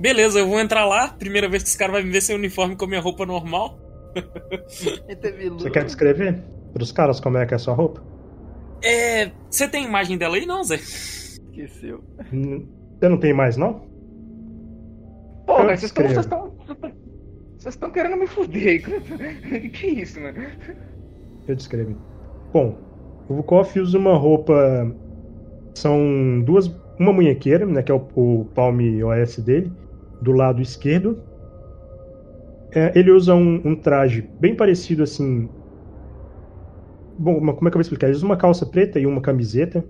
Beleza, 0.00 0.38
eu 0.38 0.46
vou 0.48 0.60
entrar 0.60 0.86
lá. 0.86 1.08
Primeira 1.08 1.48
vez 1.48 1.62
que 1.62 1.68
esse 1.68 1.76
cara 1.78 1.92
vai 1.92 2.02
me 2.02 2.10
ver 2.10 2.20
sem 2.22 2.36
uniforme 2.36 2.76
com 2.76 2.84
a 2.84 2.88
minha 2.88 3.00
roupa 3.00 3.26
normal. 3.26 3.78
Você 4.68 5.70
quer 5.70 5.84
descrever 5.84 6.42
pros 6.72 6.92
caras 6.92 7.18
como 7.20 7.36
é 7.36 7.44
que 7.46 7.52
é 7.52 7.56
a 7.56 7.58
sua 7.58 7.74
roupa? 7.74 8.02
É. 8.82 9.30
Você 9.50 9.68
tem 9.68 9.84
imagem 9.84 10.16
dela 10.18 10.36
aí, 10.36 10.46
não, 10.46 10.62
Zé? 10.64 10.76
Esqueceu. 10.76 12.02
Hum, 12.32 12.66
Você 12.98 13.08
não 13.08 13.18
tem 13.18 13.32
mais, 13.32 13.56
não? 13.56 13.86
Pô, 15.46 15.58
Eu 15.60 15.66
velho, 15.66 15.78
vocês 15.78 15.92
estão. 16.18 16.52
Vocês 17.58 17.74
estão. 17.74 17.90
Querendo 17.90 18.16
me 18.16 18.26
fuder. 18.26 18.82
Que 19.48 19.68
que 19.70 19.86
isso, 19.86 20.20
mano? 20.20 20.38
Eu 21.48 21.54
descrevo. 21.54 21.96
Bom, 22.52 22.76
o 23.28 23.34
Vukov 23.36 23.78
usa 23.78 23.96
uma 23.98 24.16
roupa. 24.16 24.94
São 25.74 26.42
duas. 26.44 26.66
Uma 26.98 27.12
munhequeira, 27.12 27.64
né? 27.66 27.82
Que 27.82 27.92
é 27.92 27.94
o, 27.94 28.06
o 28.14 28.44
palme 28.54 29.02
OS 29.04 29.38
dele, 29.38 29.70
do 30.22 30.32
lado 30.32 30.62
esquerdo. 30.62 31.22
É, 32.72 32.92
ele 32.98 33.10
usa 33.10 33.34
um, 33.34 33.60
um 33.64 33.76
traje 33.76 34.28
bem 34.40 34.54
parecido 34.54 35.02
assim. 35.02 35.48
Bom, 37.18 37.34
como 37.40 37.48
é 37.50 37.54
que 37.54 37.66
eu 37.68 37.72
vou 37.72 37.80
explicar? 37.80 38.06
Ele 38.08 38.16
usa 38.16 38.26
uma 38.26 38.36
calça 38.36 38.66
preta 38.66 38.98
e 39.00 39.06
uma 39.06 39.20
camiseta. 39.20 39.84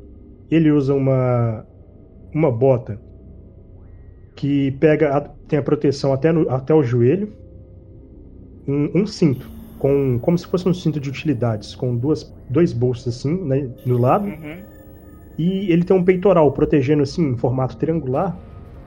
Ele 0.51 0.71
usa 0.71 0.95
uma. 0.95 1.65
Uma 2.33 2.51
bota 2.51 3.01
que 4.35 4.71
pega. 4.73 5.17
a- 5.17 5.21
tem 5.49 5.59
a 5.59 5.63
proteção 5.63 6.13
até, 6.13 6.33
no- 6.33 6.49
até 6.51 6.75
o 6.75 6.83
joelho. 6.83 7.33
Um, 8.69 9.03
um 9.03 9.07
cinto 9.07 9.49
com 9.79 10.19
como 10.21 10.37
se 10.37 10.47
fosse 10.47 10.69
um 10.69 10.75
cinto 10.75 10.99
de 10.99 11.09
utilidades, 11.09 11.75
com 11.75 11.95
duas, 11.97 12.35
dois 12.51 12.73
bolsos 12.73 13.15
assim, 13.17 13.33
né, 13.45 13.71
no 13.85 13.97
lado, 13.99 14.27
Uhum. 14.27 14.63
e 15.39 15.71
ele 15.71 15.85
tem 15.85 15.95
um 15.97 16.03
peitoral 16.03 16.51
protegendo 16.51 17.03
assim, 17.03 17.23
em 17.31 17.37
formato 17.37 17.77
triangular, 17.77 18.37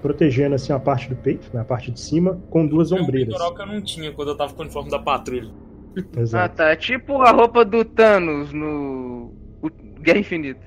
protegendo 0.02 0.56
assim 0.56 0.74
a 0.74 0.80
parte 0.80 1.08
do 1.08 1.16
peito, 1.16 1.50
né, 1.54 1.62
a 1.62 1.64
parte 1.64 1.92
de 1.92 2.00
cima, 2.00 2.40
com 2.50 2.66
duas 2.68 2.92
É 2.92 2.96
um 2.96 3.04
ombreiras. 3.04 3.30
peitoral 3.30 3.56
que 3.56 3.62
eu 3.62 3.68
não 3.68 3.82
tinha 3.82 4.12
quando 4.12 4.30
eu 4.30 4.36
tava 4.36 4.52
com 4.54 4.60
o 4.60 4.66
uniforme 4.66 4.90
da 4.90 5.00
patrulha. 5.00 5.50
Ah, 5.98 6.20
Exato. 6.22 6.56
tá. 6.58 6.70
É 6.70 6.76
tipo 6.76 7.22
a 7.22 7.32
roupa 7.32 7.66
do 7.66 7.84
Thanos 7.84 8.54
no. 8.54 9.34
o 9.62 9.70
Guerra 10.02 10.20
Infinita. 10.20 10.62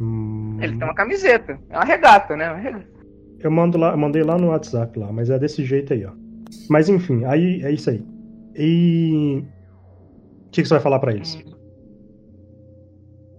Hum, 0.00 0.58
Ele 0.60 0.76
tem 0.76 0.84
uma 0.86 0.94
camiseta. 0.94 1.58
É 1.68 1.76
uma 1.76 1.84
regata, 1.84 2.36
né? 2.36 2.48
Uma 2.50 2.58
regata. 2.58 2.86
Eu 3.40 3.50
mando 3.50 3.78
lá, 3.78 3.92
eu 3.92 3.98
mandei 3.98 4.22
lá 4.22 4.36
no 4.36 4.48
WhatsApp 4.48 4.98
lá, 4.98 5.12
mas 5.12 5.30
é 5.30 5.38
desse 5.38 5.64
jeito 5.64 5.92
aí, 5.92 6.04
ó. 6.04 6.12
Mas 6.68 6.88
enfim, 6.88 7.24
aí 7.24 7.62
é 7.62 7.70
isso 7.70 7.90
aí. 7.90 8.02
E 8.56 9.44
o 10.46 10.50
que, 10.50 10.62
que 10.62 10.68
você 10.68 10.74
vai 10.74 10.82
falar 10.82 10.98
pra 10.98 11.12
eles? 11.12 11.34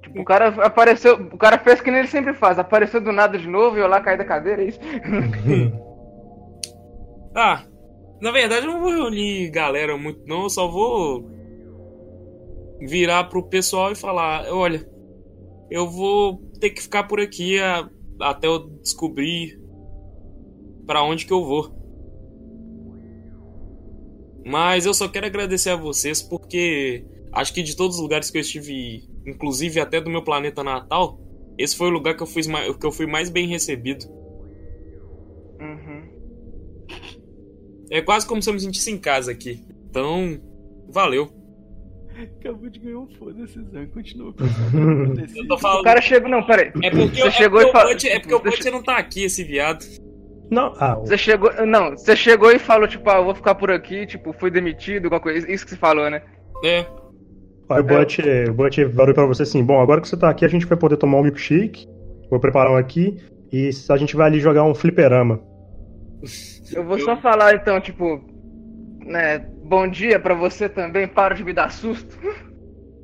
Tipo, 0.01 0.21
o 0.21 0.23
cara 0.25 0.47
apareceu. 0.65 1.15
O 1.33 1.37
cara 1.37 1.57
fez 1.57 1.81
que 1.81 1.91
nem 1.91 1.99
ele 1.99 2.07
sempre 2.07 2.33
faz. 2.33 2.57
Apareceu 2.57 3.01
do 3.01 3.11
nada 3.11 3.37
de 3.37 3.47
novo 3.47 3.77
e 3.77 3.81
eu 3.81 3.87
lá 3.87 3.99
caí 3.99 4.17
da 4.17 4.23
cadeira, 4.25 4.61
é 4.63 4.67
isso? 4.67 4.79
Ah, 7.35 7.61
na 8.21 8.31
verdade 8.31 8.65
eu 8.65 8.73
não 8.73 8.81
vou 8.81 8.91
reunir 8.91 9.49
galera 9.49 9.97
muito 9.97 10.21
não, 10.25 10.43
eu 10.43 10.49
só 10.49 10.67
vou 10.67 11.29
virar 12.81 13.25
pro 13.25 13.43
pessoal 13.43 13.91
e 13.91 13.95
falar, 13.95 14.45
olha, 14.53 14.87
eu 15.69 15.87
vou 15.89 16.37
ter 16.59 16.69
que 16.69 16.81
ficar 16.81 17.03
por 17.03 17.19
aqui 17.19 17.59
a- 17.59 17.89
até 18.21 18.47
eu 18.47 18.59
descobrir 18.81 19.59
pra 20.85 21.03
onde 21.03 21.25
que 21.25 21.33
eu 21.33 21.43
vou. 21.45 21.77
Mas 24.45 24.85
eu 24.85 24.93
só 24.93 25.07
quero 25.07 25.25
agradecer 25.25 25.69
a 25.69 25.75
vocês 25.75 26.21
porque 26.21 27.05
acho 27.33 27.53
que 27.53 27.61
de 27.61 27.75
todos 27.75 27.97
os 27.97 28.01
lugares 28.01 28.31
que 28.31 28.37
eu 28.37 28.41
estive, 28.41 29.07
inclusive 29.25 29.79
até 29.79 30.01
do 30.01 30.09
meu 30.09 30.23
planeta 30.23 30.63
natal, 30.63 31.19
esse 31.57 31.75
foi 31.75 31.87
o 31.87 31.91
lugar 31.91 32.15
que 32.15 32.23
eu 32.23 32.27
fui 32.27 32.41
que 32.79 32.85
eu 32.85 32.91
fui 32.91 33.05
mais 33.05 33.29
bem 33.29 33.47
recebido. 33.47 34.05
Uhum. 35.59 36.18
É 37.91 38.01
quase 38.01 38.27
como 38.27 38.41
se 38.41 38.49
eu 38.49 38.53
me 38.53 38.59
sentisse 38.59 38.91
em 38.91 38.97
casa 38.97 39.31
aqui. 39.31 39.63
Então, 39.89 40.39
valeu. 40.89 41.29
Acabou 42.39 42.69
de 42.69 42.79
ganhar 42.79 42.99
um 42.99 43.07
foda-se, 43.17 43.59
Zan. 43.71 43.87
Continua 43.87 44.33
pensando. 44.33 45.37
Eu 45.37 45.47
tô 45.47 45.55
O 45.55 45.57
falando. 45.57 45.83
cara 45.85 46.01
chegou. 46.01 46.29
Não, 46.29 46.43
peraí. 46.45 46.67
É 46.83 46.91
porque, 46.91 47.21
Você 47.21 47.27
é 47.27 47.31
chegou 47.31 47.59
porque 47.61 47.69
e 47.69 47.71
falou. 47.81 47.93
o 47.93 48.07
é 48.07 48.19
porque 48.19 48.35
o 48.35 48.39
Deixa- 48.39 48.57
Butcher 48.57 48.71
não 48.73 48.83
tá 48.83 48.97
aqui, 48.97 49.23
esse 49.23 49.43
viado. 49.43 49.85
Não, 50.51 50.73
ah, 50.79 50.97
o- 50.97 51.05
Você 51.05 51.17
chegou. 51.17 51.51
Não, 51.65 51.91
você 51.91 52.15
chegou 52.15 52.51
e 52.51 52.59
falou, 52.59 52.87
tipo, 52.87 53.09
ah, 53.09 53.17
eu 53.17 53.23
vou 53.25 53.35
ficar 53.35 53.55
por 53.55 53.71
aqui, 53.71 54.05
tipo, 54.05 54.33
fui 54.33 54.51
demitido, 54.51 55.05
alguma 55.05 55.21
coisa. 55.21 55.49
Isso 55.49 55.63
que 55.63 55.71
você 55.71 55.77
falou, 55.77 56.09
né? 56.09 56.21
É. 56.63 56.85
Aí 57.69 57.79
o 57.79 57.83
Butch, 57.83 58.19
o 58.49 58.53
Butch 58.53 58.77
falou 58.95 59.13
pra 59.13 59.25
você 59.25 59.43
assim: 59.43 59.63
bom, 59.63 59.79
agora 59.79 60.01
que 60.01 60.07
você 60.09 60.17
tá 60.17 60.29
aqui, 60.29 60.43
a 60.43 60.47
gente 60.49 60.65
vai 60.65 60.77
poder 60.77 60.97
tomar 60.97 61.19
um 61.19 61.23
milkshake. 61.23 61.87
Vou 62.29 62.39
preparar 62.39 62.71
um 62.71 62.75
aqui. 62.75 63.15
E 63.53 63.69
a 63.89 63.97
gente 63.97 64.15
vai 64.15 64.27
ali 64.27 64.39
jogar 64.39 64.63
um 64.63 64.75
fliperama. 64.75 65.39
Eu 66.73 66.83
vou 66.83 66.99
só 66.99 67.17
falar 67.17 67.55
então, 67.55 67.79
tipo. 67.79 68.21
Né, 69.05 69.39
bom 69.63 69.87
dia 69.87 70.19
pra 70.19 70.35
você 70.35 70.69
também, 70.69 71.07
para 71.07 71.33
de 71.33 71.43
me 71.43 71.53
dar 71.53 71.71
susto. 71.71 72.17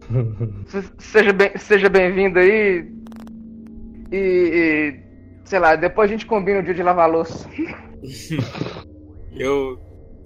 seja 0.99 1.33
bem-vindo 1.33 1.59
seja 1.59 1.89
bem 1.89 2.07
aí. 2.37 2.91
E, 4.11 4.17
e, 4.17 5.05
Sei 5.45 5.59
lá, 5.59 5.75
depois 5.75 6.09
a 6.09 6.13
gente 6.13 6.25
combina 6.25 6.59
o 6.59 6.63
dia 6.63 6.73
de 6.73 6.83
lavar 6.83 7.09
louça. 7.09 7.47
eu. 9.31 9.79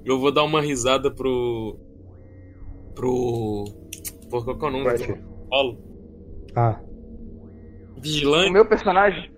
Eu 0.05 0.17
vou 0.17 0.31
dar 0.31 0.43
uma 0.43 0.61
risada 0.61 1.11
pro. 1.11 1.77
Pro. 2.95 3.65
Por 4.29 4.45
qual 4.45 4.57
que 4.57 4.65
é 4.65 4.67
o 4.67 4.71
nome? 4.71 5.19
Paulo. 5.49 5.77
Ah. 6.55 6.79
Vigilante. 7.97 8.49
O 8.49 8.53
meu 8.53 8.65
personagem. 8.65 9.29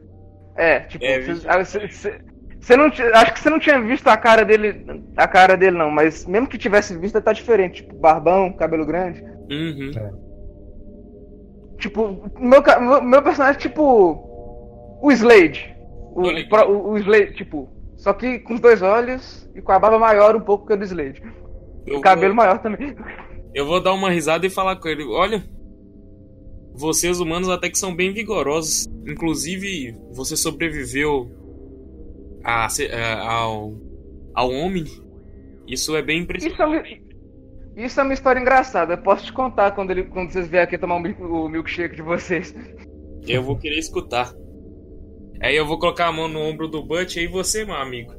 É, 0.55 0.81
tipo, 0.81 1.03
é, 1.03 1.19
você 2.61 2.77
não 2.77 2.85
acho 2.85 3.33
que 3.33 3.39
você 3.39 3.49
não 3.49 3.59
tinha 3.59 3.81
visto 3.81 4.07
a 4.07 4.15
cara 4.15 4.45
dele, 4.45 5.03
a 5.17 5.27
cara 5.27 5.57
dele 5.57 5.75
não, 5.75 5.89
mas 5.89 6.27
mesmo 6.27 6.47
que 6.47 6.59
tivesse 6.59 6.95
visto, 6.95 7.19
tá 7.19 7.33
diferente, 7.33 7.81
tipo, 7.81 7.95
barbão, 7.95 8.53
cabelo 8.53 8.85
grande. 8.85 9.23
Uhum. 9.49 9.91
É. 9.97 10.13
Tipo, 11.79 12.29
meu, 12.39 12.61
meu 13.01 13.23
personagem 13.23 13.57
é 13.57 13.61
tipo 13.61 14.99
o 15.01 15.11
Slade. 15.11 15.75
O, 16.13 16.21
o, 16.21 16.91
o, 16.91 16.97
Slade, 16.99 17.33
tipo, 17.33 17.67
só 17.97 18.13
que 18.13 18.37
com 18.37 18.55
dois 18.57 18.83
olhos 18.83 19.49
e 19.55 19.61
com 19.61 19.71
a 19.71 19.79
barba 19.79 19.97
maior 19.97 20.35
um 20.35 20.41
pouco 20.41 20.67
que 20.67 20.73
a 20.73 20.75
do 20.75 20.83
Slade. 20.83 21.23
Eu 21.87 21.97
o 21.97 22.01
cabelo 22.01 22.35
vou... 22.35 22.43
maior 22.43 22.59
também. 22.59 22.95
Eu 23.55 23.65
vou 23.65 23.81
dar 23.81 23.93
uma 23.93 24.11
risada 24.11 24.45
e 24.45 24.51
falar 24.51 24.75
com 24.75 24.87
ele, 24.87 25.03
olha, 25.03 25.43
vocês 26.75 27.19
humanos 27.19 27.49
até 27.49 27.71
que 27.71 27.77
são 27.79 27.95
bem 27.95 28.13
vigorosos. 28.13 28.87
Inclusive, 29.07 29.97
você 30.13 30.37
sobreviveu 30.37 31.40
a, 32.43 32.67
a, 32.67 33.31
ao, 33.31 33.73
ao 34.33 34.51
Omni. 34.51 34.85
Isso 35.67 35.95
é 35.95 36.01
bem 36.01 36.21
impressionante. 36.21 36.53
Isso 36.53 36.61
é, 37.77 37.85
isso 37.85 37.99
é 37.99 38.03
uma 38.03 38.13
história 38.13 38.39
engraçada. 38.39 38.93
Eu 38.93 38.97
posso 38.97 39.25
te 39.25 39.33
contar 39.33 39.71
quando, 39.71 39.91
ele, 39.91 40.03
quando 40.03 40.31
vocês 40.31 40.47
vierem 40.47 40.67
aqui 40.67 40.77
tomar 40.77 40.95
o 40.95 41.49
milkshake 41.49 41.95
de 41.95 42.01
vocês. 42.01 42.53
Eu 43.27 43.43
vou 43.43 43.57
querer 43.57 43.77
escutar. 43.77 44.33
Aí 45.41 45.55
eu 45.55 45.65
vou 45.65 45.79
colocar 45.79 46.07
a 46.07 46.11
mão 46.11 46.27
no 46.27 46.39
ombro 46.39 46.67
do 46.67 46.83
Butch 46.83 47.17
e 47.17 47.27
você, 47.27 47.65
meu 47.65 47.75
amigo. 47.75 48.13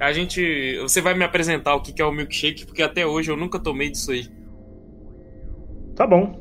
A 0.00 0.12
gente. 0.12 0.78
Você 0.80 1.00
vai 1.00 1.14
me 1.14 1.24
apresentar 1.24 1.74
o 1.74 1.82
que 1.82 2.00
é 2.00 2.04
o 2.04 2.12
milkshake, 2.12 2.66
porque 2.66 2.82
até 2.82 3.06
hoje 3.06 3.30
eu 3.30 3.36
nunca 3.36 3.58
tomei 3.58 3.90
disso 3.90 4.10
aí. 4.10 4.26
Tá 5.94 6.06
bom. 6.06 6.40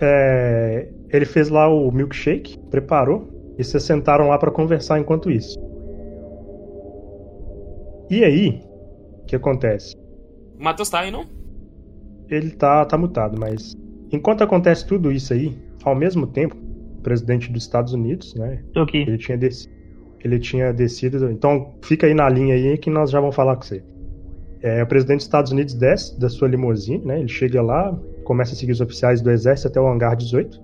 É, 0.00 0.88
ele 1.10 1.24
fez 1.24 1.48
lá 1.48 1.68
o 1.68 1.90
milkshake, 1.90 2.58
preparou, 2.70 3.28
e 3.58 3.64
vocês 3.64 3.82
sentaram 3.82 4.28
lá 4.28 4.38
para 4.38 4.50
conversar 4.50 4.98
enquanto 4.98 5.30
isso. 5.30 5.58
E 8.10 8.24
aí, 8.24 8.60
o 9.22 9.24
que 9.24 9.36
acontece? 9.36 9.96
O 10.58 10.64
Matheus 10.64 10.90
tá 10.90 10.98
aí, 10.98 11.12
não? 11.12 11.24
Ele 12.28 12.50
tá, 12.50 12.84
tá 12.84 12.98
mutado, 12.98 13.38
mas. 13.38 13.76
Enquanto 14.10 14.42
acontece 14.42 14.84
tudo 14.84 15.12
isso 15.12 15.32
aí, 15.32 15.56
ao 15.84 15.94
mesmo 15.94 16.26
tempo, 16.26 16.56
o 16.98 17.02
presidente 17.02 17.52
dos 17.52 17.62
Estados 17.62 17.92
Unidos, 17.92 18.34
né? 18.34 18.64
Tô 18.74 18.80
aqui. 18.80 18.98
Ele 18.98 19.16
tinha, 19.16 19.38
des... 19.38 19.70
ele 20.24 20.40
tinha 20.40 20.72
descido. 20.72 21.30
Então, 21.30 21.72
fica 21.82 22.08
aí 22.08 22.12
na 22.12 22.28
linha 22.28 22.56
aí 22.56 22.76
que 22.76 22.90
nós 22.90 23.12
já 23.12 23.20
vamos 23.20 23.36
falar 23.36 23.54
com 23.54 23.62
você. 23.62 23.80
É, 24.60 24.82
o 24.82 24.86
presidente 24.88 25.18
dos 25.18 25.26
Estados 25.26 25.52
Unidos 25.52 25.74
desce 25.74 26.18
da 26.18 26.28
sua 26.28 26.48
limusine, 26.48 27.04
né? 27.04 27.20
Ele 27.20 27.28
chega 27.28 27.62
lá, 27.62 27.96
começa 28.24 28.54
a 28.54 28.56
seguir 28.56 28.72
os 28.72 28.80
oficiais 28.80 29.22
do 29.22 29.30
exército 29.30 29.68
até 29.68 29.80
o 29.80 29.86
hangar 29.86 30.16
18. 30.16 30.60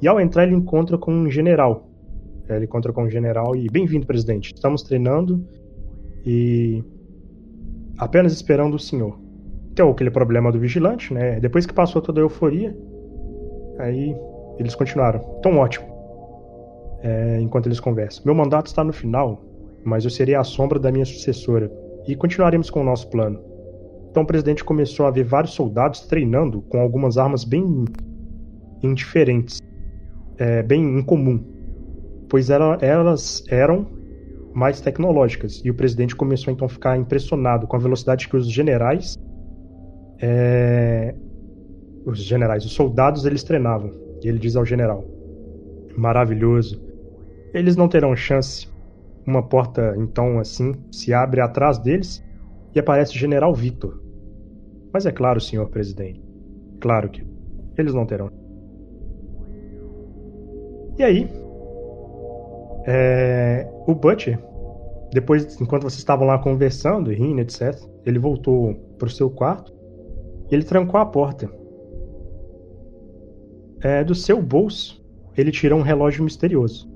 E 0.00 0.06
ao 0.06 0.20
entrar, 0.20 0.44
ele 0.44 0.54
encontra 0.54 0.96
com 0.96 1.12
um 1.12 1.28
general. 1.28 1.90
É, 2.48 2.54
ele 2.54 2.66
encontra 2.66 2.92
com 2.92 3.02
um 3.02 3.10
general 3.10 3.56
e 3.56 3.68
bem-vindo, 3.68 4.06
presidente. 4.06 4.52
Estamos 4.54 4.84
treinando 4.84 5.44
e 6.24 6.82
apenas 7.98 8.32
esperando 8.32 8.74
o 8.74 8.78
senhor. 8.78 9.18
Tem 9.74 9.88
aquele 9.88 10.10
problema 10.10 10.52
do 10.52 10.58
vigilante, 10.58 11.12
né? 11.12 11.40
Depois 11.40 11.66
que 11.66 11.74
passou 11.74 12.00
toda 12.00 12.20
a 12.20 12.22
euforia, 12.22 12.76
aí 13.78 14.16
eles 14.58 14.74
continuaram. 14.74 15.20
Tão 15.42 15.58
ótimo. 15.58 15.86
É, 17.02 17.38
enquanto 17.40 17.66
eles 17.66 17.80
conversam. 17.80 18.22
Meu 18.24 18.34
mandato 18.34 18.66
está 18.66 18.82
no 18.82 18.92
final, 18.92 19.44
mas 19.84 20.04
eu 20.04 20.10
serei 20.10 20.34
a 20.34 20.44
sombra 20.44 20.78
da 20.78 20.90
minha 20.90 21.04
sucessora 21.04 21.70
e 22.06 22.16
continuaremos 22.16 22.70
com 22.70 22.80
o 22.80 22.84
nosso 22.84 23.08
plano. 23.10 23.40
Então 24.10 24.22
o 24.22 24.26
presidente 24.26 24.64
começou 24.64 25.06
a 25.06 25.10
ver 25.10 25.24
vários 25.24 25.52
soldados 25.54 26.00
treinando 26.02 26.62
com 26.62 26.80
algumas 26.80 27.18
armas 27.18 27.44
bem 27.44 27.84
indiferentes, 28.82 29.60
é, 30.38 30.62
bem 30.62 30.98
incomum, 30.98 31.42
pois 32.28 32.48
ela, 32.48 32.78
elas 32.80 33.44
eram 33.48 33.86
mais 34.54 34.80
tecnológicas. 34.80 35.60
E 35.64 35.70
o 35.70 35.74
presidente 35.74 36.14
começou 36.14 36.52
então 36.52 36.66
a 36.66 36.68
ficar 36.68 36.96
impressionado 36.96 37.66
com 37.66 37.76
a 37.76 37.78
velocidade 37.78 38.28
que 38.28 38.36
os 38.36 38.50
generais, 38.50 39.18
é, 40.22 41.14
os 42.06 42.22
generais, 42.22 42.64
os 42.64 42.72
soldados, 42.72 43.26
eles 43.26 43.42
treinavam. 43.42 43.92
E 44.22 44.28
ele 44.28 44.38
diz 44.38 44.54
ao 44.56 44.64
general: 44.64 45.04
Maravilhoso. 45.96 46.80
Eles 47.52 47.76
não 47.76 47.88
terão 47.88 48.14
chance. 48.16 48.72
Uma 49.26 49.42
porta, 49.42 49.94
então, 49.96 50.38
assim, 50.38 50.74
se 50.92 51.14
abre 51.14 51.40
atrás 51.40 51.78
deles 51.78 52.22
e 52.74 52.78
aparece 52.78 53.16
o 53.16 53.18
general 53.18 53.54
Victor. 53.54 54.02
Mas 54.92 55.06
é 55.06 55.12
claro, 55.12 55.40
senhor 55.40 55.68
presidente. 55.70 56.22
Claro 56.80 57.08
que 57.08 57.26
eles 57.78 57.94
não 57.94 58.04
terão. 58.04 58.30
E 60.98 61.02
aí, 61.02 61.28
é, 62.86 63.66
o 63.86 63.94
Butcher, 63.94 64.38
depois, 65.12 65.60
enquanto 65.60 65.82
vocês 65.82 65.98
estavam 65.98 66.26
lá 66.26 66.38
conversando, 66.38 67.10
rindo, 67.10 67.40
etc., 67.40 67.78
ele 68.04 68.18
voltou 68.18 68.74
para 68.98 69.06
o 69.06 69.10
seu 69.10 69.30
quarto 69.30 69.72
e 70.50 70.54
ele 70.54 70.64
trancou 70.64 70.98
a 70.98 71.06
porta. 71.06 71.48
É, 73.80 74.02
do 74.02 74.14
seu 74.14 74.42
bolso, 74.42 75.04
ele 75.36 75.52
tirou 75.52 75.78
um 75.78 75.82
relógio 75.82 76.24
misterioso. 76.24 76.92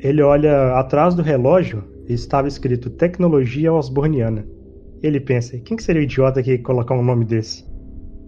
Ele 0.00 0.22
olha 0.22 0.74
atrás 0.78 1.14
do 1.14 1.22
relógio 1.22 1.84
e 2.08 2.14
estava 2.14 2.48
escrito 2.48 2.90
Tecnologia 2.90 3.72
Osborniana. 3.72 4.46
Ele 5.02 5.20
pensa: 5.20 5.58
quem 5.60 5.76
que 5.76 5.82
seria 5.82 6.00
o 6.00 6.04
idiota 6.04 6.42
que 6.42 6.52
ia 6.52 6.62
colocar 6.62 6.94
um 6.94 7.04
nome 7.04 7.24
desse? 7.24 7.64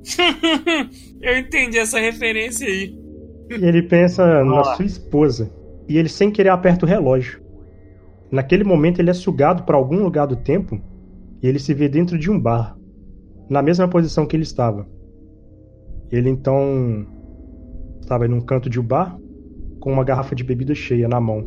Eu 1.20 1.38
entendi 1.38 1.78
essa 1.78 1.98
referência 1.98 2.66
aí. 2.66 3.01
E 3.50 3.64
ele 3.64 3.82
pensa 3.82 4.44
na 4.44 4.64
sua 4.64 4.84
esposa. 4.84 5.50
E 5.88 5.98
ele, 5.98 6.08
sem 6.08 6.30
querer, 6.30 6.50
aperta 6.50 6.86
o 6.86 6.88
relógio. 6.88 7.40
Naquele 8.30 8.64
momento, 8.64 8.98
ele 8.98 9.10
é 9.10 9.14
sugado 9.14 9.64
para 9.64 9.76
algum 9.76 10.02
lugar 10.02 10.26
do 10.26 10.36
tempo 10.36 10.80
e 11.42 11.46
ele 11.46 11.58
se 11.58 11.74
vê 11.74 11.88
dentro 11.88 12.18
de 12.18 12.30
um 12.30 12.40
bar, 12.40 12.78
na 13.50 13.60
mesma 13.60 13.88
posição 13.88 14.24
que 14.24 14.36
ele 14.36 14.44
estava. 14.44 14.86
Ele 16.10 16.30
então 16.30 17.06
estava 18.00 18.26
em 18.26 18.32
um 18.32 18.40
canto 18.40 18.70
de 18.70 18.80
um 18.80 18.84
bar 18.84 19.18
com 19.80 19.92
uma 19.92 20.04
garrafa 20.04 20.34
de 20.34 20.44
bebida 20.44 20.74
cheia 20.74 21.08
na 21.08 21.20
mão. 21.20 21.44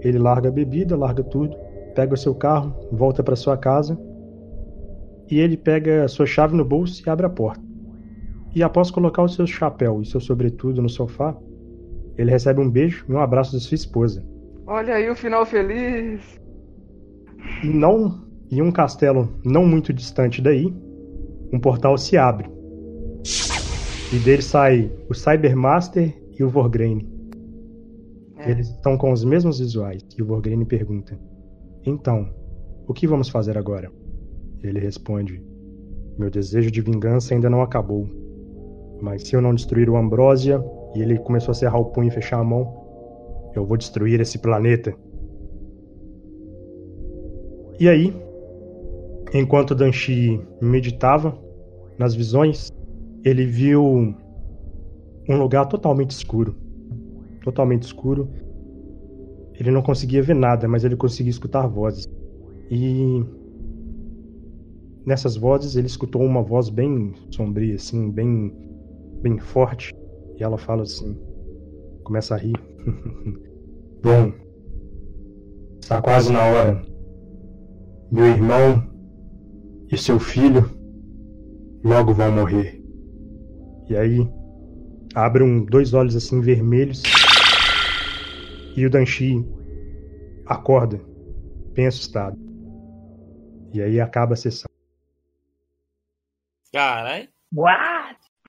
Ele 0.00 0.18
larga 0.18 0.48
a 0.48 0.52
bebida, 0.52 0.96
larga 0.96 1.22
tudo, 1.22 1.56
pega 1.94 2.14
o 2.14 2.18
seu 2.18 2.34
carro, 2.34 2.74
volta 2.92 3.22
para 3.22 3.36
sua 3.36 3.56
casa 3.56 3.98
e 5.30 5.38
ele 5.38 5.56
pega 5.56 6.04
a 6.04 6.08
sua 6.08 6.26
chave 6.26 6.56
no 6.56 6.64
bolso 6.64 7.02
e 7.04 7.10
abre 7.10 7.26
a 7.26 7.30
porta. 7.30 7.67
E 8.54 8.62
após 8.62 8.90
colocar 8.90 9.22
o 9.22 9.28
seu 9.28 9.46
chapéu 9.46 10.00
e 10.02 10.06
seu 10.06 10.20
sobretudo 10.20 10.82
no 10.82 10.88
sofá, 10.88 11.36
ele 12.16 12.30
recebe 12.30 12.60
um 12.60 12.70
beijo 12.70 13.04
e 13.08 13.12
um 13.12 13.20
abraço 13.20 13.56
de 13.56 13.62
sua 13.62 13.74
esposa. 13.76 14.24
Olha 14.66 14.94
aí 14.94 15.08
o 15.08 15.14
final 15.14 15.46
feliz. 15.46 16.40
E 17.62 17.68
não, 17.68 18.26
em 18.50 18.60
um 18.60 18.70
castelo 18.70 19.28
não 19.44 19.66
muito 19.66 19.92
distante 19.92 20.42
daí, 20.42 20.74
um 21.52 21.58
portal 21.58 21.96
se 21.96 22.16
abre. 22.16 22.50
E 24.12 24.18
dele 24.18 24.42
sai 24.42 24.90
o 25.08 25.14
Cybermaster 25.14 26.14
e 26.38 26.42
o 26.42 26.48
Vorgrain. 26.48 27.06
É. 28.38 28.50
Eles 28.50 28.68
estão 28.68 28.96
com 28.96 29.12
os 29.12 29.24
mesmos 29.24 29.58
visuais. 29.58 30.02
E 30.16 30.22
o 30.22 30.26
Vorgrain 30.26 30.64
pergunta: 30.64 31.18
Então, 31.84 32.32
o 32.86 32.94
que 32.94 33.06
vamos 33.06 33.28
fazer 33.28 33.58
agora? 33.58 33.90
Ele 34.62 34.80
responde: 34.80 35.42
Meu 36.18 36.30
desejo 36.30 36.70
de 36.70 36.80
vingança 36.80 37.34
ainda 37.34 37.50
não 37.50 37.62
acabou. 37.62 38.08
Mas 39.00 39.22
se 39.22 39.34
eu 39.34 39.40
não 39.40 39.54
destruir 39.54 39.88
o 39.88 39.96
Ambrosia, 39.96 40.62
e 40.94 41.02
ele 41.02 41.18
começou 41.18 41.52
a 41.52 41.54
cerrar 41.54 41.78
o 41.78 41.86
punho 41.86 42.08
e 42.08 42.10
fechar 42.10 42.40
a 42.40 42.44
mão, 42.44 42.86
eu 43.54 43.64
vou 43.64 43.76
destruir 43.76 44.20
esse 44.20 44.38
planeta. 44.38 44.94
E 47.78 47.88
aí, 47.88 48.14
enquanto 49.32 49.74
Danshi 49.74 50.40
meditava 50.60 51.38
nas 51.96 52.14
visões, 52.14 52.72
ele 53.24 53.44
viu 53.44 54.14
um 55.28 55.36
lugar 55.36 55.66
totalmente 55.66 56.10
escuro. 56.10 56.56
Totalmente 57.42 57.82
escuro. 57.82 58.28
Ele 59.58 59.70
não 59.70 59.82
conseguia 59.82 60.22
ver 60.22 60.34
nada, 60.34 60.66
mas 60.68 60.84
ele 60.84 60.96
conseguia 60.96 61.30
escutar 61.30 61.66
vozes. 61.66 62.08
E 62.70 63.24
nessas 65.04 65.36
vozes 65.36 65.76
ele 65.76 65.86
escutou 65.86 66.22
uma 66.22 66.42
voz 66.42 66.68
bem 66.68 67.12
sombria, 67.30 67.74
assim, 67.74 68.10
bem, 68.10 68.52
bem 69.20 69.38
forte. 69.38 69.94
E 70.36 70.42
ela 70.42 70.58
fala 70.58 70.82
assim, 70.82 71.18
começa 72.04 72.34
a 72.34 72.38
rir. 72.38 72.56
Bom, 74.02 74.32
está 75.80 76.00
quase 76.00 76.32
na 76.32 76.44
hora. 76.44 76.82
Meu 78.10 78.26
irmão 78.26 78.88
e 79.90 79.96
seu 79.96 80.18
filho 80.18 80.70
logo 81.84 82.12
vão 82.12 82.32
morrer. 82.32 82.82
E 83.88 83.96
aí 83.96 84.30
abre 85.14 85.42
um, 85.42 85.64
dois 85.64 85.94
olhos 85.94 86.14
assim 86.14 86.40
vermelhos 86.40 87.02
e 88.76 88.86
o 88.86 88.90
Danchi 88.90 89.44
acorda, 90.46 91.00
bem 91.72 91.86
assustado. 91.86 92.38
E 93.72 93.82
aí 93.82 94.00
acaba 94.00 94.34
a 94.34 94.36
sessão. 94.36 94.70
Caralho. 96.72 97.28
Uau! 97.54 98.17